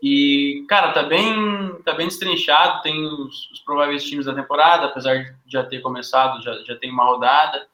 E, 0.00 0.64
cara, 0.68 0.92
tá 0.92 1.02
bem, 1.02 1.26
tá 1.84 1.94
bem 1.94 2.06
destrinchado, 2.06 2.80
tem 2.82 3.04
os, 3.04 3.50
os, 3.50 3.58
prováveis 3.60 4.04
times 4.04 4.26
da 4.26 4.34
temporada, 4.34 4.86
apesar 4.86 5.16
de 5.16 5.34
já 5.48 5.64
ter 5.64 5.80
começado, 5.80 6.40
já, 6.42 6.54
já 6.62 6.76
tem 6.76 6.92
uma 6.92 7.04
rodada. 7.04 7.66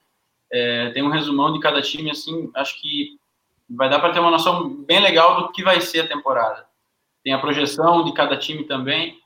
É, 0.51 0.91
tem 0.93 1.03
um 1.03 1.11
resumão 1.11 1.53
de 1.53 1.61
cada 1.61 1.83
time, 1.83 2.11
assim, 2.11 2.51
acho 2.55 2.80
que 2.80 3.18
vai 3.68 3.91
dar 3.91 3.99
para 3.99 4.14
ter 4.14 4.20
uma 4.20 4.30
noção 4.30 4.66
bem 4.68 5.01
legal 5.01 5.43
do 5.43 5.53
que 5.53 5.62
vai 5.62 5.78
ser 5.83 6.01
a 6.01 6.09
temporada. 6.09 6.64
Tem 7.22 7.35
a 7.35 7.39
projeção 7.39 8.03
de 8.03 8.14
cada 8.14 8.37
time 8.39 8.64
também. 8.64 9.18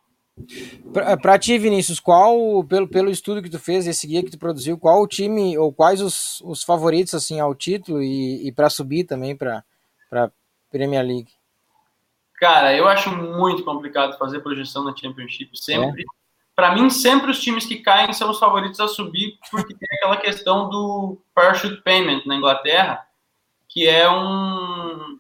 Para 0.93 1.39
ti, 1.39 1.59
Vinícius, 1.59 1.99
qual, 1.99 2.63
pelo, 2.65 2.87
pelo 2.87 3.11
estudo 3.11 3.43
que 3.43 3.49
tu 3.49 3.59
fez, 3.59 3.87
esse 3.87 4.07
guia 4.07 4.23
que 4.23 4.31
tu 4.31 4.39
produziu, 4.39 4.79
qual 4.79 5.03
o 5.03 5.09
time, 5.09 5.57
ou 5.57 5.73
quais 5.73 6.01
os, 6.01 6.41
os 6.43 6.63
favoritos 6.63 7.15
assim 7.15 7.41
ao 7.41 7.55
título 7.55 8.03
e, 8.03 8.47
e 8.47 8.53
para 8.53 8.69
subir 8.69 9.05
também 9.05 9.35
para 9.35 9.65
Premier 10.71 11.05
League? 11.05 11.33
Cara, 12.35 12.75
eu 12.75 12.87
acho 12.87 13.11
muito 13.11 13.65
complicado 13.65 14.19
fazer 14.19 14.41
projeção 14.41 14.85
na 14.85 14.95
Championship 14.95 15.51
sempre. 15.55 16.03
É. 16.03 16.05
Para 16.55 16.75
mim, 16.75 16.89
sempre 16.91 17.31
os 17.31 17.41
times 17.41 17.67
que 17.67 17.77
caem 17.77 18.13
são 18.13 18.31
os 18.31 18.39
favoritos 18.39 18.81
a 18.81 18.89
subir, 18.89 19.39
porque 19.51 19.75
tem 19.75 19.89
aquela 19.93 20.17
questão 20.17 20.69
do 20.69 21.19
parachute 21.35 21.83
payment 21.83 22.23
na 22.27 22.37
Inglaterra, 22.37 23.07
que 23.69 23.87
é 23.87 24.09
um, 24.11 25.19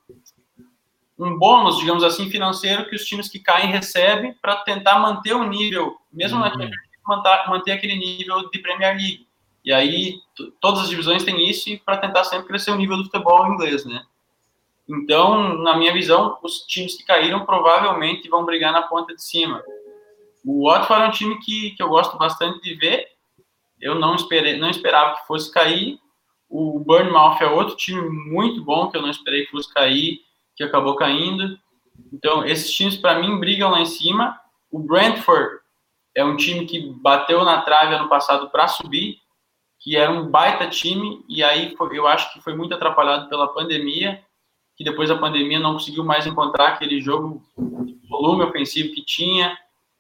um 1.19 1.39
bônus, 1.39 1.79
digamos 1.79 2.05
assim, 2.05 2.31
financeiro 2.31 2.89
que 2.89 2.95
os 2.95 3.05
times 3.05 3.29
que 3.29 3.39
caem 3.39 3.71
recebem 3.71 4.35
para 4.35 4.57
tentar 4.57 4.99
manter 4.99 5.35
o 5.35 5.45
nível, 5.45 5.97
mesmo 6.13 6.37
uhum. 6.37 6.45
na 6.45 6.51
Championship, 6.51 6.99
manter, 7.07 7.49
manter 7.49 7.73
aquele 7.73 7.97
nível 7.97 8.51
de 8.51 8.59
Premier 8.59 8.97
League. 8.97 9.27
E 9.65 9.73
aí, 9.73 10.21
todas 10.61 10.83
as 10.83 10.89
divisões 10.89 11.25
têm 11.25 11.49
isso 11.49 11.77
para 11.85 11.97
tentar 11.97 12.25
sempre 12.25 12.47
crescer 12.47 12.71
o 12.71 12.77
nível 12.77 12.97
do 12.97 13.05
futebol 13.05 13.53
inglês, 13.53 13.85
né? 13.85 14.05
Então, 14.89 15.55
na 15.59 15.77
minha 15.77 15.93
visão, 15.93 16.39
os 16.43 16.61
times 16.61 16.95
que 16.97 17.05
caíram 17.05 17.45
provavelmente 17.45 18.29
vão 18.29 18.45
brigar 18.45 18.73
na 18.73 18.83
ponta 18.83 19.15
de 19.15 19.23
cima. 19.23 19.63
O 20.45 20.69
Watford 20.69 21.03
é 21.03 21.09
um 21.09 21.11
time 21.11 21.39
que, 21.41 21.73
que 21.73 21.83
eu 21.83 21.89
gosto 21.89 22.17
bastante 22.17 22.61
de 22.61 22.75
ver. 22.75 23.09
Eu 23.81 23.97
não, 23.97 24.15
esperei, 24.15 24.57
não 24.57 24.71
esperava 24.71 25.17
que 25.17 25.27
fosse 25.27 25.51
cair. 25.51 25.99
O 26.49 26.79
Bournemouth 26.79 27.39
é 27.41 27.47
outro 27.47 27.75
time 27.75 28.09
muito 28.09 28.63
bom 28.63 28.89
que 28.89 28.97
eu 28.97 29.03
não 29.03 29.11
esperei 29.11 29.45
que 29.45 29.51
fosse 29.51 29.75
cair, 29.75 30.21
que 30.57 30.65
acabou 30.65 30.97
caindo. 30.97 31.59
Então, 32.13 32.45
esses 32.45 32.73
times, 32.73 32.97
para 32.97 33.19
mim, 33.19 33.39
brigam 33.39 33.71
lá 33.71 33.81
em 33.81 33.87
cima. 33.87 34.41
O 34.71 34.79
Brentford 34.79 35.61
é 36.15 36.25
um 36.25 36.37
time 36.37 36.67
que 36.67 36.81
bateu 37.01 37.45
na 37.45 37.61
trave 37.61 37.95
ano 37.95 38.09
passado 38.09 38.51
para 38.51 38.67
subir, 38.67 39.19
que 39.79 39.97
era 39.97 40.11
um 40.11 40.29
baita 40.29 40.69
time, 40.69 41.25
e 41.29 41.45
aí 41.45 41.77
eu 41.93 42.07
acho 42.07 42.33
que 42.33 42.41
foi 42.41 42.55
muito 42.55 42.75
atrapalhado 42.75 43.29
pela 43.29 43.53
pandemia 43.53 44.25
que 44.77 44.85
depois 44.85 45.09
da 45.09 45.17
pandemia 45.17 45.59
não 45.59 45.73
conseguiu 45.73 46.05
mais 46.05 46.27
encontrar 46.27 46.69
aquele 46.69 47.01
jogo 47.01 47.43
volume 48.09 48.45
ofensivo 48.45 48.95
que 48.95 49.03
tinha 49.03 49.57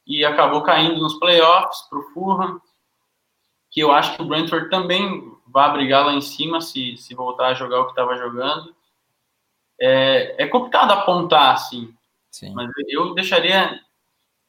e 0.06 0.24
acabou 0.24 0.62
caindo 0.62 1.00
nos 1.00 1.14
playoffs 1.14 1.88
para 1.88 1.98
o 1.98 2.02
Fulham, 2.12 2.60
que 3.70 3.80
eu 3.80 3.90
acho 3.90 4.14
que 4.14 4.22
o 4.22 4.26
Brentford 4.26 4.68
também 4.68 5.32
vá 5.48 5.70
brigar 5.70 6.04
lá 6.04 6.12
em 6.12 6.20
cima 6.20 6.60
se, 6.60 6.96
se 6.98 7.14
voltar 7.14 7.48
a 7.48 7.54
jogar 7.54 7.80
o 7.80 7.84
que 7.86 7.92
estava 7.92 8.16
jogando. 8.16 8.75
É, 9.80 10.44
é 10.44 10.46
complicado 10.46 10.92
apontar, 10.92 11.54
assim. 11.54 11.94
Sim. 12.30 12.52
Mas 12.54 12.70
eu 12.88 13.14
deixaria 13.14 13.80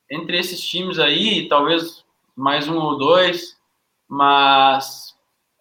entre 0.09 0.37
esses 0.37 0.61
times 0.61 0.99
aí, 0.99 1.47
talvez 1.47 2.05
mais 2.35 2.67
um 2.67 2.77
ou 2.77 2.97
dois, 2.97 3.57
mas 4.07 5.15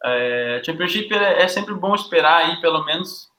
é, 0.05 0.63
Championship 0.65 1.13
é, 1.15 1.43
é 1.43 1.49
sempre 1.49 1.75
bom 1.75 1.95
esperar 1.95 2.45
aí 2.45 2.61
pelo 2.61 2.85
menos 2.85 3.31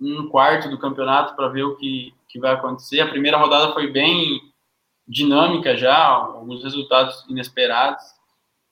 um 0.00 0.28
quarto 0.28 0.68
do 0.68 0.78
campeonato 0.78 1.34
para 1.34 1.48
ver 1.48 1.64
o 1.64 1.76
que, 1.76 2.14
que 2.28 2.38
vai 2.38 2.52
acontecer. 2.52 3.00
A 3.00 3.08
primeira 3.08 3.38
rodada 3.38 3.72
foi 3.72 3.90
bem 3.90 4.40
dinâmica 5.06 5.76
já, 5.76 5.96
alguns 5.96 6.62
resultados 6.62 7.24
inesperados. 7.28 8.04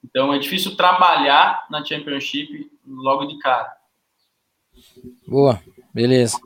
Então 0.04 0.32
é 0.32 0.38
difícil 0.38 0.76
trabalhar 0.76 1.66
na 1.70 1.84
Championship 1.84 2.70
logo 2.86 3.26
de 3.26 3.38
cara. 3.38 3.72
Boa, 5.26 5.60
beleza. 5.94 6.38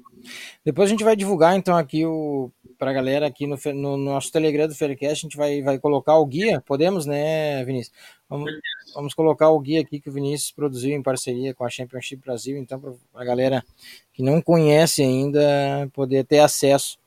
Depois 0.67 0.89
a 0.89 0.91
gente 0.91 1.05
vai 1.05 1.15
divulgar 1.15 1.57
então 1.57 1.77
aqui 1.77 2.05
o 2.05 2.51
para 2.77 2.91
a 2.91 2.93
galera 2.93 3.25
aqui 3.25 3.47
no, 3.47 3.57
no, 3.73 3.97
nosso 3.97 4.33
Telegram 4.33 4.67
do 4.67 4.75
Faircast, 4.75 5.13
a 5.13 5.29
gente 5.29 5.37
vai, 5.37 5.63
vai 5.63 5.79
colocar 5.79 6.19
o 6.19 6.27
guia, 6.27 6.61
podemos, 6.67 7.07
né, 7.07 7.65
Vinícius? 7.65 7.97
Vamos, 8.29 8.51
vamos 8.93 9.15
colocar 9.15 9.49
o 9.49 9.61
guia 9.61 9.81
aqui 9.81 10.01
que 10.01 10.11
o 10.11 10.13
Vinícius 10.13 10.51
produziu 10.51 10.91
em 10.91 11.03
parceria 11.03 11.55
com 11.55 11.65
a 11.65 11.71
Championship 11.71 12.21
Brasil, 12.21 12.59
então 12.59 12.81
para 12.81 12.93
a 13.15 13.25
galera 13.25 13.65
que 14.13 14.25
não 14.25 14.43
conhece 14.43 15.03
ainda 15.03 15.89
poder 15.93 16.25
ter 16.25 16.41
acesso 16.41 16.99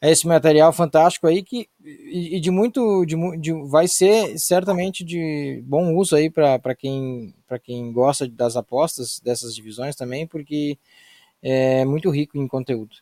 a 0.00 0.10
esse 0.10 0.26
material 0.26 0.72
fantástico 0.72 1.28
aí 1.28 1.42
que 1.42 1.68
e, 1.80 2.36
e 2.36 2.40
de 2.40 2.50
muito 2.50 3.06
de, 3.06 3.16
de, 3.38 3.52
vai 3.68 3.86
ser 3.86 4.36
certamente 4.40 5.04
de 5.04 5.62
bom 5.64 5.94
uso 5.94 6.16
aí 6.16 6.28
para 6.28 6.74
quem 6.74 7.32
para 7.46 7.60
quem 7.60 7.92
gosta 7.92 8.28
das 8.28 8.56
apostas 8.56 9.20
dessas 9.20 9.54
divisões 9.54 9.94
também 9.94 10.26
porque 10.26 10.76
é 11.42 11.84
muito 11.84 12.10
rico 12.10 12.38
em 12.38 12.48
conteúdo. 12.48 12.96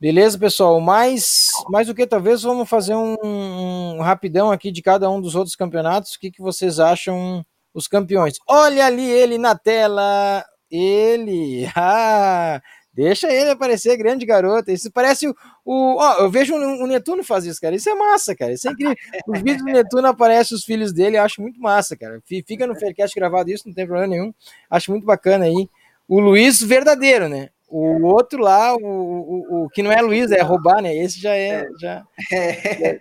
Beleza, 0.00 0.38
pessoal? 0.38 0.80
Mais, 0.80 1.48
mais 1.68 1.90
o 1.90 1.94
que? 1.94 2.06
Talvez 2.06 2.42
vamos 2.42 2.66
fazer 2.66 2.94
um, 2.94 3.16
um, 3.22 4.00
rapidão 4.00 4.50
aqui 4.50 4.72
de 4.72 4.80
cada 4.80 5.10
um 5.10 5.20
dos 5.20 5.34
outros 5.34 5.54
campeonatos. 5.54 6.14
O 6.14 6.18
que, 6.18 6.30
que 6.30 6.40
vocês 6.40 6.80
acham 6.80 7.44
os 7.74 7.86
campeões? 7.86 8.38
Olha 8.48 8.86
ali 8.86 9.04
ele 9.04 9.36
na 9.36 9.54
tela. 9.54 10.42
Ele. 10.70 11.68
Ah, 11.76 12.62
deixa 12.94 13.30
ele 13.30 13.50
aparecer, 13.50 13.96
grande 13.98 14.24
garoto. 14.24 14.70
Isso 14.70 14.90
parece 14.90 15.28
o. 15.28 15.34
o 15.66 16.02
eu 16.18 16.30
vejo 16.30 16.54
o, 16.54 16.86
Netuno 16.86 17.22
fazer 17.22 17.50
isso, 17.50 17.60
cara. 17.60 17.76
Isso 17.76 17.90
é 17.90 17.94
massa, 17.94 18.34
cara. 18.34 18.54
Isso 18.54 18.68
é 18.68 18.72
incrível. 18.72 18.96
Os 19.28 19.38
vídeos 19.40 19.64
do 19.64 19.72
Netuno 19.72 20.08
aparecem 20.08 20.56
os 20.56 20.64
filhos 20.64 20.94
dele. 20.94 21.18
Eu 21.18 21.22
acho 21.24 21.42
muito 21.42 21.60
massa, 21.60 21.94
cara. 21.94 22.22
Fica 22.24 22.66
no 22.66 22.74
Faircast 22.74 23.14
gravado 23.14 23.50
isso, 23.50 23.68
não 23.68 23.74
tem 23.74 23.86
problema 23.86 24.08
nenhum. 24.08 24.32
Acho 24.70 24.92
muito 24.92 25.04
bacana 25.04 25.44
aí. 25.44 25.68
O 26.10 26.18
Luiz 26.18 26.60
verdadeiro, 26.60 27.28
né? 27.28 27.50
O 27.68 28.04
outro 28.04 28.42
lá, 28.42 28.74
o, 28.74 28.80
o, 28.82 29.64
o, 29.64 29.70
que 29.70 29.80
não 29.80 29.92
é 29.92 30.02
Luiz, 30.02 30.32
é 30.32 30.42
roubar, 30.42 30.82
né? 30.82 30.92
Esse 30.92 31.20
já 31.20 31.36
é. 31.36 31.68
Já... 31.80 32.04
É. 32.32 32.98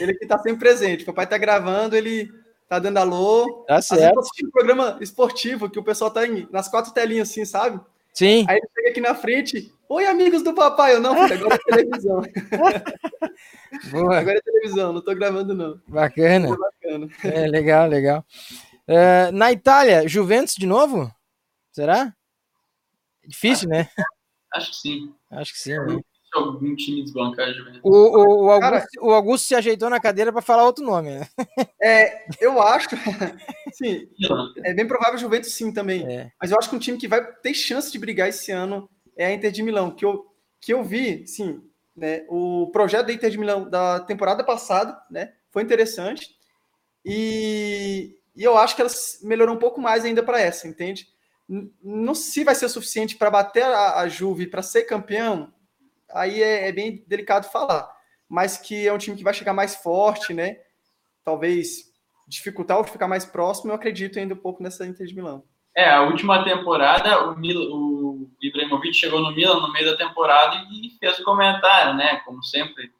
Ele 0.00 0.14
que 0.14 0.26
tá 0.26 0.36
sempre 0.40 0.58
presente. 0.58 1.04
O 1.04 1.06
papai 1.06 1.28
tá 1.28 1.38
gravando, 1.38 1.94
ele 1.94 2.28
tá 2.68 2.80
dando 2.80 2.96
alô. 2.96 3.64
Tá 3.68 3.80
certo. 3.80 4.18
um 4.18 4.50
programa 4.50 4.98
esportivo 5.00 5.70
que 5.70 5.78
o 5.78 5.84
pessoal 5.84 6.10
tá 6.10 6.26
em, 6.26 6.48
nas 6.50 6.66
quatro 6.66 6.92
telinhas 6.92 7.30
assim, 7.30 7.44
sabe? 7.44 7.80
Sim. 8.12 8.44
Aí 8.48 8.56
ele 8.56 8.68
chega 8.74 8.90
aqui 8.90 9.00
na 9.00 9.14
frente. 9.14 9.72
Oi, 9.88 10.06
amigos 10.06 10.42
do 10.42 10.52
papai. 10.52 10.96
Eu 10.96 11.00
não, 11.00 11.14
filho, 11.14 11.38
agora 11.38 11.54
é 11.54 11.58
televisão. 11.58 12.22
Boa. 13.92 14.18
Agora 14.18 14.36
é 14.36 14.40
televisão, 14.40 14.92
não 14.92 15.00
tô 15.00 15.14
gravando, 15.14 15.54
não. 15.54 15.80
Bacana. 15.86 16.48
bacana. 16.48 17.08
É, 17.22 17.46
legal, 17.46 17.86
legal. 17.86 18.24
Uh, 18.88 19.30
na 19.32 19.52
Itália, 19.52 20.08
Juventus 20.08 20.56
de 20.56 20.66
novo? 20.66 21.08
Será? 21.70 22.12
Difícil, 23.28 23.68
né? 23.68 23.86
Acho 24.54 24.70
que 24.70 24.76
sim. 24.76 25.14
Acho 25.30 25.52
que 25.52 25.58
sim. 25.58 25.78
Né? 25.78 26.00
Algum 26.34 26.74
time 26.74 27.02
desbancar 27.02 27.48
a 27.48 27.52
Juventus. 27.52 27.80
O, 27.82 27.90
o, 27.90 28.44
o, 28.46 28.50
Augusto, 28.50 28.60
Cara, 28.60 28.86
o 29.00 29.12
Augusto 29.12 29.46
se 29.46 29.54
ajeitou 29.54 29.90
na 29.90 30.00
cadeira 30.00 30.32
para 30.32 30.40
falar 30.42 30.64
outro 30.64 30.84
nome, 30.84 31.10
né? 31.10 31.28
É, 31.82 32.26
eu 32.40 32.60
acho. 32.60 32.88
sim, 33.72 34.08
é 34.64 34.74
bem 34.74 34.86
provável 34.86 35.14
o 35.14 35.18
Juventus 35.18 35.52
sim 35.52 35.72
também. 35.72 36.06
É. 36.06 36.32
Mas 36.40 36.50
eu 36.50 36.58
acho 36.58 36.70
que 36.70 36.76
um 36.76 36.78
time 36.78 36.98
que 36.98 37.08
vai 37.08 37.24
ter 37.24 37.54
chance 37.54 37.92
de 37.92 37.98
brigar 37.98 38.28
esse 38.28 38.50
ano 38.50 38.88
é 39.16 39.26
a 39.26 39.32
Inter 39.32 39.50
de 39.50 39.62
Milão, 39.62 39.90
que 39.90 40.04
eu, 40.04 40.26
que 40.60 40.72
eu 40.72 40.82
vi, 40.82 41.26
sim, 41.26 41.62
né? 41.94 42.24
O 42.28 42.70
projeto 42.72 43.06
da 43.06 43.12
Inter 43.12 43.30
de 43.30 43.38
Milão 43.38 43.68
da 43.68 44.00
temporada 44.00 44.42
passada, 44.42 44.98
né? 45.10 45.32
Foi 45.50 45.62
interessante. 45.62 46.30
E, 47.04 48.16
e 48.34 48.42
eu 48.42 48.56
acho 48.56 48.74
que 48.74 48.82
elas 48.82 49.18
melhorou 49.22 49.54
um 49.54 49.58
pouco 49.58 49.80
mais 49.80 50.04
ainda 50.04 50.22
para 50.22 50.40
essa, 50.40 50.66
entende? 50.66 51.08
Não 51.82 52.14
se 52.14 52.44
vai 52.44 52.54
ser 52.54 52.68
suficiente 52.68 53.16
para 53.16 53.30
bater 53.30 53.64
a, 53.64 54.00
a 54.00 54.08
Juve 54.08 54.46
para 54.46 54.62
ser 54.62 54.82
campeão, 54.82 55.52
aí 56.10 56.42
é, 56.42 56.68
é, 56.68 56.72
bem 56.72 57.04
delicado 57.06 57.50
falar. 57.50 57.90
Mas 58.28 58.58
que 58.58 58.86
é 58.86 58.92
um 58.92 58.98
time 58.98 59.16
que 59.16 59.24
vai 59.24 59.32
chegar 59.32 59.54
mais 59.54 59.76
forte, 59.76 60.34
né? 60.34 60.58
Talvez 61.24 61.88
dificultar 62.26 62.76
ou 62.76 62.84
ficar 62.84 63.08
mais 63.08 63.24
próximo, 63.24 63.70
eu 63.70 63.74
acredito 63.74 64.18
ainda 64.18 64.34
um 64.34 64.38
pouco 64.38 64.62
nessa 64.62 64.86
Inter 64.86 65.06
de 65.06 65.14
Milão. 65.14 65.42
É, 65.74 65.88
a 65.88 66.02
última 66.02 66.44
temporada, 66.44 67.30
o, 67.30 67.38
Mil, 67.38 67.58
o 67.58 68.30
Ibrahimovic 68.42 68.92
chegou 68.92 69.20
no 69.20 69.34
Milan 69.34 69.60
no 69.60 69.72
meio 69.72 69.90
da 69.90 69.96
temporada 69.96 70.56
e 70.70 70.90
fez 70.98 71.18
o 71.18 71.24
comentário, 71.24 71.94
né? 71.94 72.16
Como 72.26 72.42
sempre, 72.42 72.92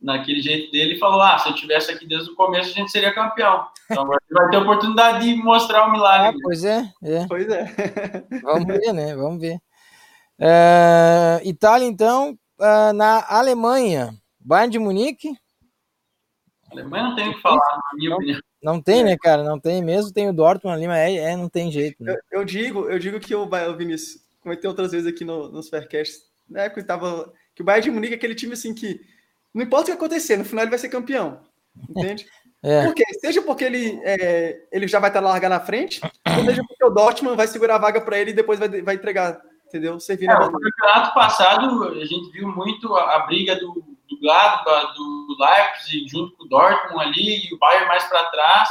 naquele 0.00 0.40
jeito 0.40 0.70
dele 0.70 0.94
e 0.94 0.98
falou: 0.98 1.20
Ah, 1.20 1.38
se 1.38 1.48
eu 1.48 1.54
tivesse 1.54 1.90
aqui 1.90 2.06
desde 2.06 2.30
o 2.30 2.34
começo, 2.34 2.70
a 2.70 2.74
gente 2.74 2.90
seria 2.90 3.14
campeão. 3.14 3.66
Então 3.90 4.04
agora 4.04 4.20
vai 4.30 4.48
ter 4.50 4.56
a 4.56 4.60
oportunidade 4.60 5.24
de 5.24 5.42
mostrar 5.42 5.86
o 5.86 5.92
milagre. 5.92 6.36
Ah, 6.36 6.40
pois 6.42 6.64
é, 6.64 6.92
é. 7.02 7.26
Pois 7.26 7.48
é. 7.48 7.64
Vamos 8.42 8.66
ver, 8.66 8.92
né? 8.92 9.16
Vamos 9.16 9.40
ver. 9.40 9.56
Uh, 10.40 11.42
Itália, 11.44 11.86
então, 11.86 12.38
uh, 12.60 12.92
na 12.92 13.24
Alemanha, 13.28 14.14
Bayern 14.38 14.70
de 14.70 14.78
Munique. 14.78 15.36
A 16.70 16.74
Alemanha 16.74 17.04
não 17.04 17.16
tem 17.16 17.28
o 17.28 17.34
que 17.34 17.40
falar, 17.40 17.56
na 17.56 17.96
minha 17.96 18.10
não, 18.10 18.16
opinião. 18.16 18.40
Não 18.62 18.82
tem, 18.82 19.02
né, 19.02 19.16
cara? 19.16 19.42
Não 19.42 19.58
tem 19.58 19.82
mesmo. 19.82 20.12
Tem 20.12 20.28
o 20.28 20.32
Dortmund 20.32 20.76
ali, 20.76 20.86
mas 20.86 20.98
é, 20.98 21.32
é 21.32 21.36
não 21.36 21.48
tem 21.48 21.72
jeito. 21.72 22.02
Né? 22.02 22.12
Eu, 22.30 22.40
eu, 22.40 22.44
digo, 22.44 22.88
eu 22.88 22.98
digo 22.98 23.18
que 23.18 23.34
o, 23.34 23.42
o 23.42 23.76
Vinícius 23.76 24.22
cometeu 24.40 24.70
outras 24.70 24.92
vezes 24.92 25.06
aqui 25.06 25.24
no, 25.24 25.50
nos 25.50 25.68
Faircasts, 25.68 26.22
né? 26.48 26.68
Que, 26.68 26.82
tava, 26.82 27.32
que 27.54 27.62
o 27.62 27.64
Bayern 27.64 27.84
de 27.84 27.90
Munique 27.90 28.14
é 28.14 28.16
aquele 28.16 28.34
time 28.34 28.52
assim 28.52 28.74
que 28.74 29.00
não 29.58 29.64
importa 29.64 29.82
o 29.82 29.86
que 29.86 30.04
acontecer, 30.04 30.36
no 30.36 30.44
final 30.44 30.62
ele 30.62 30.70
vai 30.70 30.78
ser 30.78 30.88
campeão. 30.88 31.40
Entende? 31.90 32.24
É. 32.62 32.84
Por 32.84 32.94
quê? 32.94 33.02
Seja 33.20 33.42
porque 33.42 33.64
ele, 33.64 34.00
é, 34.04 34.60
ele 34.70 34.86
já 34.86 35.00
vai 35.00 35.10
estar 35.10 35.18
largar 35.18 35.48
na 35.48 35.58
frente, 35.58 36.00
ou 36.00 36.44
seja 36.44 36.62
porque 36.64 36.84
o 36.84 36.90
Dortmund 36.90 37.36
vai 37.36 37.48
segurar 37.48 37.74
a 37.74 37.78
vaga 37.78 38.00
para 38.00 38.16
ele 38.18 38.30
e 38.30 38.34
depois 38.34 38.60
vai, 38.60 38.68
vai 38.80 38.94
entregar, 38.94 39.40
entendeu? 39.66 39.98
Servir 39.98 40.30
é, 40.30 40.34
no 40.34 40.52
campeonato 40.52 41.12
passado, 41.12 41.88
a 41.88 42.04
gente 42.04 42.30
viu 42.30 42.46
muito 42.46 42.94
a, 42.94 43.16
a 43.16 43.18
briga 43.26 43.56
do, 43.56 43.84
do 44.08 44.20
Gladbach, 44.20 44.94
do 44.94 45.36
Leipzig, 45.40 46.08
junto 46.08 46.36
com 46.36 46.44
o 46.44 46.48
Dortmund 46.48 47.04
ali, 47.04 47.48
e 47.48 47.52
o 47.52 47.58
Bayern 47.58 47.88
mais 47.88 48.04
para 48.04 48.30
trás. 48.30 48.68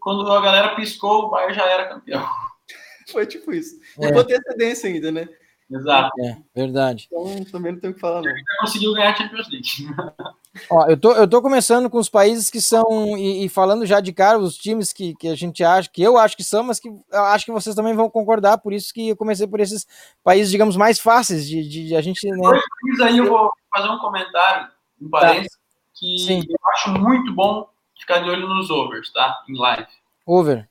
Quando 0.00 0.30
a 0.32 0.40
galera 0.40 0.74
piscou, 0.74 1.26
o 1.26 1.30
Bayern 1.30 1.54
já 1.54 1.64
era 1.64 1.88
campeão. 1.88 2.28
Foi 3.12 3.24
tipo 3.24 3.52
isso. 3.52 3.76
E 4.00 4.04
é. 4.04 4.12
com 4.12 4.18
antecedência 4.18 4.90
ainda, 4.90 5.12
né? 5.12 5.28
Exato. 5.70 6.10
É, 6.20 6.38
verdade. 6.54 7.08
Então 7.10 7.44
também 7.44 7.72
não 7.72 7.80
tenho 7.80 7.92
o 7.92 7.94
que 7.94 8.00
falar, 8.00 8.22
não. 8.22 8.30
Ele 8.30 8.42
conseguiu 8.60 8.94
ganhar 8.94 9.10
a 9.10 9.14
Champions 9.14 9.48
League. 9.50 9.68
Ó, 10.70 10.86
eu 10.86 10.96
tô, 10.96 11.12
eu 11.12 11.28
tô 11.28 11.42
começando 11.42 11.90
com 11.90 11.98
os 11.98 12.08
países 12.08 12.50
que 12.50 12.60
são, 12.60 13.16
e, 13.16 13.44
e, 13.44 13.48
falando 13.48 13.86
já 13.86 14.00
de 14.00 14.12
cara, 14.12 14.38
os 14.38 14.56
times 14.56 14.92
que, 14.92 15.14
que 15.14 15.28
a 15.28 15.36
gente 15.36 15.62
acha, 15.62 15.88
que 15.88 16.02
eu 16.02 16.16
acho 16.16 16.36
que 16.36 16.42
são, 16.42 16.64
mas 16.64 16.80
que 16.80 16.88
eu 16.88 17.24
acho 17.26 17.44
que 17.44 17.52
vocês 17.52 17.76
também 17.76 17.94
vão 17.94 18.10
concordar, 18.10 18.58
por 18.58 18.72
isso 18.72 18.92
que 18.92 19.10
eu 19.10 19.16
comecei 19.16 19.46
por 19.46 19.60
esses 19.60 19.86
países, 20.24 20.50
digamos, 20.50 20.74
mais 20.74 20.98
fáceis 20.98 21.46
de, 21.46 21.62
de, 21.68 21.88
de 21.88 21.96
a 21.96 22.00
gente. 22.00 22.28
Né... 22.28 22.36
Dois 22.36 23.00
aí 23.02 23.18
eu 23.18 23.26
vou 23.26 23.50
fazer 23.70 23.88
um 23.88 23.98
comentário, 23.98 24.68
um 25.00 25.08
parênteses, 25.08 25.52
tá. 25.52 25.58
que 25.94 26.18
Sim. 26.18 26.42
eu 26.48 26.70
acho 26.72 26.90
muito 26.92 27.32
bom 27.32 27.68
ficar 27.98 28.18
de 28.20 28.30
olho 28.30 28.48
nos 28.48 28.70
overs, 28.70 29.12
tá? 29.12 29.44
Em 29.48 29.56
live. 29.56 29.86
Over. 30.26 30.68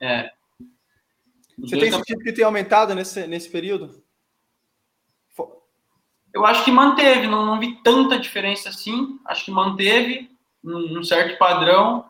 É. 0.00 0.30
Você 1.58 1.78
tem 1.78 1.92
sentido 1.92 2.18
que 2.18 2.32
tem 2.32 2.44
aumentado 2.44 2.94
nesse, 2.94 3.26
nesse 3.26 3.48
período? 3.48 4.02
Eu 6.34 6.46
acho 6.46 6.64
que 6.64 6.70
manteve, 6.70 7.26
não, 7.26 7.44
não 7.44 7.60
vi 7.60 7.76
tanta 7.82 8.18
diferença 8.18 8.68
assim. 8.68 9.18
Acho 9.24 9.44
que 9.44 9.50
manteve 9.50 10.30
um, 10.64 10.98
um 10.98 11.04
certo 11.04 11.38
padrão, 11.38 12.04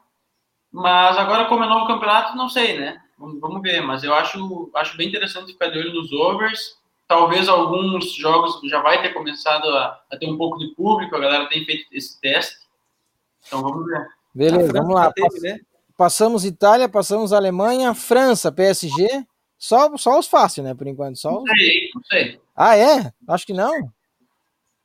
mas 0.70 1.16
agora, 1.18 1.47
como 1.47 1.64
é 1.64 1.68
novo 1.68 1.87
campeonato, 1.87 2.37
não 2.37 2.49
sei, 2.49 2.79
né? 2.79 3.03
Vamos, 3.18 3.41
vamos, 3.41 3.62
ver, 3.62 3.81
mas 3.81 4.03
eu 4.03 4.14
acho, 4.14 4.70
acho 4.75 4.97
bem 4.97 5.09
interessante 5.09 5.53
ficar 5.53 5.68
de 5.68 5.79
olho 5.79 5.93
nos 5.93 6.12
overs. 6.12 6.77
Talvez 7.07 7.49
alguns 7.49 8.12
jogos 8.14 8.59
já 8.68 8.81
vai 8.81 9.03
ter 9.03 9.12
começado 9.12 9.68
a, 9.68 10.01
a 10.11 10.16
ter 10.16 10.27
um 10.27 10.39
pouco 10.39 10.59
de 10.59 10.68
público, 10.75 11.14
a 11.14 11.20
galera 11.20 11.49
tem 11.49 11.64
feito 11.64 11.87
esse 11.93 12.20
teste. 12.20 12.57
Então 13.47 13.61
vamos 13.61 13.87
ver. 13.87 14.07
Beleza, 14.35 14.73
vamos 14.73 14.95
lá. 14.95 15.12
Teve, 15.12 15.41
né? 15.41 15.61
Passamos 15.97 16.45
Itália, 16.45 16.89
passamos 16.89 17.33
Alemanha, 17.33 17.95
França, 17.95 18.51
PSG. 18.51 19.25
Só, 19.59 19.97
só 19.97 20.18
os 20.18 20.27
fáceis, 20.27 20.66
né, 20.66 20.75
por 20.75 20.87
enquanto. 20.87 21.16
Só 21.16 21.39
os... 21.39 21.45
Não 21.45 21.55
sei, 21.55 21.91
não 21.95 22.03
sei. 22.05 22.41
Ah, 22.57 22.77
é? 22.77 23.12
Acho 23.29 23.47
que 23.47 23.53
não. 23.53 23.93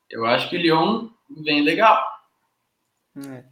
Eu 0.09 0.25
acho 0.25 0.49
que 0.49 0.57
o 0.57 0.61
Lyon 0.61 1.09
vem 1.43 1.61
legal. 1.61 2.05
É. 3.27 3.43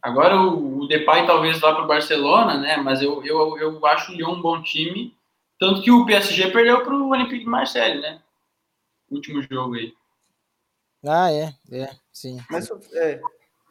Agora 0.00 0.36
o, 0.36 0.80
o 0.80 0.86
Depay 0.88 1.26
talvez 1.26 1.60
vá 1.60 1.74
para 1.74 1.84
o 1.84 1.88
Barcelona, 1.88 2.58
né? 2.58 2.76
Mas 2.76 3.02
eu, 3.02 3.24
eu, 3.24 3.58
eu 3.58 3.86
acho 3.86 4.12
o 4.12 4.14
Lyon 4.14 4.32
um 4.32 4.42
bom 4.42 4.62
time. 4.62 5.16
Tanto 5.58 5.82
que 5.82 5.90
o 5.90 6.04
PSG 6.04 6.50
perdeu 6.50 6.82
para 6.82 6.94
o 6.94 7.10
Olympique 7.10 7.44
de 7.44 7.50
Marseille, 7.50 8.00
né? 8.00 8.20
Último 9.10 9.42
jogo 9.42 9.74
aí. 9.74 9.94
Ah, 11.06 11.32
é, 11.32 11.54
é, 11.72 11.90
sim. 12.12 12.38
Mas 12.50 12.68
é, 12.94 13.20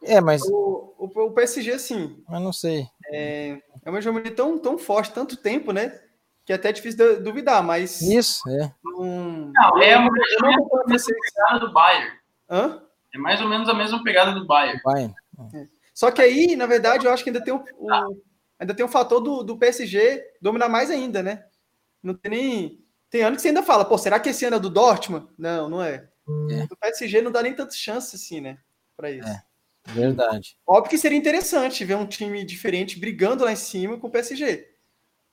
É, 0.03 0.22
mas, 0.22 0.41
o, 0.43 0.93
o, 0.97 1.05
o 1.05 1.32
PSG, 1.32 1.72
assim, 1.72 2.24
mas 2.28 2.41
não 2.41 2.51
sei. 2.51 2.88
é, 3.07 3.61
é 3.84 3.89
uma 3.89 3.99
hegemonia 3.99 4.34
tão, 4.34 4.57
tão 4.59 4.78
forte, 4.78 5.13
tanto 5.13 5.38
tempo, 5.38 5.72
né? 5.72 6.01
Que 6.46 6.54
é 6.54 6.56
até 6.56 6.72
difícil 6.72 6.98
de 7.18 7.24
duvidar, 7.24 7.64
mas. 7.64 8.02
Isso, 8.02 8.42
é. 8.50 8.74
Não, 8.84 9.52
Não, 9.54 9.82
é 9.82 9.94
eu 9.96 10.00
uma 10.00 10.12
não 10.42 10.50
acompanho 10.54 11.00
vocês. 11.00 11.18
pegada 11.34 11.60
do 11.60 11.72
Bayern. 11.74 12.12
Hã? 12.50 12.82
É 13.14 13.18
mais 13.18 13.42
ou 13.42 13.48
menos 13.48 13.70
a 13.70 13.74
mesma 13.74 14.04
pegada 14.04 14.32
do 14.34 14.46
Bayern. 14.48 14.80
Bayern. 14.84 15.14
Só 15.94 16.10
que 16.12 16.22
aí, 16.22 16.56
na 16.56 16.66
verdade, 16.66 17.06
eu 17.06 17.12
acho 17.14 17.24
que 17.24 17.30
ainda 17.30 17.44
tem 17.44 17.54
o, 17.54 17.64
o- 17.78 18.22
ainda 18.60 18.74
tem 18.74 18.86
o 18.86 18.89
fator 18.89 19.20
do, 19.22 19.44
do 19.44 19.58
PSG 19.58 20.24
dominar 20.42 20.70
mais 20.70 20.89
ainda, 20.89 21.22
né? 21.22 21.46
Não 22.02 22.14
tem 22.16 22.32
nem. 22.32 22.86
Tem 23.10 23.22
ano 23.24 23.36
que 23.36 23.42
você 23.42 23.50
ainda 23.50 23.62
fala, 23.62 23.84
pô, 23.86 23.98
será 23.98 24.20
que 24.20 24.30
esse 24.30 24.46
ano 24.46 24.56
é 24.56 24.60
do 24.60 24.70
Dortmund? 24.70 25.28
Não, 25.38 25.70
não 25.70 25.84
é. 25.84 26.08
É. 26.50 26.66
Do 26.68 26.78
PSG 26.78 27.22
não 27.22 27.32
dá 27.32 27.44
nem 27.44 27.54
tanta 27.54 27.74
chance 27.76 28.16
assim, 28.16 28.39
né? 28.39 28.58
Pra 28.96 29.12
isso. 29.12 29.28
É. 29.28 29.44
Verdade. 29.88 30.56
Óbvio 30.66 30.89
que 30.92 30.98
seria 30.98 31.18
interessante 31.18 31.84
ver 31.84 31.96
um 31.96 32.06
time 32.06 32.46
diferente 32.46 32.98
brigando 33.00 33.44
lá 33.44 33.52
em 33.52 33.56
cima 33.58 33.98
com 34.00 34.08
o 34.08 34.12
PSG. 34.12 34.70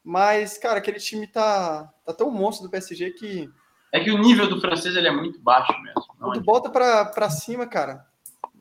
Mas, 0.05 0.57
cara, 0.57 0.79
aquele 0.79 0.99
time 0.99 1.27
tá, 1.27 1.93
tá 2.05 2.15
tão 2.15 2.31
monstro 2.31 2.67
do 2.67 2.71
PSG 2.71 3.11
que 3.11 3.51
É 3.93 4.01
que 4.01 4.11
o 4.11 4.19
nível 4.19 4.49
do 4.49 4.61
francês 4.61 4.97
ele 4.97 5.09
é 5.09 5.13
muito 5.13 5.41
baixo 5.41 5.73
mesmo. 5.83 6.03
Não 6.19 6.29
quando 6.29 6.41
é? 6.41 6.43
bota 6.43 6.71
pra, 6.71 7.05
pra 7.07 7.31
cima, 7.31 7.67
cara, 7.67 8.07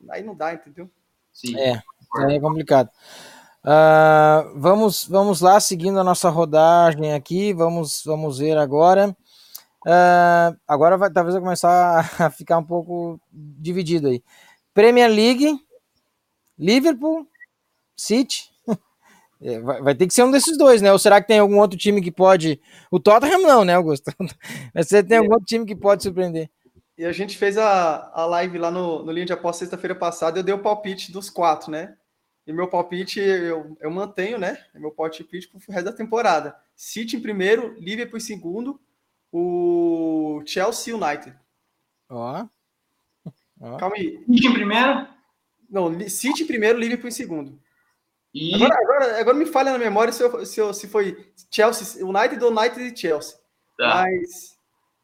aí 0.10 0.24
não 0.24 0.36
dá, 0.36 0.54
entendeu? 0.54 0.90
Sim. 1.32 1.58
É, 1.58 1.82
aí 2.16 2.36
é 2.36 2.40
complicado. 2.40 2.90
Ah, 3.64 4.50
vamos, 4.56 5.06
vamos 5.06 5.42
lá, 5.42 5.60
seguindo 5.60 6.00
a 6.00 6.04
nossa 6.04 6.30
rodagem 6.30 7.14
aqui, 7.14 7.54
vamos, 7.54 8.02
vamos 8.06 8.40
ver 8.40 8.58
agora. 8.58 9.16
Ah, 9.86 10.56
agora 10.68 10.98
vai, 10.98 11.12
talvez 11.12 11.34
vai 11.36 11.44
começar 11.44 12.00
a 12.20 12.30
ficar 12.30 12.58
um 12.58 12.64
pouco 12.64 13.20
dividido 13.32 14.08
aí. 14.08 14.24
Premier 14.74 15.10
League, 15.10 15.60
Liverpool, 16.58 17.28
City. 17.96 18.47
É, 19.42 19.60
vai, 19.60 19.82
vai 19.82 19.96
ter 19.96 20.08
que 20.08 20.14
ser 20.14 20.24
um 20.24 20.32
desses 20.32 20.58
dois, 20.58 20.82
né? 20.82 20.92
Ou 20.92 21.00
será 21.00 21.22
que 21.22 21.28
tem 21.28 21.40
algum 21.40 21.60
outro 21.60 21.78
time 21.78 22.02
que 22.02 22.12
pode. 22.12 22.60
O 22.90 23.00
Tottenham 23.00 23.42
não, 23.42 23.64
né, 23.64 23.76
Augusto? 23.76 24.12
Mas 24.74 24.88
você 24.88 25.04
tem 25.04 25.18
algum 25.18 25.34
outro 25.34 25.46
time 25.46 25.66
que 25.66 25.76
pode 25.76 26.04
surpreender. 26.04 26.50
E 26.98 27.06
a 27.06 27.12
gente 27.12 27.38
fez 27.38 27.58
a, 27.58 28.12
a 28.12 28.26
live 28.26 28.58
lá 28.58 28.72
no, 28.72 29.04
no 29.04 29.12
Linha 29.12 29.28
de 29.28 29.34
Aposta 29.34 29.60
sexta-feira 29.60 29.94
passada, 29.94 30.40
eu 30.40 30.44
dei 30.44 30.54
o 30.54 30.62
palpite 30.62 31.12
dos 31.12 31.30
quatro, 31.30 31.70
né? 31.70 31.96
E 32.46 32.52
meu 32.52 32.68
palpite 32.68 33.20
eu, 33.20 33.78
eu 33.80 33.92
mantenho, 33.92 34.40
né? 34.40 34.58
É 34.74 34.80
meu 34.80 34.90
palpite 34.90 35.48
pro 35.48 35.60
resto 35.70 35.86
da 35.86 35.92
temporada. 35.92 36.56
City 36.76 37.18
em 37.18 37.22
primeiro, 37.22 37.76
Liverpool 37.80 38.18
em 38.18 38.22
segundo, 38.22 38.80
o 39.32 40.42
Chelsea 40.46 40.96
United. 40.96 41.38
Ó. 42.10 42.48
Ó. 43.60 43.78
Calma 43.78 43.96
aí. 43.96 44.24
City 44.26 44.48
em 44.48 44.54
primeiro 44.54 45.08
Não, 45.70 46.10
City 46.10 46.44
em 46.44 46.48
primeiro, 46.48 46.80
Liverpool 46.80 47.10
em 47.10 47.12
segundo. 47.12 47.60
E 48.34 48.56
Agora, 48.56 48.76
agora, 48.82 49.20
agora 49.20 49.38
me 49.38 49.46
falha 49.46 49.72
na 49.72 49.78
memória 49.80 50.12
se, 50.14 50.22
eu- 50.24 50.46
se, 50.46 50.60
eu- 50.60 50.74
se 50.74 50.88
foi 50.88 51.32
Chelsea, 51.52 52.06
United 52.06 52.44
ou 52.44 52.52
United 52.52 52.82
e 52.82 52.96
Chelsea. 52.98 53.38
tá. 53.78 54.04
Mas, 54.04 54.58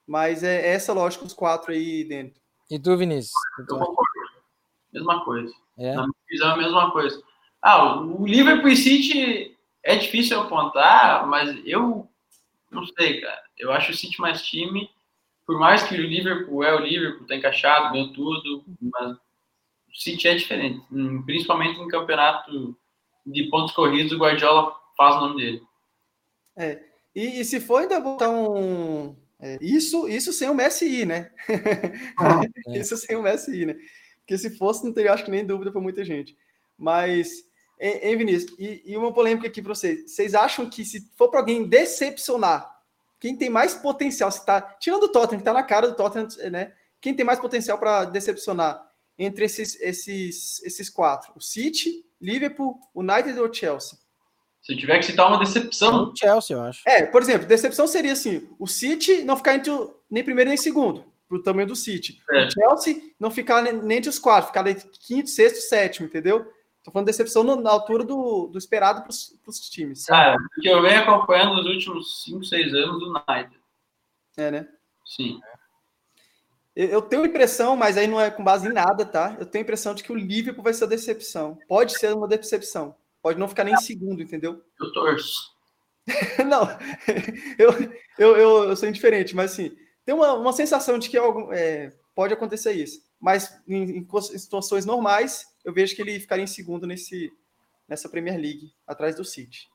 mas 0.05 0.43
é 0.43 0.69
essa 0.73 0.93
lógica, 0.93 1.25
os 1.25 1.33
quatro 1.33 1.71
aí 1.71 2.03
dentro. 2.03 2.41
E 2.69 2.79
tu, 2.79 2.95
Vinícius? 2.97 3.31
Tu. 3.67 3.95
Mesma 4.91 5.23
coisa. 5.25 5.53
É? 5.77 5.93
Na 5.95 6.03
minha 6.03 6.13
visão, 6.29 6.49
é 6.49 6.53
a 6.53 6.57
mesma 6.57 6.91
coisa. 6.91 7.21
Ah, 7.61 7.95
o 8.01 8.25
Liverpool 8.25 8.69
e 8.69 8.75
City 8.77 9.57
é 9.81 9.95
difícil 9.95 10.37
eu 10.37 10.43
apontar, 10.43 11.25
mas 11.27 11.55
eu 11.65 12.07
não 12.69 12.85
sei, 12.85 13.21
cara. 13.21 13.41
Eu 13.57 13.71
acho 13.71 13.91
o 13.91 13.95
City 13.95 14.19
mais 14.19 14.41
time. 14.43 14.89
Por 15.45 15.59
mais 15.59 15.83
que 15.83 15.95
o 15.95 16.01
Liverpool 16.01 16.63
é 16.63 16.73
o 16.73 16.79
Liverpool, 16.79 17.27
tá 17.27 17.35
encaixado, 17.35 17.91
ganhou 17.93 18.13
tudo, 18.13 18.63
mas 18.81 19.11
o 19.11 19.95
City 19.95 20.27
é 20.27 20.35
diferente. 20.35 20.81
Principalmente 21.25 21.79
em 21.79 21.87
campeonato 21.87 22.77
de 23.25 23.49
pontos 23.49 23.73
corridos, 23.73 24.11
o 24.11 24.17
Guardiola 24.17 24.73
faz 24.97 25.15
o 25.15 25.21
nome 25.21 25.41
dele. 25.41 25.61
E, 27.15 27.39
e 27.39 27.45
se 27.45 27.59
for 27.59 27.81
ainda 27.81 27.99
botar 27.99 28.29
um. 28.29 29.15
é, 29.39 29.57
isso, 29.61 30.07
isso 30.07 30.33
sem 30.33 30.49
o 30.49 30.55
Messi 30.55 30.85
ir, 30.85 31.05
né? 31.05 31.31
É. 32.67 32.77
isso 32.77 32.95
sem 32.97 33.15
o 33.15 33.21
Messi 33.21 33.51
ir, 33.51 33.67
né? 33.67 33.75
Porque 34.19 34.37
se 34.37 34.57
fosse, 34.57 34.85
não 34.85 34.93
teria, 34.93 35.13
acho 35.13 35.25
que 35.25 35.31
nem 35.31 35.45
dúvida 35.45 35.71
para 35.71 35.81
muita 35.81 36.03
gente. 36.03 36.35
Mas, 36.77 37.43
hein, 37.79 37.99
hein, 38.01 38.17
Vinícius? 38.17 38.55
E, 38.57 38.81
e 38.85 38.97
uma 38.97 39.13
polêmica 39.13 39.47
aqui 39.47 39.61
para 39.61 39.75
vocês. 39.75 40.11
Vocês 40.11 40.33
acham 40.33 40.69
que 40.69 40.85
se 40.85 41.11
for 41.15 41.29
para 41.29 41.39
alguém 41.39 41.67
decepcionar, 41.67 42.71
quem 43.19 43.37
tem 43.37 43.49
mais 43.49 43.73
potencial, 43.73 44.31
se 44.31 44.45
tá. 44.45 44.61
Tirando 44.79 45.03
o 45.03 45.09
Tottenham, 45.09 45.39
que 45.39 45.45
tá 45.45 45.53
na 45.53 45.63
cara 45.63 45.87
do 45.87 45.95
Tottenham, 45.95 46.27
né? 46.51 46.73
Quem 46.99 47.13
tem 47.13 47.25
mais 47.25 47.39
potencial 47.39 47.77
para 47.77 48.05
decepcionar 48.05 48.81
entre 49.17 49.45
esses, 49.45 49.79
esses, 49.81 50.61
esses 50.63 50.89
quatro? 50.89 51.31
O 51.35 51.41
City, 51.41 52.05
Liverpool, 52.21 52.79
United 52.95 53.39
ou 53.39 53.53
Chelsea? 53.53 53.97
Se 54.61 54.75
tiver 54.77 54.97
que 54.99 55.05
citar 55.05 55.27
uma 55.27 55.39
decepção, 55.39 56.11
O 56.11 56.15
Chelsea, 56.15 56.55
eu 56.55 56.61
acho. 56.61 56.81
É, 56.87 57.05
por 57.05 57.21
exemplo, 57.21 57.45
decepção 57.47 57.85
seria 57.85 58.13
assim: 58.13 58.47
o 58.57 58.65
City 58.65 59.21
não 59.23 59.35
ficar 59.35 59.55
entre 59.55 59.69
o, 59.71 59.93
nem 60.09 60.23
primeiro 60.23 60.47
nem 60.49 60.57
segundo, 60.57 61.03
pro 61.27 61.43
tamanho 61.43 61.67
do 61.67 61.75
City. 61.75 62.21
É. 62.31 62.45
O 62.47 62.51
Chelsea 62.51 63.01
não 63.19 63.29
ficar 63.29 63.61
ne- 63.61 63.73
nem 63.73 63.97
entre 63.97 64.09
os 64.09 64.17
quatro, 64.19 64.47
ficar 64.47 64.65
entre 64.67 64.87
quinto, 65.05 65.29
sexto, 65.29 65.57
sétimo, 65.67 66.07
entendeu? 66.07 66.45
Tô 66.81 66.91
falando 66.91 67.05
de 67.07 67.11
decepção 67.11 67.43
no- 67.43 67.57
na 67.57 67.69
altura 67.71 68.05
do, 68.05 68.47
do 68.47 68.57
esperado 68.57 69.03
pros, 69.03 69.37
pros 69.43 69.59
times. 69.69 70.05
cara, 70.05 70.37
o 70.57 70.61
que 70.61 70.67
eu 70.69 70.81
venho 70.81 71.01
acompanhando 71.01 71.55
nos 71.55 71.65
últimos 71.65 72.23
5, 72.23 72.45
6 72.45 72.73
anos 72.73 72.99
do 72.99 73.07
United. 73.09 73.57
É, 74.37 74.49
né? 74.51 74.67
Sim. 75.05 75.39
Eu, 76.75 77.01
tenho 77.03 77.23
a 77.23 77.27
impressão, 77.27 77.75
mas 77.75 77.97
aí 77.97 78.07
não 78.07 78.19
é 78.19 78.31
com 78.31 78.43
base 78.43 78.67
em 78.67 78.73
nada, 78.73 79.05
tá? 79.05 79.37
Eu 79.39 79.45
tenho 79.45 79.61
a 79.61 79.65
impressão 79.65 79.93
de 79.93 80.03
que 80.03 80.11
o 80.11 80.15
Liverpool 80.15 80.63
vai 80.63 80.73
ser 80.73 80.85
a 80.85 80.87
decepção. 80.87 81.59
Pode 81.67 81.97
ser 81.97 82.13
uma 82.13 82.27
decepção. 82.27 82.95
Pode 83.21 83.37
não 83.37 83.47
ficar 83.47 83.63
nem 83.63 83.75
em 83.75 83.77
segundo, 83.77 84.21
entendeu? 84.21 84.61
Eu 84.79 84.91
torço. 84.91 85.53
Não, 86.45 86.67
eu, 87.57 87.71
eu, 88.17 88.37
eu, 88.37 88.63
eu 88.69 88.75
sou 88.75 88.89
indiferente, 88.89 89.33
mas 89.33 89.53
assim, 89.53 89.73
tem 90.05 90.13
uma, 90.13 90.33
uma 90.33 90.51
sensação 90.51 90.99
de 90.99 91.09
que 91.09 91.17
algo, 91.17 91.53
é, 91.53 91.93
pode 92.13 92.33
acontecer 92.33 92.73
isso. 92.73 93.01
Mas 93.21 93.57
em, 93.65 93.99
em 93.99 94.21
situações 94.37 94.85
normais, 94.85 95.45
eu 95.63 95.73
vejo 95.73 95.95
que 95.95 96.01
ele 96.01 96.19
ficaria 96.19 96.43
em 96.43 96.47
segundo 96.47 96.85
nesse, 96.85 97.31
nessa 97.87 98.09
Premier 98.09 98.35
League, 98.35 98.73
atrás 98.85 99.15
do 99.15 99.23
City. 99.23 99.69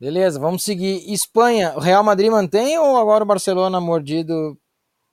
Beleza, 0.00 0.40
vamos 0.40 0.64
seguir. 0.64 1.12
Espanha, 1.12 1.74
o 1.76 1.80
Real 1.80 2.02
Madrid 2.02 2.30
mantém 2.30 2.78
ou 2.78 2.96
agora 2.96 3.24
o 3.24 3.26
Barcelona 3.26 3.78
mordido 3.80 4.58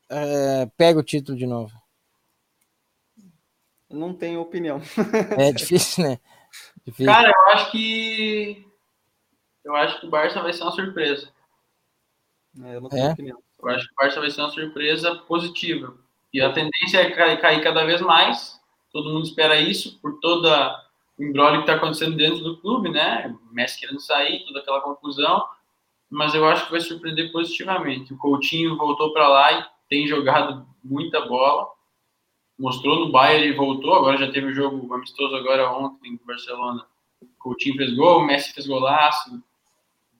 é, 0.09 0.65
pega 0.77 0.99
o 0.99 1.03
título 1.03 1.37
de 1.37 1.45
novo? 1.45 1.71
Eu 3.89 3.97
não 3.97 4.13
tenho 4.13 4.41
opinião. 4.41 4.79
É 5.37 5.51
difícil, 5.51 6.03
né? 6.03 6.19
Difícil. 6.85 7.05
Cara, 7.11 7.29
eu 7.29 7.41
acho 7.53 7.71
que. 7.71 8.65
Eu 9.63 9.75
acho 9.75 9.99
que 9.99 10.07
o 10.07 10.09
Barça 10.09 10.41
vai 10.41 10.53
ser 10.53 10.63
uma 10.63 10.71
surpresa. 10.71 11.29
É, 12.63 12.75
Eu 12.75 12.81
não 12.81 12.89
tenho 12.89 13.07
É? 13.07 13.11
opinião. 13.11 13.39
Eu 13.61 13.69
acho 13.69 13.87
que 13.87 13.93
o 13.93 13.95
Barça 13.95 14.19
vai 14.19 14.29
ser 14.29 14.41
uma 14.41 14.49
surpresa 14.49 15.15
positiva. 15.15 15.97
E 16.33 16.41
a 16.41 16.51
tendência 16.51 16.99
é 16.99 17.11
cair, 17.11 17.39
cair 17.41 17.63
cada 17.63 17.83
vez 17.85 18.01
mais. 18.01 18.59
Todo 18.91 19.11
mundo 19.11 19.25
espera 19.25 19.59
isso 19.59 19.99
por 20.01 20.19
toda 20.19 20.83
o 21.17 21.23
embrólio 21.23 21.63
que 21.63 21.69
está 21.69 21.75
acontecendo 21.75 22.15
dentro 22.15 22.43
do 22.43 22.57
clube, 22.61 22.89
né? 22.89 23.27
O 23.49 23.53
Messi 23.53 23.79
querendo 23.79 23.99
sair, 24.01 24.45
toda 24.45 24.59
aquela 24.59 24.81
confusão. 24.81 25.45
Mas 26.09 26.33
eu 26.35 26.45
acho 26.47 26.65
que 26.65 26.71
vai 26.71 26.81
surpreender 26.81 27.31
positivamente. 27.31 28.13
O 28.13 28.17
Coutinho 28.17 28.77
voltou 28.77 29.11
para 29.13 29.27
lá 29.27 29.51
e 29.59 29.65
tem 29.95 30.07
jogado 30.07 30.67
muita 30.83 31.25
bola. 31.25 31.69
Mostrou 32.59 33.05
no 33.05 33.11
Bayern 33.13 33.47
e 33.47 33.55
voltou. 33.55 33.95
Agora 33.95 34.17
já 34.17 34.29
teve 34.29 34.47
o 34.47 34.53
jogo 34.53 34.93
amistoso 34.93 35.33
agora 35.35 35.71
ontem 35.71 36.09
em 36.09 36.19
Barcelona. 36.25 36.85
Coutinho 37.39 37.77
fez 37.77 37.95
gol, 37.95 38.25
Messi 38.25 38.53
fez 38.53 38.67
golaço. 38.67 39.41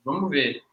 Vamos 0.05 0.29
ver. 0.29 0.63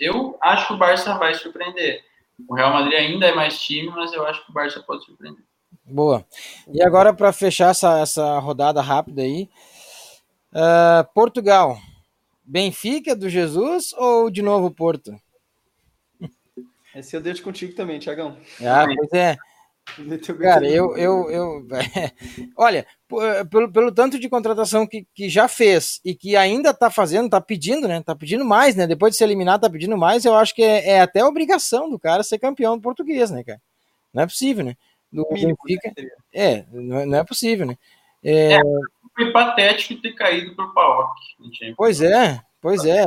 Eu 0.00 0.36
acho 0.42 0.66
que 0.66 0.72
o 0.74 0.76
Barça 0.76 1.16
vai 1.18 1.34
surpreender. 1.34 2.04
O 2.48 2.54
Real 2.54 2.72
Madrid 2.72 2.94
ainda 2.94 3.26
é 3.26 3.34
mais 3.34 3.60
time, 3.60 3.88
mas 3.90 4.12
eu 4.12 4.26
acho 4.26 4.44
que 4.44 4.50
o 4.50 4.54
Barça 4.54 4.82
pode 4.82 5.04
surpreender. 5.04 5.44
Boa. 5.84 6.26
E 6.72 6.82
agora, 6.82 7.14
para 7.14 7.32
fechar 7.32 7.70
essa, 7.70 8.00
essa 8.00 8.38
rodada 8.38 8.80
rápida 8.80 9.22
aí, 9.22 9.48
ah, 10.52 11.06
Portugal. 11.14 11.78
Benfica 12.44 13.14
do 13.14 13.28
Jesus 13.28 13.92
ou 13.96 14.28
de 14.28 14.42
novo 14.42 14.70
Porto? 14.70 15.12
Esse 16.94 17.16
eu 17.16 17.20
deixo 17.20 17.42
contigo 17.42 17.74
também, 17.74 17.98
Tiagão. 17.98 18.36
Ah, 18.60 18.86
pois 18.96 19.12
é. 19.12 19.36
Cara, 20.44 20.68
eu, 20.68 20.96
eu, 20.96 21.30
eu 21.30 21.66
olha, 22.56 22.86
p- 23.08 23.44
pelo, 23.50 23.72
pelo 23.72 23.92
tanto 23.92 24.18
de 24.18 24.28
contratação 24.28 24.86
que, 24.86 25.06
que 25.14 25.28
já 25.28 25.48
fez 25.48 26.00
e 26.04 26.14
que 26.14 26.36
ainda 26.36 26.72
tá 26.72 26.90
fazendo, 26.90 27.28
tá 27.30 27.40
pedindo, 27.40 27.88
né? 27.88 28.00
Tá 28.02 28.14
pedindo 28.14 28.44
mais, 28.44 28.76
né? 28.76 28.86
Depois 28.86 29.12
de 29.12 29.18
ser 29.18 29.24
eliminado, 29.24 29.62
tá 29.62 29.70
pedindo 29.70 29.96
mais. 29.96 30.24
Eu 30.24 30.34
acho 30.36 30.54
que 30.54 30.62
é, 30.62 30.90
é 30.90 31.00
até 31.00 31.24
obrigação 31.24 31.90
do 31.90 31.98
cara 31.98 32.22
ser 32.22 32.38
campeão 32.38 32.76
do 32.76 32.82
português, 32.82 33.30
né, 33.30 33.42
cara? 33.42 33.60
Não 34.14 34.22
é 34.22 34.26
possível, 34.26 34.64
né? 34.64 34.76
Do 35.12 35.26
Mínimo, 35.30 35.56
Benfica, 35.64 35.92
né? 35.96 36.08
é, 36.32 36.64
não 36.72 36.98
é, 37.00 37.06
não 37.06 37.18
é 37.18 37.24
possível, 37.24 37.66
né? 37.66 37.76
É, 38.24 38.60
foi 39.16 39.32
patético 39.32 40.00
ter 40.00 40.12
caído 40.12 40.54
para 40.54 40.64
o 40.64 40.72
PAOK. 40.72 41.12
Pois 41.76 42.00
é, 42.00 42.40
pois 42.60 42.84
é. 42.84 43.04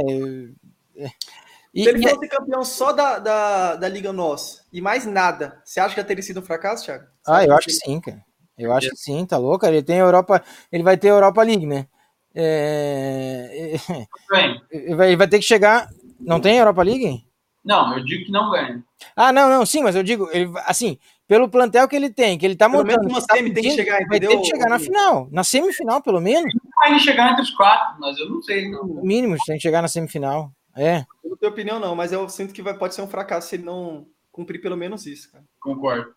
E, 1.75 1.83
Se 1.83 1.89
ele 1.89 2.07
fosse 2.07 2.25
é... 2.25 2.27
campeão 2.29 2.63
só 2.63 2.93
da, 2.93 3.19
da, 3.19 3.75
da 3.75 3.89
Liga 3.89 4.13
Nossa 4.13 4.63
e 4.71 4.79
mais 4.79 5.05
nada, 5.05 5.61
você 5.65 5.81
acha 5.81 5.93
que 5.93 5.99
já 5.99 6.07
teria 6.07 6.23
sido 6.23 6.39
um 6.39 6.43
fracasso, 6.43 6.85
Thiago? 6.85 7.03
Você 7.03 7.31
ah, 7.31 7.43
eu 7.43 7.53
acho 7.53 7.67
que 7.67 7.73
sim, 7.73 7.99
cara. 7.99 8.23
Eu 8.57 8.71
acho 8.71 8.89
que 8.89 8.95
sim, 8.95 9.25
tá 9.25 9.37
louco. 9.37 9.65
Ele 9.65 9.83
tem 9.83 9.97
Europa, 9.97 10.41
ele 10.71 10.83
vai 10.83 10.95
ter 10.95 11.09
Europa 11.09 11.43
League, 11.43 11.65
né? 11.65 11.87
É... 12.33 13.75
Ele 14.71 15.15
vai 15.15 15.27
ter 15.27 15.39
que 15.39 15.45
chegar. 15.45 15.89
Não 16.19 16.39
tem 16.39 16.57
Europa 16.57 16.83
League? 16.83 17.25
Não, 17.63 17.97
eu 17.97 18.03
digo 18.03 18.25
que 18.25 18.31
não 18.31 18.51
ganha. 18.51 18.83
Ah, 19.15 19.33
não, 19.33 19.49
não, 19.49 19.65
sim, 19.65 19.81
mas 19.81 19.95
eu 19.95 20.03
digo, 20.03 20.29
ele, 20.31 20.51
assim, 20.67 20.99
pelo 21.27 21.49
plantel 21.49 21.87
que 21.87 21.95
ele 21.95 22.11
tem, 22.11 22.37
que 22.37 22.45
ele 22.45 22.55
tá 22.55 22.69
montando. 22.69 22.99
Pelo 22.99 23.05
menos 23.05 23.25
tá 23.25 23.35
tem 23.35 23.53
que 23.53 23.71
chegar, 23.71 24.05
vai 24.07 24.19
ter 24.19 24.27
que 24.27 24.45
chegar 24.45 24.69
na 24.69 24.77
final, 24.77 25.27
na 25.31 25.43
semifinal, 25.43 26.01
pelo 26.01 26.21
menos. 26.21 26.53
Vai 26.77 26.99
chegar 26.99 27.31
entre 27.31 27.41
os 27.41 27.51
quatro, 27.51 27.99
mas 27.99 28.17
eu 28.19 28.29
não 28.29 28.41
sei. 28.41 28.69
Não. 28.69 28.83
O 28.83 29.05
mínimo 29.05 29.35
tem 29.45 29.55
que 29.55 29.61
chegar 29.61 29.81
na 29.81 29.87
semifinal. 29.87 30.51
É. 30.75 31.05
Eu 31.23 31.31
não 31.31 31.37
tenho 31.37 31.51
opinião, 31.51 31.79
não, 31.79 31.95
mas 31.95 32.11
eu 32.11 32.27
sinto 32.27 32.53
que 32.53 32.61
vai, 32.61 32.77
pode 32.77 32.93
ser 32.93 33.01
um 33.01 33.07
fracasso 33.07 33.49
se 33.49 33.55
ele 33.55 33.63
não 33.63 34.07
cumprir 34.31 34.59
pelo 34.59 34.75
menos 34.75 35.05
isso, 35.05 35.31
cara. 35.31 35.43
Concordo. 35.59 36.13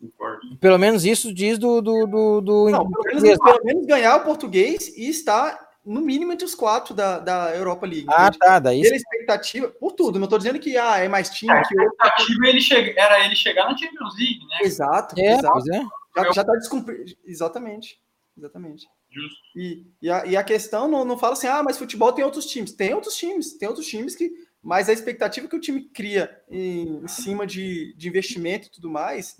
Concordo. 0.00 0.56
Pelo 0.58 0.78
menos 0.78 1.04
isso 1.04 1.32
diz 1.32 1.58
do. 1.58 1.80
do, 1.80 2.06
do, 2.06 2.40
do... 2.40 2.70
Não, 2.70 2.90
pelo, 2.90 3.22
menos, 3.22 3.38
pelo 3.38 3.64
menos 3.64 3.86
ganhar 3.86 4.16
o 4.16 4.24
português 4.24 4.88
e 4.96 5.08
estar 5.08 5.70
no 5.84 6.00
mínimo 6.00 6.32
entre 6.32 6.44
os 6.44 6.54
quatro 6.54 6.94
da, 6.94 7.18
da 7.18 7.54
Europa 7.54 7.86
League. 7.86 8.06
Ah, 8.08 8.26
entende? 8.26 8.38
tá. 8.38 8.58
Daí... 8.58 8.82
Pela 8.82 8.96
expectativa, 8.96 9.68
por 9.68 9.92
tudo, 9.92 10.18
não 10.18 10.24
estou 10.24 10.38
dizendo 10.38 10.58
que 10.58 10.76
ah, 10.76 10.98
é 10.98 11.08
mais 11.08 11.30
time 11.30 11.52
é, 11.52 11.62
que 11.62 11.76
o. 11.76 11.80
A 11.80 11.84
expectativa 11.84 12.46
ele 12.48 12.60
che... 12.60 12.94
era 12.98 13.24
ele 13.24 13.36
chegar 13.36 13.64
na 13.66 13.76
Champions 13.76 14.16
League, 14.18 14.46
né? 14.46 14.58
Exato, 14.62 15.14
é, 15.18 15.34
exato. 15.34 15.72
É. 15.72 15.82
Já, 16.16 16.32
já 16.32 16.44
tá 16.44 16.52
descumprido. 16.54 17.12
Exatamente. 17.24 18.00
Exatamente. 18.36 18.88
Justo. 19.10 19.40
E, 19.56 19.84
e, 20.00 20.10
a, 20.10 20.24
e 20.24 20.36
a 20.36 20.44
questão 20.44 20.88
não, 20.88 21.04
não 21.04 21.18
fala 21.18 21.32
assim, 21.32 21.48
ah, 21.48 21.62
mas 21.62 21.78
futebol 21.78 22.12
tem 22.12 22.24
outros 22.24 22.46
times. 22.46 22.72
Tem 22.72 22.94
outros 22.94 23.16
times, 23.16 23.58
tem 23.58 23.68
outros 23.68 23.86
times 23.86 24.14
que. 24.14 24.30
Mas 24.62 24.90
a 24.90 24.92
expectativa 24.92 25.48
que 25.48 25.56
o 25.56 25.60
time 25.60 25.82
cria 25.82 26.38
em, 26.50 27.02
em 27.02 27.08
cima 27.08 27.46
de, 27.46 27.94
de 27.96 28.08
investimento 28.08 28.68
e 28.68 28.70
tudo 28.70 28.90
mais, 28.90 29.34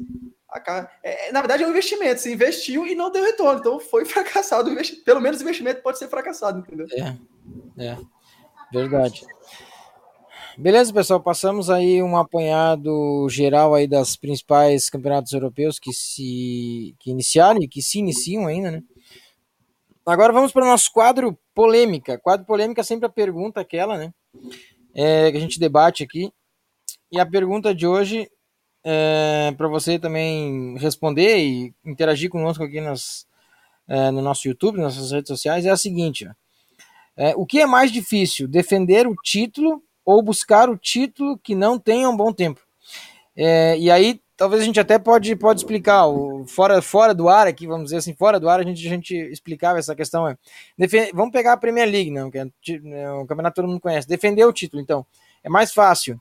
é, 1.03 1.29
é, 1.29 1.33
na 1.33 1.41
verdade 1.41 1.63
é 1.63 1.67
um 1.67 1.71
investimento. 1.71 2.21
Você 2.21 2.33
investiu 2.33 2.87
e 2.87 2.95
não 2.95 3.13
deu 3.13 3.23
retorno. 3.23 3.61
Então 3.61 3.79
foi 3.79 4.05
fracassado. 4.07 4.75
Pelo 5.05 5.21
menos 5.21 5.39
o 5.39 5.43
investimento 5.43 5.83
pode 5.83 5.99
ser 5.99 6.09
fracassado, 6.09 6.61
entendeu? 6.61 6.87
É, 6.93 7.85
é. 7.85 7.99
Verdade. 8.73 9.27
Beleza, 10.57 10.93
pessoal. 10.93 11.21
Passamos 11.21 11.71
aí 11.71 12.03
um 12.03 12.17
apanhado 12.17 13.29
geral 13.29 13.75
aí 13.75 13.87
das 13.87 14.17
principais 14.17 14.91
campeonatos 14.91 15.33
europeus 15.33 15.79
que 15.79 15.93
se 15.93 16.95
que 16.99 17.11
iniciaram 17.11 17.63
e 17.63 17.69
que 17.69 17.81
se 17.81 17.99
iniciam 17.99 18.47
ainda, 18.47 18.71
né? 18.71 18.83
Agora 20.05 20.33
vamos 20.33 20.53
para 20.53 20.65
o 20.65 20.69
nosso 20.69 20.93
quadro 20.93 21.39
polêmica. 21.55 22.19
Quadro 22.19 22.47
polêmica 22.47 22.83
sempre 22.83 23.07
a 23.07 23.11
pergunta 23.11 23.61
aquela, 23.61 23.99
né? 23.99 24.13
É, 24.95 25.31
que 25.31 25.37
a 25.37 25.41
gente 25.41 25.61
debate 25.61 26.03
aqui. 26.03 26.33
E 27.13 27.19
a 27.21 27.27
pergunta 27.27 27.75
de 27.75 27.87
hoje 27.87 28.31
é, 28.85 29.53
para 29.57 29.69
você 29.69 29.99
também 29.99 30.77
responder 30.79 31.39
e 31.39 31.75
interagir 31.85 32.31
conosco 32.31 32.65
aqui 32.65 32.81
nas, 32.81 33.27
é, 33.87 34.11
no 34.11 34.23
nosso 34.23 34.49
YouTube, 34.49 34.79
nas 34.79 34.97
nossas 34.97 35.13
redes 35.13 35.29
sociais, 35.29 35.67
é 35.67 35.71
a 35.71 35.77
seguinte: 35.77 36.29
é, 37.17 37.35
o 37.37 37.45
que 37.45 37.61
é 37.61 37.67
mais 37.67 37.93
difícil, 37.93 38.49
defender 38.49 39.07
o 39.07 39.15
título 39.15 39.83
ou 40.05 40.23
buscar 40.23 40.71
o 40.71 40.79
título 40.79 41.39
que 41.39 41.55
não 41.55 41.79
tenha 41.79 42.09
um 42.09 42.17
bom 42.17 42.33
tempo? 42.33 42.61
É, 43.37 43.79
e 43.79 43.91
aí, 43.91 44.21
talvez 44.41 44.63
a 44.63 44.65
gente 44.65 44.81
até 44.81 44.99
pode, 44.99 45.37
pode 45.37 45.61
explicar, 45.61 46.07
o, 46.07 46.47
fora, 46.47 46.81
fora 46.81 47.15
do 47.15 47.29
ar 47.29 47.47
aqui, 47.47 47.67
vamos 47.67 47.85
dizer 47.85 47.99
assim, 47.99 48.15
fora 48.15 48.41
do 48.41 48.49
ar, 48.49 48.59
a 48.59 48.63
gente, 48.63 48.87
a 48.87 48.91
gente 48.91 49.15
explicava 49.15 49.79
essa 49.79 49.95
questão. 49.95 50.27
É, 50.27 50.35
vamos 51.13 51.31
pegar 51.31 51.53
a 51.53 51.59
Premier 51.59 51.87
League, 51.87 52.11
não, 52.11 52.31
que 52.31 52.39
é, 52.39 52.47
é 52.71 53.13
um 53.13 53.27
campeonato 53.27 53.53
que 53.53 53.61
todo 53.61 53.69
mundo 53.69 53.83
conhece. 53.83 54.09
Defender 54.09 54.47
o 54.47 54.53
título, 54.53 54.83
então, 54.83 55.05
é 55.45 55.51
mais 55.51 55.75
fácil 55.75 56.19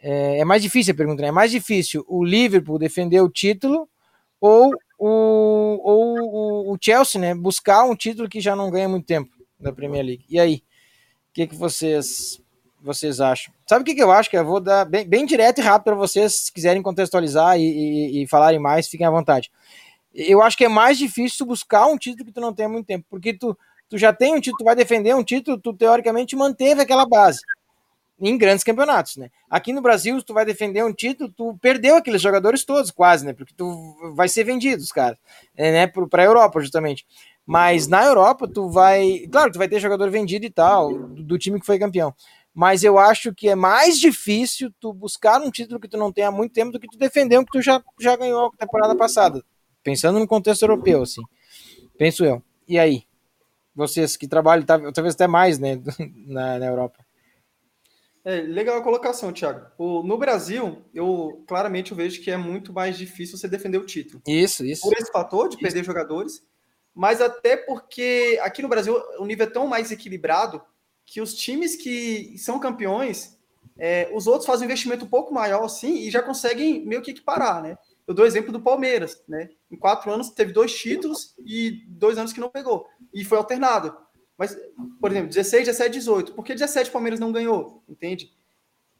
é, 0.00 0.38
é 0.38 0.44
mais 0.44 0.62
difícil 0.62 0.94
a 0.94 0.96
pergunta, 0.96 1.20
né? 1.20 1.28
É 1.28 1.32
mais 1.32 1.50
difícil 1.50 2.02
o 2.08 2.24
Liverpool 2.24 2.78
defender 2.78 3.20
o 3.20 3.28
título 3.28 3.86
ou 4.40 4.72
o, 4.98 5.80
ou 5.82 6.72
o, 6.72 6.78
Chelsea, 6.80 7.20
né? 7.20 7.34
Buscar 7.34 7.84
um 7.84 7.94
título 7.94 8.26
que 8.26 8.40
já 8.40 8.56
não 8.56 8.70
ganha 8.70 8.88
muito 8.88 9.04
tempo 9.04 9.30
da 9.60 9.70
Premier 9.70 10.04
League. 10.04 10.24
E 10.30 10.40
aí? 10.40 10.56
O 10.56 11.34
que, 11.34 11.46
que 11.46 11.54
vocês 11.54 12.40
vocês 12.84 13.20
acham? 13.20 13.52
Sabe 13.66 13.82
o 13.82 13.84
que, 13.84 13.94
que 13.94 14.02
eu 14.02 14.12
acho? 14.12 14.28
Que 14.28 14.36
eu 14.36 14.44
vou 14.44 14.60
dar 14.60 14.84
bem, 14.84 15.08
bem 15.08 15.24
direto 15.24 15.58
e 15.58 15.62
rápido 15.62 15.84
para 15.84 15.94
vocês, 15.94 16.44
se 16.44 16.52
quiserem 16.52 16.82
contextualizar 16.82 17.58
e, 17.58 17.62
e, 17.62 18.22
e, 18.22 18.26
falarem 18.26 18.58
mais, 18.58 18.88
fiquem 18.88 19.06
à 19.06 19.10
vontade. 19.10 19.50
Eu 20.14 20.42
acho 20.42 20.56
que 20.56 20.64
é 20.64 20.68
mais 20.68 20.98
difícil 20.98 21.46
buscar 21.46 21.86
um 21.86 21.96
título 21.96 22.26
que 22.26 22.32
tu 22.32 22.40
não 22.40 22.52
tem 22.52 22.66
há 22.66 22.68
muito 22.68 22.86
tempo, 22.86 23.06
porque 23.08 23.32
tu, 23.32 23.56
tu 23.88 23.98
já 23.98 24.12
tem 24.12 24.34
um 24.34 24.40
título, 24.40 24.58
tu 24.58 24.64
vai 24.64 24.76
defender 24.76 25.14
um 25.14 25.24
título, 25.24 25.58
tu 25.58 25.72
teoricamente 25.72 26.36
manteve 26.36 26.82
aquela 26.82 27.06
base 27.06 27.40
em 28.20 28.38
grandes 28.38 28.62
campeonatos, 28.62 29.16
né? 29.16 29.28
Aqui 29.50 29.72
no 29.72 29.82
Brasil, 29.82 30.22
tu 30.22 30.32
vai 30.32 30.44
defender 30.44 30.84
um 30.84 30.92
título, 30.92 31.30
tu 31.30 31.58
perdeu 31.60 31.96
aqueles 31.96 32.22
jogadores 32.22 32.64
todos, 32.64 32.90
quase, 32.90 33.26
né? 33.26 33.32
Porque 33.32 33.52
tu 33.56 34.12
vai 34.14 34.28
ser 34.28 34.44
vendido, 34.44 34.82
os 34.82 34.92
caras, 34.92 35.18
é, 35.56 35.72
né? 35.72 35.86
Para 35.86 36.22
a 36.22 36.26
Europa, 36.26 36.60
justamente. 36.60 37.04
Mas 37.46 37.86
na 37.86 38.04
Europa, 38.04 38.48
tu 38.48 38.70
vai. 38.70 39.26
Claro, 39.30 39.52
tu 39.52 39.58
vai 39.58 39.68
ter 39.68 39.80
jogador 39.80 40.10
vendido 40.10 40.46
e 40.46 40.50
tal, 40.50 40.92
do, 40.96 41.38
time 41.38 41.60
que 41.60 41.66
foi 41.66 41.78
campeão. 41.78 42.14
Mas 42.54 42.84
eu 42.84 42.98
acho 42.98 43.34
que 43.34 43.48
é 43.48 43.56
mais 43.56 43.98
difícil 43.98 44.72
tu 44.78 44.92
buscar 44.92 45.40
um 45.40 45.50
título 45.50 45.80
que 45.80 45.88
tu 45.88 45.96
não 45.96 46.12
tem 46.12 46.24
há 46.24 46.30
muito 46.30 46.52
tempo 46.52 46.70
do 46.70 46.78
que 46.78 46.86
tu 46.86 46.96
defender 46.96 47.36
um 47.36 47.44
que 47.44 47.50
tu 47.50 47.60
já, 47.60 47.82
já 48.00 48.14
ganhou 48.14 48.46
a 48.46 48.56
temporada 48.56 48.94
passada. 48.94 49.44
Pensando 49.82 50.20
no 50.20 50.28
contexto 50.28 50.62
europeu, 50.62 51.02
assim. 51.02 51.22
Penso 51.98 52.24
eu. 52.24 52.40
E 52.68 52.78
aí? 52.78 53.02
Vocês 53.74 54.16
que 54.16 54.28
trabalham, 54.28 54.64
talvez 54.64 55.14
até 55.14 55.26
mais, 55.26 55.58
né? 55.58 55.82
na, 56.26 56.60
na 56.60 56.66
Europa. 56.66 57.04
É, 58.24 58.40
legal 58.40 58.78
a 58.78 58.82
colocação, 58.82 59.32
Thiago. 59.32 59.66
O, 59.76 60.02
no 60.02 60.16
Brasil, 60.16 60.82
eu 60.94 61.44
claramente 61.46 61.90
eu 61.90 61.96
vejo 61.96 62.22
que 62.22 62.30
é 62.30 62.36
muito 62.36 62.72
mais 62.72 62.96
difícil 62.96 63.36
você 63.36 63.46
defender 63.46 63.76
o 63.76 63.84
título. 63.84 64.22
Isso, 64.26 64.64
isso. 64.64 64.80
Por 64.82 64.94
esse 64.94 65.12
fator 65.12 65.48
de 65.48 65.58
perder 65.58 65.80
isso. 65.80 65.86
jogadores, 65.86 66.42
mas 66.94 67.20
até 67.20 67.56
porque 67.56 68.40
aqui 68.42 68.62
no 68.62 68.68
Brasil 68.68 68.96
o 69.18 69.26
nível 69.26 69.46
é 69.46 69.50
tão 69.50 69.66
mais 69.66 69.90
equilibrado 69.90 70.62
que 71.06 71.20
os 71.20 71.34
times 71.34 71.76
que 71.76 72.36
são 72.38 72.58
campeões, 72.58 73.38
é, 73.78 74.10
os 74.14 74.26
outros 74.26 74.46
fazem 74.46 74.66
um 74.66 74.70
investimento 74.70 75.04
um 75.04 75.08
pouco 75.08 75.32
maior 75.32 75.64
assim 75.64 75.96
e 75.98 76.10
já 76.10 76.22
conseguem 76.22 76.84
meio 76.84 77.02
que 77.02 77.10
equiparar, 77.10 77.62
né? 77.62 77.76
Eu 78.06 78.14
dou 78.14 78.26
exemplo 78.26 78.52
do 78.52 78.60
Palmeiras, 78.60 79.22
né? 79.26 79.48
Em 79.70 79.76
quatro 79.76 80.10
anos 80.10 80.30
teve 80.30 80.52
dois 80.52 80.74
títulos 80.74 81.34
e 81.44 81.84
dois 81.88 82.18
anos 82.18 82.32
que 82.32 82.40
não 82.40 82.50
pegou. 82.50 82.86
E 83.12 83.24
foi 83.24 83.38
alternado. 83.38 83.96
Mas, 84.36 84.56
por 85.00 85.10
exemplo, 85.10 85.28
16, 85.28 85.66
17, 85.66 85.90
18. 85.92 86.32
Por 86.34 86.44
que 86.44 86.52
17 86.52 86.90
o 86.90 86.92
Palmeiras 86.92 87.20
não 87.20 87.32
ganhou? 87.32 87.82
Entende? 87.88 88.32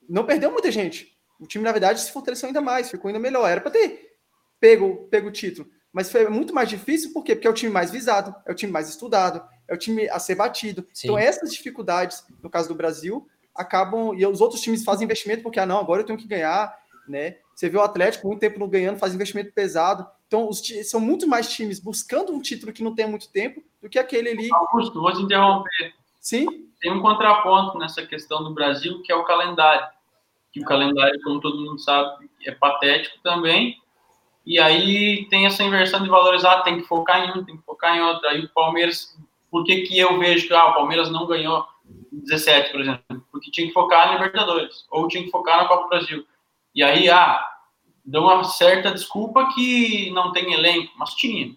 Não 0.09 0.25
perdeu 0.25 0.51
muita 0.51 0.71
gente. 0.71 1.19
O 1.39 1.47
time, 1.47 1.65
na 1.65 1.73
verdade, 1.73 2.01
se 2.01 2.13
fortaleceu 2.13 2.47
ainda 2.47 2.61
mais, 2.61 2.91
ficou 2.91 3.09
ainda 3.09 3.19
melhor. 3.19 3.49
Era 3.49 3.61
para 3.61 3.71
ter 3.71 4.15
pego, 4.59 5.09
pego 5.11 5.29
o 5.29 5.33
título. 5.33 5.69
Mas 5.93 6.11
foi 6.11 6.29
muito 6.29 6.55
mais 6.55 6.69
difícil, 6.69 7.13
por 7.13 7.23
quê? 7.23 7.35
Porque 7.35 7.47
é 7.47 7.51
o 7.51 7.55
time 7.55 7.71
mais 7.71 7.91
visado, 7.91 8.35
é 8.47 8.53
o 8.53 8.55
time 8.55 8.73
mais 8.73 8.89
estudado, 8.89 9.47
é 9.69 9.75
o 9.75 9.79
time 9.79 10.09
a 10.09 10.19
ser 10.19 10.35
batido. 10.35 10.87
Sim. 10.93 11.09
Então, 11.09 11.19
essas 11.19 11.53
dificuldades, 11.53 12.25
no 12.43 12.51
caso 12.51 12.69
do 12.69 12.75
Brasil, 12.75 13.27
acabam. 13.55 14.15
E 14.15 14.27
os 14.27 14.41
outros 14.41 14.61
times 14.61 14.85
fazem 14.85 15.05
investimento 15.05 15.43
porque, 15.43 15.61
ah, 15.61 15.67
não, 15.67 15.79
agora 15.79 16.03
eu 16.03 16.07
tenho 16.07 16.19
que 16.19 16.29
ganhar, 16.29 16.77
né? 17.09 17.37
Você 17.55 17.69
vê 17.69 17.79
o 17.79 17.83
Atlético 17.83 18.27
muito 18.27 18.41
tempo 18.41 18.59
não 18.59 18.69
ganhando, 18.69 18.99
faz 18.99 19.15
investimento 19.15 19.53
pesado. 19.53 20.07
Então, 20.27 20.49
os, 20.49 20.61
são 20.89 20.99
muito 20.99 21.27
mais 21.29 21.53
times 21.53 21.79
buscando 21.79 22.33
um 22.33 22.41
título 22.41 22.73
que 22.73 22.83
não 22.83 22.95
tem 22.95 23.07
muito 23.07 23.31
tempo 23.31 23.63
do 23.81 23.89
que 23.89 23.99
aquele 23.99 24.31
ali. 24.31 24.49
Augusto, 24.53 25.01
vou 25.01 25.13
te 25.13 25.23
interromper. 25.23 25.95
Sim? 26.21 26.47
Tem 26.81 26.93
um 26.93 27.01
contraponto 27.01 27.79
nessa 27.79 28.05
questão 28.05 28.43
do 28.43 28.53
Brasil, 28.53 29.01
que 29.03 29.13
é 29.13 29.15
o 29.15 29.25
calendário. 29.25 29.87
Que 30.53 30.61
o 30.61 30.65
calendário, 30.65 31.21
como 31.23 31.41
todo 31.41 31.61
mundo 31.61 31.79
sabe, 31.79 32.29
é 32.45 32.51
patético 32.51 33.19
também. 33.23 33.77
E 34.47 34.59
aí 34.59 35.27
tem 35.31 35.47
essa 35.47 35.63
inversão 35.63 36.03
de 36.03 36.09
valorizar, 36.09 36.63
tem 36.63 36.81
que 36.81 36.87
focar 36.87 37.25
em 37.25 37.39
um, 37.39 37.45
tem 37.45 37.57
que 37.57 37.65
focar 37.65 37.97
em 37.97 38.01
outro. 38.01 38.29
Aí 38.29 38.45
o 38.45 38.49
Palmeiras, 38.51 39.17
por 39.55 39.63
que, 39.63 39.83
que 39.83 39.97
eu 39.97 40.19
vejo 40.19 40.49
que 40.49 40.53
ah, 40.53 40.71
o 40.71 40.75
Palmeiras 40.75 41.13
não 41.13 41.29
ganhou 41.29 41.65
17, 42.11 42.73
por 42.73 42.81
exemplo? 42.81 43.25
Porque 43.31 43.53
tinha 43.53 43.69
que 43.69 43.73
focar 43.73 44.09
na 44.09 44.15
Libertadores, 44.15 44.85
ou 44.91 45.07
tinha 45.07 45.23
que 45.23 45.31
focar 45.31 45.59
na 45.59 45.69
Copa 45.69 45.85
do 45.85 45.89
Brasil. 45.91 46.27
E 46.75 46.83
aí, 46.83 47.09
ah, 47.09 47.41
dão 48.05 48.25
uma 48.25 48.43
certa 48.43 48.91
desculpa 48.91 49.49
que 49.55 50.11
não 50.11 50.33
tem 50.33 50.53
elenco, 50.53 50.93
mas 50.99 51.15
tinha. 51.15 51.55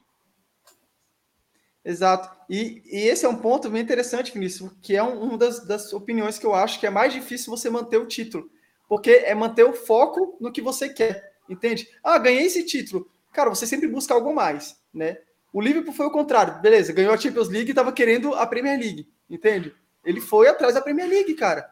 Exato. 1.83 2.29
E, 2.47 2.83
e, 2.85 3.07
esse 3.07 3.25
é 3.25 3.29
um 3.29 3.39
ponto 3.39 3.67
bem 3.67 3.81
interessante, 3.81 4.31
Vinícius, 4.31 4.71
que 4.79 4.95
é 4.95 5.01
um, 5.01 5.19
uma 5.19 5.35
das, 5.35 5.65
das, 5.65 5.91
opiniões 5.91 6.37
que 6.37 6.45
eu 6.45 6.53
acho 6.53 6.79
que 6.79 6.85
é 6.85 6.91
mais 6.91 7.11
difícil 7.11 7.49
você 7.49 7.67
manter 7.67 7.97
o 7.97 8.05
título. 8.05 8.47
Porque 8.87 9.09
é 9.09 9.33
manter 9.33 9.63
o 9.63 9.73
foco 9.73 10.37
no 10.39 10.51
que 10.51 10.61
você 10.61 10.87
quer, 10.87 11.33
entende? 11.49 11.89
Ah, 12.03 12.19
ganhei 12.19 12.43
esse 12.43 12.63
título. 12.63 13.09
Cara, 13.33 13.49
você 13.49 13.65
sempre 13.65 13.87
busca 13.87 14.13
algo 14.13 14.35
mais, 14.35 14.79
né? 14.93 15.17
O 15.57 15.59
Liverpool 15.59 15.91
foi 15.91 16.05
o 16.05 16.11
contrário. 16.11 16.61
Beleza, 16.61 16.93
ganhou 16.93 17.11
a 17.11 17.17
Champions 17.17 17.49
League 17.49 17.69
e 17.69 17.71
estava 17.71 17.91
querendo 17.91 18.31
a 18.35 18.45
Premier 18.45 18.77
League, 18.77 19.09
entende? 19.27 19.73
Ele 20.05 20.21
foi 20.21 20.47
atrás 20.47 20.75
da 20.75 20.81
Premier 20.81 21.09
League, 21.09 21.33
cara. 21.33 21.67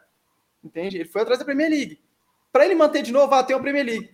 Entende? 0.63 0.97
Ele 0.97 1.07
foi 1.07 1.21
atrás 1.21 1.37
da 1.37 1.45
Premier 1.45 1.69
League. 1.69 2.01
Para 2.51 2.65
ele 2.65 2.73
manter 2.73 3.03
de 3.03 3.11
novo, 3.11 3.35
ah, 3.35 3.43
tem 3.43 3.55
a 3.55 3.59
Premier 3.59 3.85
League. 3.85 4.09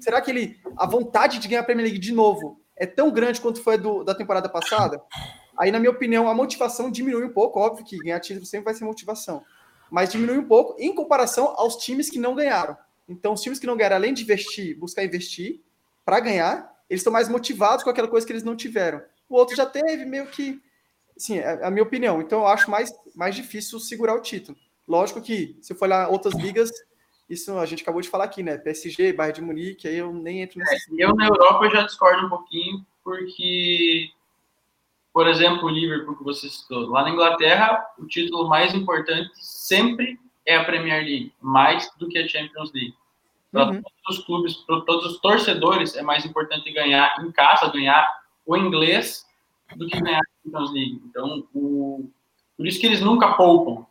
Será 0.00 0.20
que 0.20 0.30
ele 0.30 0.60
a 0.76 0.84
vontade 0.84 1.38
de 1.38 1.48
ganhar 1.48 1.62
a 1.62 1.64
Premier 1.64 1.86
League 1.86 1.98
de 1.98 2.12
novo 2.12 2.60
é 2.76 2.84
tão 2.84 3.10
grande 3.10 3.40
quanto 3.40 3.62
foi 3.62 3.78
do, 3.78 4.04
da 4.04 4.14
temporada 4.14 4.50
passada? 4.50 5.00
Aí, 5.56 5.70
na 5.70 5.78
minha 5.78 5.92
opinião, 5.92 6.28
a 6.28 6.34
motivação 6.34 6.90
diminui 6.90 7.24
um 7.24 7.32
pouco. 7.32 7.58
Óbvio 7.58 7.86
que 7.86 7.96
ganhar 7.96 8.20
título 8.20 8.44
sempre 8.44 8.66
vai 8.66 8.74
ser 8.74 8.84
motivação. 8.84 9.42
Mas 9.90 10.12
diminui 10.12 10.36
um 10.36 10.46
pouco 10.46 10.76
em 10.78 10.94
comparação 10.94 11.54
aos 11.56 11.76
times 11.76 12.10
que 12.10 12.18
não 12.18 12.34
ganharam. 12.34 12.76
Então, 13.08 13.32
os 13.32 13.40
times 13.40 13.58
que 13.58 13.66
não 13.66 13.78
ganharam, 13.78 13.96
além 13.96 14.12
de 14.12 14.24
investir, 14.24 14.78
buscar 14.78 15.02
investir 15.02 15.62
para 16.04 16.20
ganhar, 16.20 16.69
eles 16.90 17.00
estão 17.00 17.12
mais 17.12 17.28
motivados 17.28 17.84
com 17.84 17.90
aquela 17.90 18.08
coisa 18.08 18.26
que 18.26 18.32
eles 18.32 18.42
não 18.42 18.56
tiveram. 18.56 19.00
O 19.28 19.36
outro 19.36 19.54
já 19.54 19.64
teve 19.64 20.04
meio 20.04 20.26
que. 20.26 20.60
Sim, 21.16 21.38
é 21.38 21.64
a 21.64 21.70
minha 21.70 21.84
opinião. 21.84 22.20
Então, 22.20 22.40
eu 22.40 22.46
acho 22.48 22.68
mais, 22.68 22.92
mais 23.14 23.36
difícil 23.36 23.78
segurar 23.78 24.14
o 24.14 24.20
título. 24.20 24.58
Lógico 24.88 25.22
que, 25.22 25.56
se 25.62 25.72
for 25.72 25.84
olhar 25.84 26.08
outras 26.08 26.34
ligas, 26.34 26.68
isso 27.28 27.56
a 27.56 27.64
gente 27.64 27.82
acabou 27.82 28.00
de 28.00 28.08
falar 28.08 28.24
aqui, 28.24 28.42
né? 28.42 28.58
PSG, 28.58 29.12
Bayern 29.12 29.40
de 29.40 29.46
Munique, 29.46 29.86
aí 29.86 29.98
eu 29.98 30.12
nem 30.12 30.42
entro 30.42 30.58
nessa. 30.58 30.74
É, 30.74 30.78
eu 30.98 31.14
na 31.14 31.26
Europa 31.28 31.70
já 31.70 31.82
discordo 31.82 32.26
um 32.26 32.28
pouquinho, 32.28 32.84
porque, 33.04 34.08
por 35.12 35.28
exemplo, 35.28 35.66
o 35.66 35.68
Liverpool 35.68 36.16
que 36.16 36.24
você 36.24 36.48
citou, 36.48 36.88
lá 36.88 37.04
na 37.04 37.10
Inglaterra, 37.10 37.86
o 38.00 38.06
título 38.06 38.48
mais 38.48 38.74
importante 38.74 39.30
sempre 39.34 40.18
é 40.44 40.56
a 40.56 40.64
Premier 40.64 41.04
League, 41.04 41.32
mais 41.40 41.88
do 41.98 42.08
que 42.08 42.18
a 42.18 42.26
Champions 42.26 42.72
League. 42.72 42.94
Para 43.52 43.66
uhum. 43.66 43.82
todos 43.82 44.18
os 44.18 44.24
clubes, 44.24 44.54
para 44.58 44.80
todos 44.82 45.12
os 45.12 45.20
torcedores, 45.20 45.96
é 45.96 46.02
mais 46.02 46.24
importante 46.24 46.72
ganhar 46.72 47.14
em 47.20 47.32
casa, 47.32 47.70
ganhar 47.70 48.08
o 48.46 48.56
inglês, 48.56 49.26
do 49.76 49.86
que 49.86 50.00
ganhar 50.00 50.20
a 50.20 50.42
Champions 50.44 50.72
League. 50.72 51.02
Então, 51.04 51.44
o... 51.54 52.08
por 52.56 52.66
isso 52.66 52.80
que 52.80 52.86
eles 52.86 53.00
nunca 53.00 53.34
poupam 53.34 53.86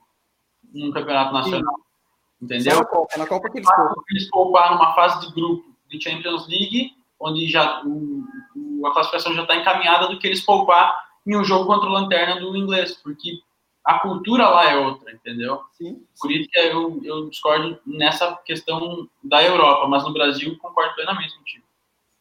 no 0.73 0.93
campeonato 0.93 1.33
nacional. 1.33 1.75
Sim. 1.75 2.45
Entendeu? 2.45 2.77
Na 2.77 2.85
Copa, 2.85 3.17
na 3.17 3.27
Copa 3.27 3.49
que 3.49 3.57
eles 3.57 3.69
poupam. 3.75 4.03
Eles 4.11 4.29
pouparam 4.29 4.75
numa 4.75 4.93
fase 4.93 5.27
de 5.27 5.33
grupo 5.33 5.69
de 5.89 6.01
Champions 6.01 6.47
League, 6.47 6.95
onde 7.19 7.47
já 7.49 7.83
o, 7.83 8.23
o, 8.55 8.87
a 8.87 8.93
classificação 8.93 9.33
já 9.33 9.41
está 9.41 9.55
encaminhada, 9.55 10.07
do 10.07 10.17
que 10.17 10.27
eles 10.27 10.41
poupar 10.41 10.95
em 11.27 11.35
um 11.35 11.43
jogo 11.43 11.65
contra 11.65 11.89
o 11.89 11.91
Lanterna 11.91 12.39
do 12.39 12.55
inglês, 12.55 12.93
porque 13.03 13.41
a 13.83 13.99
cultura 13.99 14.47
lá 14.47 14.71
é 14.71 14.77
outra, 14.77 15.11
entendeu? 15.11 15.61
Sim. 15.73 16.05
Por 16.19 16.31
isso 16.31 16.49
que 16.49 16.59
eu, 16.59 17.01
eu 17.03 17.29
discordo 17.29 17.79
nessa 17.85 18.35
questão 18.45 19.09
da 19.23 19.43
Europa, 19.43 19.87
mas 19.87 20.03
no 20.03 20.13
Brasil 20.13 20.57
concordo 20.59 20.95
plenamente 20.95 21.37
contigo. 21.37 21.65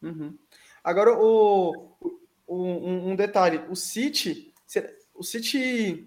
Uhum. 0.02 0.38
Agora, 0.82 1.18
o, 1.18 1.92
o 2.46 2.56
um, 2.56 3.10
um, 3.10 3.16
detalhe: 3.16 3.60
o 3.68 3.76
City, 3.76 4.52
o 5.14 5.22
City 5.22 6.06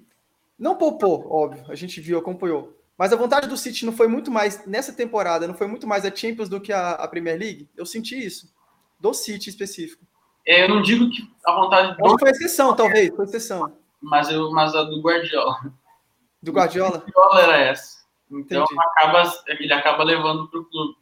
não 0.58 0.76
poupou, 0.76 1.28
óbvio, 1.32 1.66
a 1.70 1.76
gente 1.76 1.99
viu, 1.99 2.18
acompanhou. 2.18 2.78
Mas 2.97 3.12
a 3.12 3.16
vontade 3.16 3.47
do 3.47 3.58
City 3.58 3.86
não 3.86 3.93
foi 3.93 4.08
muito 4.08 4.30
mais, 4.30 4.66
nessa 4.66 4.93
temporada, 4.93 5.47
não 5.47 5.56
foi 5.56 5.68
muito 5.68 5.88
mais 5.88 6.06
a 6.06 6.16
Champions 6.16 6.47
do 6.47 6.62
que 6.62 6.72
a, 6.72 6.91
a 6.91 7.08
Premier 7.08 7.38
League? 7.38 7.70
Eu 7.76 7.86
senti 7.86 8.16
isso. 8.16 8.54
Do 8.99 9.14
City 9.14 9.49
específico. 9.49 10.06
É, 10.45 10.64
eu 10.64 10.70
não 10.70 10.82
digo 10.82 11.10
que 11.10 11.28
a 11.45 11.56
vontade. 11.56 11.97
Do... 11.97 12.20
Foi 12.20 12.30
exceção, 12.30 12.76
talvez, 12.76 13.10
foi 13.16 13.26
exceção. 13.26 13.76
Mas, 14.02 14.30
eu, 14.30 14.52
mas 14.52 14.76
a 14.76 14.84
do 14.84 15.02
Guardiola. 15.02 15.74
Do 16.41 16.52
Guardiola? 16.52 16.97
Do 16.97 17.12
Guardiola 17.12 17.41
era 17.41 17.58
essa. 17.58 18.02
Então 18.32 18.66
acaba, 18.80 19.24
ele 19.47 19.74
acaba 19.74 20.04
levando 20.04 20.47
para 20.47 20.60
o 20.60 20.66
clube. 20.66 20.95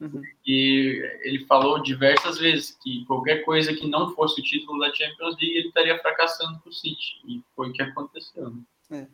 Uhum. 0.00 0.22
E 0.44 1.00
ele 1.22 1.46
falou 1.46 1.80
diversas 1.80 2.38
vezes 2.38 2.76
que 2.82 3.04
qualquer 3.06 3.44
coisa 3.44 3.72
que 3.72 3.86
não 3.86 4.12
fosse 4.14 4.40
o 4.40 4.44
título 4.44 4.80
da 4.80 4.92
Champions 4.92 5.36
League, 5.40 5.56
ele 5.56 5.68
estaria 5.68 5.98
fracassando 5.98 6.58
para 6.58 6.68
o 6.68 6.72
City. 6.72 7.20
E 7.26 7.42
foi 7.54 7.70
o 7.70 7.72
que 7.72 7.82
aconteceu. 7.82 8.50
Né? 8.50 8.62
É. 8.90 9.06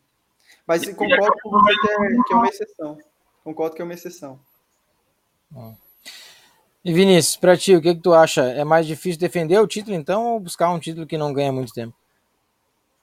Mas 0.66 0.84
concordo 0.94 1.36
com 1.42 1.50
você 1.50 1.74
que 1.76 1.88
é, 1.88 1.96
que 2.26 2.32
é 2.32 2.36
uma 2.36 2.48
exceção. 2.48 2.98
Concordo 3.44 3.76
que 3.76 3.82
é 3.82 3.84
uma 3.84 3.94
exceção. 3.94 4.40
E 6.84 6.92
Vinícius, 6.92 7.36
para 7.36 7.56
ti, 7.56 7.74
o 7.74 7.82
que, 7.82 7.94
que 7.94 8.00
tu 8.00 8.14
acha? 8.14 8.42
É 8.42 8.64
mais 8.64 8.86
difícil 8.86 9.20
defender 9.20 9.58
o 9.58 9.66
título, 9.66 9.94
então, 9.94 10.26
ou 10.26 10.40
buscar 10.40 10.70
um 10.70 10.78
título 10.78 11.06
que 11.06 11.18
não 11.18 11.32
ganha 11.32 11.52
muito 11.52 11.72
tempo? 11.72 11.94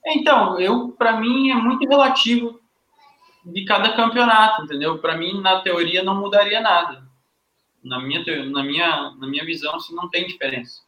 Então, 0.08 0.58
eu, 0.58 0.88
para 0.90 1.20
mim, 1.20 1.50
é 1.50 1.54
muito 1.54 1.86
relativo 1.88 2.60
de 3.44 3.64
cada 3.64 3.92
campeonato, 3.92 4.64
entendeu? 4.64 4.98
Para 4.98 5.16
mim, 5.16 5.40
na 5.40 5.60
teoria, 5.60 6.02
não 6.02 6.14
mudaria 6.14 6.60
nada. 6.60 7.06
Na 7.82 8.00
minha, 8.00 8.24
na 8.46 8.62
minha, 8.62 9.10
na 9.18 9.26
minha 9.26 9.44
visão, 9.44 9.74
assim, 9.76 9.94
não 9.94 10.08
tem 10.08 10.26
diferença. 10.26 10.82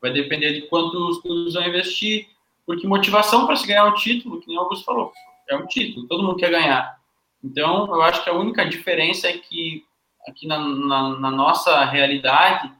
Vai 0.00 0.12
depender 0.12 0.52
de 0.52 0.62
quanto 0.62 0.96
os 1.08 1.20
clubes 1.20 1.54
vão 1.54 1.66
investir, 1.66 2.28
porque 2.66 2.86
motivação 2.86 3.46
para 3.46 3.56
se 3.56 3.66
ganhar 3.66 3.84
um 3.86 3.94
título, 3.94 4.40
que 4.40 4.48
nem 4.48 4.56
o 4.56 4.62
Augusto 4.62 4.84
falou, 4.84 5.12
é 5.48 5.56
um 5.56 5.66
título, 5.66 6.06
todo 6.06 6.22
mundo 6.22 6.36
quer 6.36 6.50
ganhar. 6.50 6.98
Então, 7.42 7.86
eu 7.86 8.02
acho 8.02 8.22
que 8.22 8.30
a 8.30 8.34
única 8.34 8.64
diferença 8.64 9.28
é 9.28 9.38
que 9.38 9.84
aqui 10.26 10.46
na, 10.46 10.58
na, 10.58 11.08
na 11.18 11.30
nossa 11.30 11.84
realidade, 11.84 12.72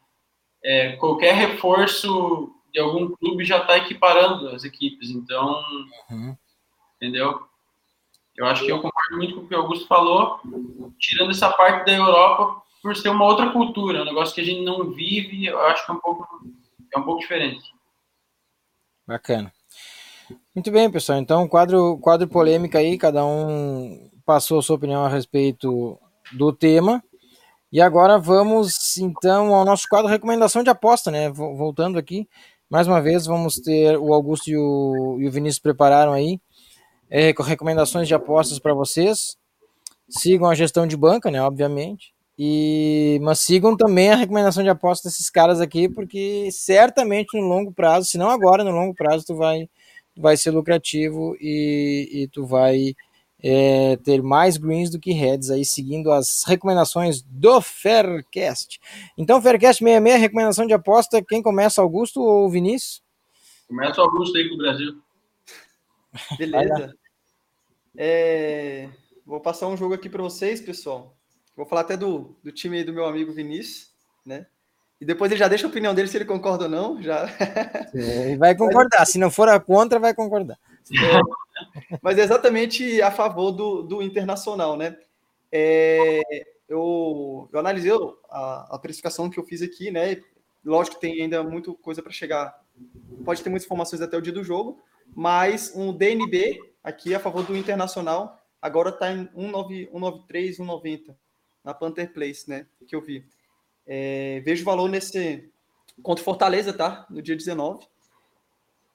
é, 0.64 0.92
qualquer 0.92 1.34
reforço 1.34 2.54
de 2.72 2.80
algum 2.80 3.10
clube 3.10 3.44
já 3.44 3.58
está 3.58 3.76
equiparando 3.76 4.48
as 4.48 4.64
equipes. 4.64 5.10
Então, 5.10 5.62
uhum. 6.10 6.36
entendeu? 6.96 7.42
Eu 8.36 8.46
acho 8.46 8.64
que 8.64 8.72
eu 8.72 8.80
concordo 8.80 9.16
muito 9.16 9.34
com 9.34 9.40
o 9.42 9.48
que 9.48 9.54
o 9.54 9.58
Augusto 9.58 9.86
falou, 9.86 10.40
tirando 10.98 11.30
essa 11.30 11.50
parte 11.50 11.84
da 11.86 11.92
Europa 11.92 12.62
por 12.82 12.96
ser 12.96 13.10
uma 13.10 13.24
outra 13.24 13.52
cultura, 13.52 14.02
um 14.02 14.06
negócio 14.06 14.34
que 14.34 14.40
a 14.40 14.44
gente 14.44 14.62
não 14.62 14.90
vive, 14.90 15.46
eu 15.46 15.60
acho 15.60 15.84
que 15.84 15.92
é 15.92 15.94
um 15.94 16.00
pouco, 16.00 16.26
é 16.94 16.98
um 16.98 17.02
pouco 17.02 17.20
diferente. 17.20 17.62
Bacana. 19.06 19.52
Muito 20.54 20.70
bem, 20.70 20.90
pessoal. 20.90 21.18
Então, 21.18 21.46
quadro, 21.46 21.98
quadro 21.98 22.26
polêmica 22.26 22.78
aí, 22.78 22.96
cada 22.96 23.24
um 23.24 24.10
passou 24.24 24.58
a 24.58 24.62
sua 24.62 24.76
opinião 24.76 25.04
a 25.04 25.08
respeito 25.08 25.98
do 26.32 26.52
tema. 26.52 27.02
E 27.70 27.80
agora 27.80 28.18
vamos 28.18 28.98
então 28.98 29.54
ao 29.54 29.64
nosso 29.64 29.88
quadro 29.88 30.10
recomendação 30.10 30.62
de 30.62 30.70
aposta, 30.70 31.10
né? 31.10 31.30
Voltando 31.30 31.98
aqui, 31.98 32.28
mais 32.72 32.88
uma 32.88 33.02
vez 33.02 33.26
vamos 33.26 33.56
ter 33.56 33.98
o 33.98 34.14
Augusto 34.14 34.48
e 34.48 34.56
o, 34.56 35.18
e 35.20 35.28
o 35.28 35.30
Vinícius 35.30 35.58
prepararam 35.58 36.10
aí 36.14 36.40
é, 37.10 37.34
recomendações 37.38 38.08
de 38.08 38.14
apostas 38.14 38.58
para 38.58 38.72
vocês. 38.72 39.36
Sigam 40.08 40.48
a 40.48 40.54
gestão 40.54 40.86
de 40.86 40.96
banca, 40.96 41.30
né? 41.30 41.42
Obviamente. 41.42 42.14
E, 42.38 43.20
mas 43.20 43.40
sigam 43.40 43.76
também 43.76 44.10
a 44.10 44.16
recomendação 44.16 44.62
de 44.62 44.70
aposta 44.70 45.06
desses 45.06 45.28
caras 45.28 45.60
aqui, 45.60 45.86
porque 45.86 46.48
certamente 46.50 47.38
no 47.38 47.46
longo 47.46 47.70
prazo, 47.74 48.08
se 48.08 48.16
não 48.16 48.30
agora, 48.30 48.64
no 48.64 48.70
longo 48.70 48.94
prazo, 48.94 49.26
tu 49.26 49.36
vai 49.36 49.68
vai 50.16 50.38
ser 50.38 50.50
lucrativo 50.50 51.36
e, 51.38 52.08
e 52.10 52.28
tu 52.28 52.46
vai 52.46 52.94
é, 53.42 53.96
ter 53.96 54.22
mais 54.22 54.56
greens 54.56 54.90
do 54.90 55.00
que 55.00 55.12
heads 55.12 55.50
aí, 55.50 55.64
seguindo 55.64 56.12
as 56.12 56.44
recomendações 56.46 57.22
do 57.22 57.60
Faircast. 57.60 58.80
Então, 59.18 59.42
Faircast 59.42 59.82
66, 59.82 60.20
recomendação 60.20 60.66
de 60.66 60.74
aposta, 60.74 61.22
quem 61.22 61.42
começa, 61.42 61.82
Augusto 61.82 62.20
ou 62.20 62.48
Vinícius? 62.48 63.02
Começa 63.66 64.00
o 64.00 64.04
Augusto 64.04 64.36
aí 64.36 64.48
com 64.48 64.54
o 64.54 64.58
Brasil. 64.58 65.02
Beleza. 66.38 66.94
É, 67.96 68.88
vou 69.26 69.40
passar 69.40 69.66
um 69.68 69.76
jogo 69.76 69.94
aqui 69.94 70.08
para 70.08 70.22
vocês, 70.22 70.60
pessoal. 70.60 71.16
Vou 71.56 71.66
falar 71.66 71.82
até 71.82 71.96
do, 71.96 72.36
do 72.42 72.52
time 72.52 72.84
do 72.84 72.92
meu 72.92 73.04
amigo 73.04 73.32
Vinícius, 73.32 73.90
né? 74.24 74.46
E 75.00 75.04
depois 75.04 75.32
ele 75.32 75.38
já 75.38 75.48
deixa 75.48 75.66
a 75.66 75.70
opinião 75.70 75.94
dele 75.94 76.06
se 76.06 76.16
ele 76.16 76.24
concorda 76.24 76.64
ou 76.64 76.70
não. 76.70 77.02
Já... 77.02 77.28
Ele 77.92 78.36
vai 78.36 78.54
concordar. 78.54 79.04
Se 79.04 79.18
não 79.18 79.32
for 79.32 79.48
a 79.48 79.58
contra, 79.58 79.98
vai 79.98 80.14
concordar. 80.14 80.56
Mas 82.02 82.18
é 82.18 82.22
exatamente 82.22 83.00
a 83.00 83.10
favor 83.10 83.52
do, 83.52 83.82
do 83.82 84.02
Internacional, 84.02 84.76
né? 84.76 84.96
É, 85.50 86.22
eu, 86.68 87.48
eu 87.52 87.60
analisei 87.60 87.92
a, 88.30 88.74
a 88.74 88.78
precificação 88.78 89.28
que 89.28 89.38
eu 89.38 89.44
fiz 89.44 89.62
aqui, 89.62 89.90
né? 89.90 90.20
Lógico 90.64 90.96
que 90.96 91.02
tem 91.02 91.22
ainda 91.22 91.42
muita 91.42 91.72
coisa 91.74 92.02
para 92.02 92.12
chegar. 92.12 92.62
Pode 93.24 93.42
ter 93.42 93.50
muitas 93.50 93.66
informações 93.66 94.00
até 94.00 94.16
o 94.16 94.22
dia 94.22 94.32
do 94.32 94.44
jogo, 94.44 94.82
mas 95.14 95.72
um 95.74 95.92
DNB 95.92 96.58
aqui 96.82 97.14
a 97.14 97.20
favor 97.20 97.44
do 97.44 97.56
Internacional 97.56 98.40
agora 98.60 98.90
está 98.90 99.12
em 99.12 99.28
193, 99.34 100.56
190 100.56 101.16
na 101.64 101.74
Panther 101.74 102.12
Place, 102.12 102.48
né? 102.48 102.66
Que 102.86 102.94
eu 102.94 103.00
vi. 103.00 103.26
É, 103.86 104.40
vejo 104.44 104.64
valor 104.64 104.88
nesse 104.88 105.50
contra 106.02 106.24
Fortaleza, 106.24 106.72
tá? 106.72 107.06
No 107.10 107.20
dia 107.20 107.36
19. 107.36 107.86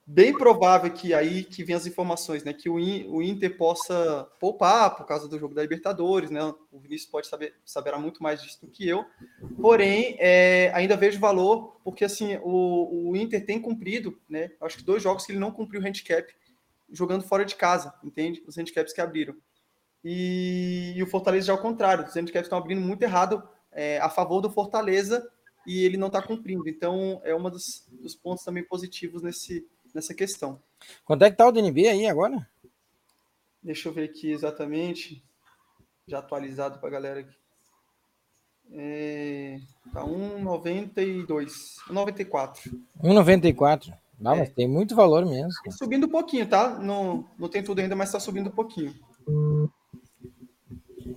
Bem 0.09 0.31
provável 0.31 0.89
que 0.89 1.13
aí 1.13 1.43
que 1.43 1.65
vem 1.65 1.75
as 1.75 1.85
informações, 1.85 2.41
né? 2.41 2.53
Que 2.53 2.69
o, 2.69 2.75
o 2.75 3.21
Inter 3.21 3.57
possa 3.57 4.25
poupar 4.39 4.95
por 4.95 5.05
causa 5.05 5.27
do 5.27 5.37
jogo 5.37 5.53
da 5.53 5.61
Libertadores, 5.61 6.29
né? 6.29 6.41
O 6.71 6.79
Vinícius 6.79 7.11
pode 7.11 7.27
saber 7.27 7.55
saberá 7.65 7.99
muito 7.99 8.23
mais 8.23 8.41
disso 8.41 8.65
do 8.65 8.71
que 8.71 8.87
eu. 8.87 9.03
Porém, 9.61 10.15
é, 10.17 10.71
ainda 10.73 10.95
vejo 10.95 11.19
valor 11.19 11.77
porque 11.83 12.05
assim 12.05 12.37
o, 12.41 13.09
o 13.09 13.17
Inter 13.17 13.45
tem 13.45 13.61
cumprido, 13.61 14.17
né? 14.29 14.51
Acho 14.61 14.77
que 14.77 14.83
dois 14.85 15.03
jogos 15.03 15.25
que 15.25 15.33
ele 15.33 15.39
não 15.39 15.51
cumpriu 15.51 15.81
o 15.81 15.85
handicap 15.85 16.33
jogando 16.89 17.25
fora 17.25 17.43
de 17.43 17.55
casa, 17.55 17.93
entende? 18.01 18.41
Os 18.47 18.57
handicaps 18.57 18.93
que 18.93 19.01
abriram. 19.01 19.35
E, 20.05 20.93
e 20.95 21.03
o 21.03 21.07
Fortaleza 21.07 21.47
já 21.47 21.51
ao 21.51 21.59
contrário, 21.59 22.05
os 22.05 22.15
handicaps 22.15 22.45
estão 22.45 22.57
abrindo 22.57 22.79
muito 22.79 23.03
errado 23.03 23.43
é, 23.73 23.99
a 23.99 24.09
favor 24.09 24.39
do 24.39 24.49
Fortaleza 24.49 25.21
e 25.67 25.83
ele 25.83 25.97
não 25.97 26.07
está 26.07 26.21
cumprindo. 26.21 26.67
Então, 26.69 27.19
é 27.25 27.35
um 27.35 27.49
dos, 27.49 27.85
dos, 27.91 28.15
pontos 28.15 28.45
também 28.45 28.63
positivos 28.63 29.21
nesse, 29.21 29.67
nessa 29.97 30.13
questão. 30.13 30.61
Quanto 31.03 31.23
é 31.23 31.29
que 31.29 31.33
está 31.33 31.47
o 31.47 31.51
DNB 31.51 31.87
aí 31.87 32.05
agora? 32.05 32.47
Deixa 33.63 33.89
eu 33.89 33.93
ver 33.93 34.03
aqui 34.03 34.31
exatamente. 34.31 35.23
Já 36.07 36.19
atualizado 36.19 36.77
para 36.79 36.87
a 36.87 36.91
galera 36.91 37.19
aqui. 37.21 37.35
É, 38.71 39.59
tá 39.91 40.03
1,92. 40.03 41.25
1,94. 41.89 42.59
1,94. 43.03 43.91
Ah, 44.23 44.35
mas 44.35 44.49
tem 44.51 44.67
muito 44.67 44.95
valor 44.95 45.25
mesmo. 45.25 45.49
Tá 45.65 45.71
subindo 45.71 46.05
um 46.05 46.09
pouquinho, 46.09 46.47
tá? 46.47 46.77
Não, 46.77 47.27
não 47.37 47.49
tem 47.49 47.63
tudo 47.63 47.79
ainda, 47.81 47.95
mas 47.95 48.11
tá 48.11 48.19
subindo 48.19 48.47
um 48.47 48.53
pouquinho. 48.53 48.93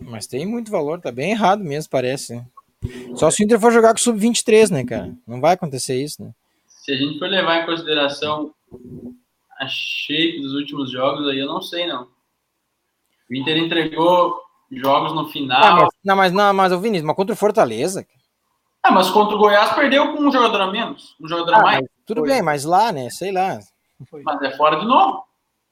Mas 0.00 0.26
tem 0.26 0.46
muito 0.46 0.70
valor, 0.70 1.00
tá 1.00 1.12
bem 1.12 1.32
errado 1.32 1.62
mesmo, 1.62 1.90
parece. 1.90 2.34
né? 2.34 2.46
Só 3.14 3.30
se 3.30 3.42
o 3.42 3.44
Inter 3.44 3.60
for 3.60 3.72
jogar 3.72 3.92
com 3.92 3.98
sub-23, 3.98 4.70
né, 4.70 4.84
cara? 4.84 5.14
Não 5.26 5.40
vai 5.40 5.52
acontecer 5.54 6.02
isso, 6.02 6.22
né? 6.22 6.32
Se 6.66 6.92
a 6.92 6.96
gente 6.96 7.18
for 7.18 7.28
levar 7.28 7.62
em 7.62 7.66
consideração 7.66 8.54
a 9.58 9.66
shape 9.68 10.40
dos 10.40 10.54
últimos 10.54 10.90
jogos, 10.90 11.28
aí 11.28 11.38
eu 11.38 11.46
não 11.46 11.60
sei, 11.60 11.86
não. 11.86 12.08
O 13.30 13.34
Inter 13.34 13.56
entregou 13.58 14.40
jogos 14.72 15.12
no 15.12 15.20
Ah, 15.22 15.28
final. 15.28 15.76
mas, 15.76 15.88
não, 16.04 16.16
mas, 16.16 16.32
não, 16.32 16.54
mas 16.54 16.72
o 16.72 16.80
Vinícius, 16.80 17.06
mas 17.06 17.16
contra 17.16 17.34
o 17.34 17.36
Fortaleza. 17.38 18.06
Ah, 18.82 18.90
mas 18.90 19.10
contra 19.10 19.36
o 19.36 19.38
Goiás 19.38 19.72
perdeu 19.74 20.12
com 20.14 20.22
um 20.22 20.32
jogador 20.32 20.62
a 20.62 20.70
menos, 20.70 21.14
um 21.20 21.28
jogador 21.28 21.54
a 21.54 21.58
Ah, 21.58 21.62
mais. 21.62 21.80
mas 21.80 21.90
tudo 22.06 22.20
Foi. 22.22 22.30
bem, 22.30 22.42
mas 22.42 22.64
lá, 22.64 22.90
né? 22.90 23.10
Sei 23.10 23.30
lá. 23.30 23.58
Mas 24.24 24.42
é 24.42 24.56
fora 24.56 24.80
de 24.80 24.86
novo. 24.86 25.24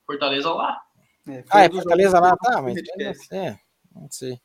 Fortaleza 0.07 0.53
lá. 0.53 0.81
É, 1.27 1.43
foi 1.43 1.45
Ah, 1.51 1.65
é 1.65 1.71
Fortaleza 1.71 2.21
lá, 2.21 2.37
tá, 2.37 2.61
mas. 2.63 2.77
É, 3.33 3.59
não 3.95 4.09
sei. 4.11 4.39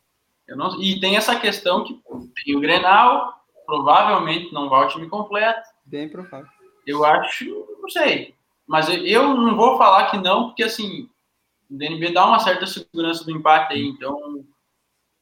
Eu 0.47 0.57
não... 0.57 0.81
E 0.81 0.99
tem 0.99 1.15
essa 1.17 1.35
questão 1.37 1.83
que 1.83 2.01
tem 2.45 2.55
o 2.55 2.59
Grenal, 2.61 3.33
provavelmente 3.65 4.53
não 4.53 4.69
vai 4.69 4.85
o 4.85 4.89
time 4.89 5.07
completo. 5.09 5.61
Bem 5.85 6.09
provável. 6.09 6.47
Eu 6.87 7.03
acho, 7.05 7.45
não 7.81 7.89
sei. 7.89 8.35
Mas 8.73 8.89
eu, 8.89 9.35
não 9.37 9.55
vou 9.55 9.77
falar 9.77 10.09
que 10.09 10.17
não, 10.17 10.47
porque 10.47 10.63
assim, 10.63 11.07
o 11.69 11.77
DNB 11.77 12.11
dá 12.11 12.25
uma 12.25 12.39
certa 12.39 12.65
segurança 12.65 13.23
do 13.23 13.29
empate 13.29 13.75
aí. 13.75 13.83
Então, 13.83 14.43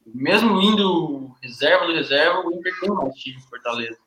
mesmo 0.05 0.61
indo 0.61 1.35
reserva 1.43 1.85
do 1.85 1.91
reserva, 1.91 2.47
o 2.47 2.53
Inter 2.53 2.73
tem 2.79 2.89
mais 2.91 3.13
time 3.15 3.41
Fortaleza. 3.41 3.99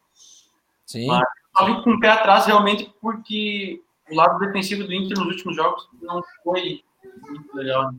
Sim. 0.87 1.09
Mas- 1.09 1.29
Só 1.55 1.67
vim 1.67 1.83
com 1.83 1.91
o 1.91 2.01
pé 2.01 2.09
atrás 2.09 2.47
realmente 2.47 2.91
porque 3.03 3.83
o 4.11 4.15
lado 4.15 4.39
defensivo 4.39 4.85
do 4.85 4.95
Inter 4.95 5.19
nos 5.19 5.27
últimos 5.27 5.57
jogos 5.57 5.91
não 6.01 6.23
foi 6.43 6.83
muito 7.29 7.55
legal. 7.55 7.91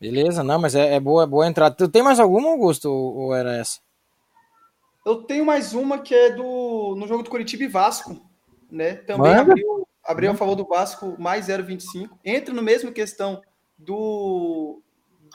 Beleza, 0.00 0.42
não, 0.42 0.58
mas 0.58 0.74
é, 0.74 0.94
é 0.94 1.00
boa, 1.00 1.24
é 1.24 1.26
boa 1.26 1.46
entrada. 1.46 1.74
Tu 1.76 1.86
tem 1.86 2.02
mais 2.02 2.18
alguma, 2.18 2.48
Augusto, 2.48 2.90
ou, 2.90 3.14
ou 3.14 3.34
era 3.34 3.54
essa? 3.54 3.78
Eu 5.04 5.16
tenho 5.24 5.44
mais 5.44 5.74
uma 5.74 5.98
que 5.98 6.14
é 6.14 6.30
do 6.30 6.94
no 6.96 7.06
jogo 7.06 7.22
do 7.22 7.28
Curitiba 7.28 7.64
e 7.64 7.68
Vasco, 7.68 8.29
né? 8.70 8.94
Também 8.94 9.34
Manda. 9.34 9.52
abriu, 9.52 9.88
abriu 10.04 10.30
a 10.30 10.34
favor 10.34 10.54
do 10.54 10.64
Vasco 10.66 11.16
mais 11.18 11.46
0,25. 11.46 12.10
Entra 12.24 12.54
no 12.54 12.62
mesmo 12.62 12.92
questão 12.92 13.42
do 13.78 14.82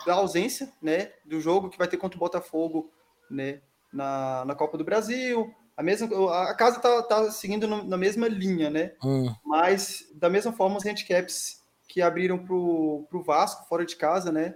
da 0.05 0.15
ausência, 0.15 0.71
né? 0.81 1.11
Do 1.25 1.39
jogo 1.39 1.69
que 1.69 1.77
vai 1.77 1.87
ter 1.87 1.97
contra 1.97 2.17
o 2.17 2.19
Botafogo, 2.19 2.91
né? 3.29 3.61
Na, 3.93 4.43
na 4.45 4.55
Copa 4.55 4.77
do 4.77 4.83
Brasil. 4.83 5.53
A 5.77 5.83
mesma 5.83 6.07
a 6.49 6.53
casa 6.53 6.79
tá, 6.79 7.01
tá 7.03 7.31
seguindo 7.31 7.67
no- 7.67 7.83
na 7.83 7.97
mesma 7.97 8.27
linha, 8.27 8.69
né? 8.69 8.93
Hum, 9.03 9.33
Mas, 9.45 10.09
da 10.15 10.29
mesma 10.29 10.51
forma, 10.53 10.77
os 10.77 10.85
handicaps 10.85 11.61
que 11.87 12.01
abriram 12.01 12.37
para 12.37 12.53
o 12.55 13.23
Vasco, 13.25 13.67
fora 13.67 13.85
de 13.85 13.95
casa, 13.95 14.31
né? 14.31 14.55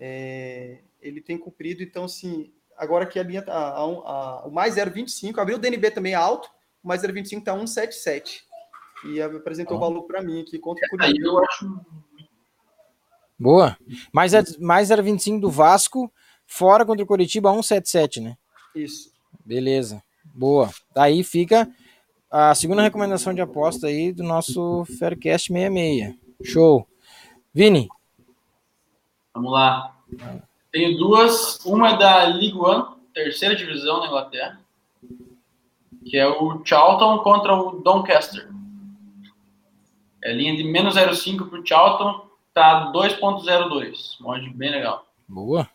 é, 0.00 0.78
ele 1.02 1.20
tem 1.20 1.36
cumprido. 1.36 1.82
Então, 1.82 2.04
assim, 2.04 2.52
agora 2.76 3.04
que 3.06 3.18
a 3.18 3.22
linha 3.22 3.42
tá. 3.42 3.52
a- 3.52 3.78
a- 3.80 4.46
o 4.46 4.50
mais 4.50 4.74
0,25, 4.74 5.40
abriu 5.40 5.56
o 5.56 5.60
DNB 5.60 5.90
também 5.90 6.14
alto, 6.14 6.48
mais 6.88 7.02
0,25 7.02 7.44
tá 7.44 7.54
1,77. 7.54 8.40
E 9.04 9.20
apresentou 9.20 9.76
o 9.76 9.80
valor 9.80 10.02
para 10.04 10.22
mim 10.22 10.40
aqui 10.40 10.58
contra 10.58 10.84
o 10.84 11.02
Aí 11.02 11.12
Curitiba. 11.12 11.28
eu 11.28 11.44
acho 11.44 11.80
boa. 13.38 13.76
Mais, 14.12 14.32
mais 14.58 14.88
0,25 14.88 15.40
do 15.40 15.50
Vasco, 15.50 16.12
fora 16.46 16.84
contra 16.84 17.04
o 17.04 17.06
Curitiba, 17.06 17.50
177, 17.50 18.20
né? 18.20 18.36
Isso. 18.74 19.12
Beleza. 19.44 20.02
Boa. 20.24 20.70
Daí 20.94 21.22
fica 21.22 21.70
a 22.30 22.54
segunda 22.54 22.82
recomendação 22.82 23.32
de 23.32 23.40
aposta 23.40 23.86
aí 23.86 24.12
do 24.12 24.24
nosso 24.24 24.84
Faircast 24.98 25.52
66. 25.52 26.16
Show. 26.42 26.88
Vini, 27.52 27.88
Vamos 29.34 29.52
lá. 29.52 29.96
Tenho 30.72 30.96
duas. 30.98 31.64
Uma 31.64 31.90
é 31.90 31.96
da 31.96 32.24
League 32.24 32.56
One, 32.56 32.96
terceira 33.14 33.54
divisão 33.54 34.00
na 34.00 34.06
Inglaterra, 34.06 34.60
que 36.08 36.16
é 36.16 36.26
o 36.26 36.62
Charlton 36.64 37.18
contra 37.18 37.54
o 37.54 37.82
Doncaster. 37.82 38.48
É 40.24 40.32
linha 40.32 40.56
de 40.56 40.64
menos 40.64 40.96
0,5 40.96 41.48
para 41.48 41.60
o 41.60 41.66
Charlton, 41.66 42.28
tá 42.52 42.92
2,02. 42.92 44.20
Mod 44.20 44.50
bem 44.50 44.70
legal. 44.70 45.06
boa. 45.28 45.68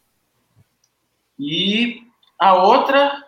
E 1.39 2.03
a 2.39 2.53
outra 2.55 3.25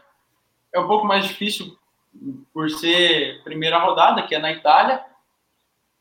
é 0.73 0.79
um 0.79 0.87
pouco 0.87 1.05
mais 1.05 1.25
difícil 1.25 1.77
por 2.53 2.69
ser 2.69 3.43
primeira 3.43 3.79
rodada, 3.79 4.23
que 4.23 4.35
é 4.35 4.39
na 4.39 4.51
Itália, 4.51 5.03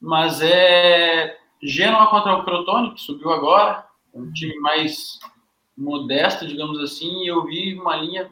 mas 0.00 0.40
é 0.42 1.38
Genoa 1.62 2.08
contra 2.08 2.36
o 2.36 2.44
Crotone, 2.44 2.94
que 2.94 3.00
subiu 3.00 3.32
agora, 3.32 3.86
é 4.14 4.18
um 4.18 4.32
time 4.32 4.56
mais 4.60 5.18
modesto, 5.76 6.46
digamos 6.46 6.78
assim, 6.80 7.24
e 7.24 7.26
eu 7.26 7.44
vi 7.44 7.74
uma 7.78 7.96
linha 7.96 8.30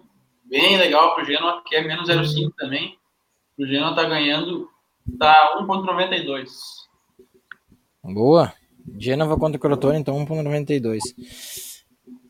bem 0.52 0.76
legal 0.76 1.14
para 1.14 1.24
o 1.24 1.26
Genoa, 1.26 1.62
que 1.66 1.74
é 1.74 1.82
menos 1.82 2.06
0,5 2.08 2.52
também. 2.58 2.96
O 3.58 3.66
Genoa 3.66 3.94
tá 3.96 4.04
ganhando, 4.04 4.68
tá 5.18 5.56
1,92. 5.62 6.50
Boa. 8.04 8.52
Genova 8.98 9.36
contra 9.38 9.56
o 9.56 9.60
Crotone, 9.60 9.98
então 9.98 10.16
1.92. 10.26 11.00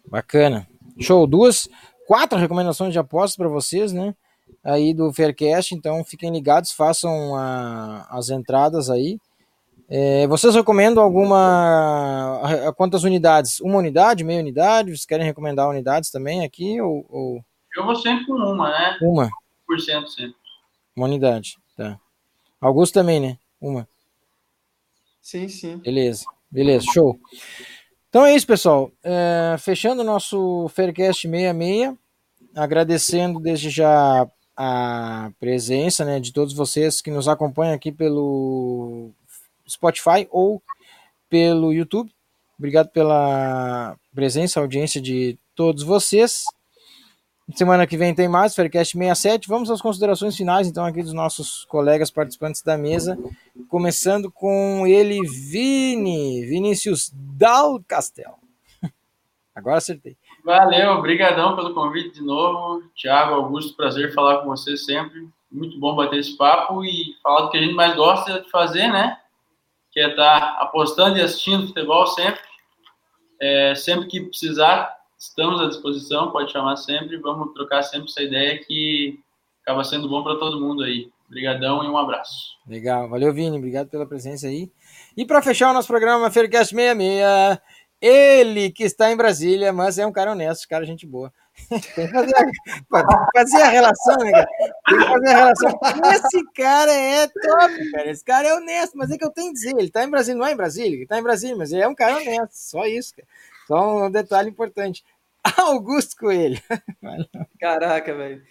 Bacana. 0.08 0.68
Show. 1.00 1.26
Duas, 1.26 1.68
quatro 2.06 2.38
recomendações 2.38 2.92
de 2.92 2.98
apostas 2.98 3.36
para 3.36 3.48
vocês, 3.48 3.92
né? 3.92 4.14
Aí 4.62 4.94
do 4.94 5.12
Faircast, 5.12 5.74
então 5.74 6.04
fiquem 6.04 6.30
ligados, 6.30 6.70
façam 6.72 7.34
a- 7.34 8.06
as 8.10 8.28
entradas 8.30 8.88
aí. 8.90 9.18
É, 9.88 10.26
vocês 10.28 10.54
recomendam 10.54 11.02
alguma. 11.02 12.38
a- 12.44 12.68
a 12.68 12.72
Quantas 12.72 13.02
unidades? 13.02 13.58
Uma 13.60 13.78
unidade, 13.78 14.22
meia 14.24 14.40
unidade? 14.40 14.90
Vocês 14.90 15.04
querem 15.06 15.26
recomendar 15.26 15.68
unidades 15.68 16.10
também 16.10 16.44
aqui? 16.44 16.80
Ou, 16.80 17.04
ou 17.08 17.44
Eu 17.76 17.84
vou 17.84 17.96
sempre 17.96 18.26
com 18.26 18.34
uma, 18.34 18.70
né? 18.70 18.98
uma? 19.00 19.30
Por 19.66 19.80
cento 19.80 20.10
sempre. 20.10 20.36
Uma 20.94 21.06
unidade. 21.06 21.58
Tá. 21.76 21.98
Augusto 22.60 22.94
também, 22.94 23.20
né? 23.20 23.38
Uma. 23.60 23.88
Sim, 25.20 25.48
sim. 25.48 25.78
Beleza, 25.78 26.24
beleza, 26.50 26.84
show. 26.92 27.18
Então 28.08 28.26
é 28.26 28.34
isso, 28.34 28.46
pessoal. 28.46 28.90
É, 29.02 29.56
fechando 29.58 30.02
o 30.02 30.04
nosso 30.04 30.68
Faircast 30.68 31.26
66, 31.28 31.96
agradecendo 32.54 33.40
desde 33.40 33.70
já 33.70 34.28
a 34.56 35.30
presença 35.40 36.04
né, 36.04 36.20
de 36.20 36.32
todos 36.32 36.52
vocês 36.52 37.00
que 37.00 37.10
nos 37.10 37.26
acompanham 37.26 37.74
aqui 37.74 37.90
pelo 37.90 39.10
Spotify 39.66 40.28
ou 40.30 40.62
pelo 41.28 41.72
YouTube. 41.72 42.12
Obrigado 42.58 42.90
pela 42.90 43.96
presença, 44.14 44.60
audiência 44.60 45.00
de 45.00 45.38
todos 45.54 45.82
vocês. 45.82 46.44
Semana 47.54 47.86
que 47.86 47.96
vem 47.96 48.14
tem 48.14 48.28
mais, 48.28 48.54
Faircast 48.54 48.96
67. 48.96 49.48
Vamos 49.48 49.70
às 49.70 49.82
considerações 49.82 50.36
finais, 50.36 50.68
então, 50.68 50.84
aqui 50.84 51.02
dos 51.02 51.12
nossos 51.12 51.64
colegas 51.64 52.10
participantes 52.10 52.62
da 52.62 52.78
mesa. 52.78 53.18
Começando 53.68 54.30
com 54.30 54.86
ele, 54.86 55.20
Vini, 55.26 56.46
Vinícius 56.46 57.10
Dal 57.12 57.82
Castel. 57.86 58.38
Agora 59.54 59.78
acertei. 59.78 60.16
Valeu, 60.44 60.92
obrigadão 60.92 61.54
pelo 61.56 61.74
convite 61.74 62.14
de 62.14 62.24
novo. 62.24 62.82
Tiago, 62.94 63.34
Augusto, 63.34 63.76
prazer 63.76 64.14
falar 64.14 64.38
com 64.38 64.46
você 64.46 64.76
sempre. 64.76 65.28
Muito 65.50 65.78
bom 65.78 65.94
bater 65.94 66.20
esse 66.20 66.36
papo 66.36 66.84
e 66.84 67.16
falar 67.22 67.42
do 67.42 67.50
que 67.50 67.58
a 67.58 67.60
gente 67.60 67.74
mais 67.74 67.94
gosta 67.94 68.40
de 68.40 68.50
fazer, 68.50 68.88
né? 68.88 69.18
Que 69.90 70.00
é 70.00 70.10
estar 70.10 70.56
apostando 70.60 71.18
e 71.18 71.20
assistindo 71.20 71.66
futebol 71.66 72.06
sempre. 72.06 72.40
É, 73.40 73.74
sempre 73.74 74.06
que 74.06 74.20
precisar, 74.20 74.96
estamos 75.22 75.60
à 75.60 75.68
disposição, 75.68 76.32
pode 76.32 76.50
chamar 76.50 76.76
sempre. 76.76 77.16
Vamos 77.18 77.54
trocar 77.54 77.82
sempre 77.82 78.10
essa 78.10 78.22
ideia 78.22 78.58
que 78.58 79.20
acaba 79.62 79.84
sendo 79.84 80.08
bom 80.08 80.22
para 80.22 80.36
todo 80.36 80.60
mundo 80.60 80.82
aí. 80.82 81.10
Obrigadão 81.28 81.82
e 81.84 81.88
um 81.88 81.96
abraço. 81.96 82.58
Legal, 82.66 83.08
valeu, 83.08 83.32
Vini, 83.32 83.56
obrigado 83.56 83.88
pela 83.88 84.04
presença 84.04 84.46
aí. 84.46 84.70
E 85.16 85.24
para 85.24 85.40
fechar 85.40 85.70
o 85.70 85.72
nosso 85.72 85.88
programa 85.88 86.30
Faircast 86.30 86.74
66, 86.74 87.58
ele 88.00 88.70
que 88.70 88.82
está 88.82 89.10
em 89.10 89.16
Brasília, 89.16 89.72
mas 89.72 89.96
é 89.96 90.04
um 90.04 90.12
cara 90.12 90.32
honesto, 90.32 90.68
cara, 90.68 90.84
gente 90.84 91.06
boa. 91.06 91.32
tem, 91.68 91.80
que 91.80 92.08
fazer 92.08 92.34
a, 92.36 93.26
fazer 93.34 93.62
a 93.62 93.68
relação, 93.68 94.16
né, 94.16 94.30
cara? 94.32 94.48
Tem 94.88 94.98
que 94.98 95.04
fazer 95.04 95.28
a 95.28 95.36
relação. 95.36 95.80
Esse 96.12 96.52
cara 96.54 96.92
é 96.92 97.26
top, 97.28 97.90
cara. 97.92 98.10
Esse 98.10 98.24
cara 98.24 98.48
é 98.48 98.54
honesto, 98.54 98.98
mas 98.98 99.10
é 99.10 99.16
que 99.16 99.24
eu 99.24 99.30
tenho 99.30 99.48
que 99.48 99.54
dizer, 99.54 99.70
ele 99.70 99.86
está 99.86 100.04
em 100.04 100.10
Brasília, 100.10 100.38
não 100.38 100.46
é 100.46 100.52
em 100.52 100.56
Brasília, 100.56 100.94
ele 100.94 101.02
está 101.04 101.18
em 101.18 101.22
Brasília, 101.22 101.56
mas 101.56 101.72
ele 101.72 101.82
é 101.82 101.88
um 101.88 101.94
cara 101.94 102.16
honesto, 102.16 102.52
só 102.52 102.84
isso, 102.84 103.14
cara. 103.14 103.28
Só 103.66 104.06
um 104.06 104.10
detalhe 104.10 104.50
importante. 104.50 105.04
Augusto 105.58 106.16
Coelho. 106.16 106.60
Caraca, 107.60 108.14
velho. 108.14 108.42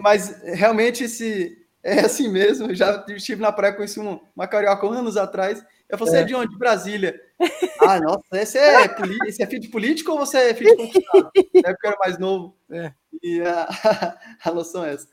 Mas 0.00 0.42
realmente 0.42 1.04
esse 1.04 1.56
é 1.82 2.00
assim 2.00 2.28
mesmo. 2.28 2.70
Eu 2.70 2.74
já 2.74 3.04
estive 3.08 3.40
na 3.40 3.52
praia, 3.52 3.74
conheci 3.74 4.00
um, 4.00 4.20
uma 4.34 4.46
carioca 4.46 4.86
anos 4.86 5.16
atrás. 5.16 5.64
Eu 5.88 5.98
falei, 5.98 6.12
você 6.14 6.20
é 6.20 6.24
de 6.24 6.34
onde? 6.34 6.50
De 6.50 6.58
Brasília. 6.58 7.20
Ah, 7.82 7.98
nossa, 7.98 8.22
esse 8.34 8.58
é, 8.58 8.84
esse 9.26 9.42
é 9.42 9.46
filho 9.46 9.62
de 9.62 9.68
político 9.68 10.12
ou 10.12 10.18
você 10.18 10.50
é 10.50 10.54
filho 10.54 10.76
de 10.76 10.76
conquistado? 10.76 11.30
Na 11.62 11.70
época 11.70 11.86
eu 11.86 11.90
era 11.90 11.98
mais 11.98 12.18
novo. 12.18 12.54
É. 12.70 12.92
E 13.22 13.40
a, 13.40 14.18
a 14.44 14.50
noção 14.52 14.84
é 14.84 14.92
essa. 14.92 15.08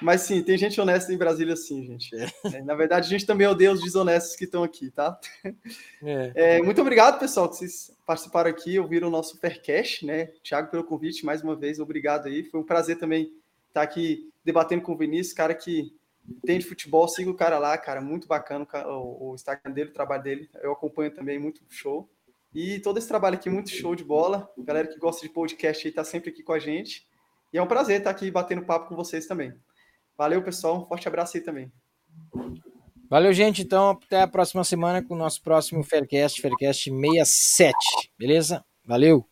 Mas 0.00 0.22
sim, 0.22 0.42
tem 0.42 0.58
gente 0.58 0.80
honesta 0.80 1.12
em 1.12 1.16
Brasília, 1.16 1.56
sim, 1.56 1.84
gente. 1.84 2.14
É, 2.52 2.62
na 2.62 2.74
verdade, 2.74 3.06
a 3.06 3.10
gente 3.10 3.24
também 3.24 3.46
odeia 3.46 3.72
os 3.72 3.80
desonestos 3.80 4.36
que 4.36 4.44
estão 4.44 4.62
aqui, 4.62 4.90
tá? 4.90 5.18
É. 6.02 6.32
É, 6.34 6.62
muito 6.62 6.80
obrigado, 6.80 7.18
pessoal, 7.18 7.48
que 7.48 7.56
vocês 7.56 7.96
participaram 8.06 8.50
aqui, 8.50 8.78
ouviram 8.78 9.08
o 9.08 9.10
nosso 9.10 9.38
Faircast, 9.38 10.04
né? 10.04 10.26
Thiago, 10.42 10.70
pelo 10.70 10.84
convite, 10.84 11.24
mais 11.24 11.42
uma 11.42 11.56
vez, 11.56 11.80
obrigado 11.80 12.26
aí. 12.26 12.44
Foi 12.44 12.60
um 12.60 12.64
prazer 12.64 12.98
também 12.98 13.32
estar 13.68 13.82
aqui 13.82 14.30
debatendo 14.44 14.82
com 14.82 14.92
o 14.92 14.96
Vinícius, 14.96 15.32
cara 15.34 15.54
que 15.54 15.92
tem 16.44 16.58
de 16.58 16.66
futebol, 16.66 17.08
siga 17.08 17.30
o 17.30 17.34
cara 17.34 17.58
lá, 17.58 17.76
cara, 17.78 18.00
muito 18.00 18.26
bacana 18.26 18.66
o, 18.86 19.30
o 19.30 19.34
Instagram 19.34 19.72
dele, 19.72 19.90
o 19.90 19.94
trabalho 19.94 20.22
dele, 20.22 20.50
eu 20.62 20.72
acompanho 20.72 21.10
também, 21.10 21.38
muito 21.38 21.62
show. 21.68 22.08
E 22.54 22.80
todo 22.80 22.98
esse 22.98 23.08
trabalho 23.08 23.36
aqui, 23.36 23.50
muito 23.50 23.70
show 23.70 23.94
de 23.94 24.02
bola. 24.02 24.50
Galera 24.58 24.88
que 24.88 24.98
gosta 24.98 25.26
de 25.26 25.32
podcast 25.32 25.86
aí 25.86 25.92
tá 25.92 26.02
sempre 26.04 26.30
aqui 26.30 26.42
com 26.42 26.52
a 26.52 26.58
gente. 26.58 27.06
E 27.52 27.58
é 27.58 27.62
um 27.62 27.66
prazer 27.66 27.98
estar 27.98 28.10
aqui 28.10 28.30
batendo 28.30 28.62
papo 28.62 28.88
com 28.88 28.96
vocês 28.96 29.26
também. 29.26 29.52
Valeu, 30.16 30.42
pessoal. 30.42 30.82
Um 30.82 30.86
forte 30.86 31.06
abraço 31.06 31.36
aí 31.36 31.42
também. 31.42 31.72
Valeu, 33.08 33.32
gente. 33.32 33.62
Então, 33.62 33.90
até 33.90 34.22
a 34.22 34.28
próxima 34.28 34.64
semana 34.64 35.02
com 35.02 35.14
o 35.14 35.18
nosso 35.18 35.42
próximo 35.42 35.84
Faircast, 35.84 36.40
Faircast 36.40 36.90
67. 36.90 37.76
Beleza? 38.18 38.64
Valeu! 38.84 39.28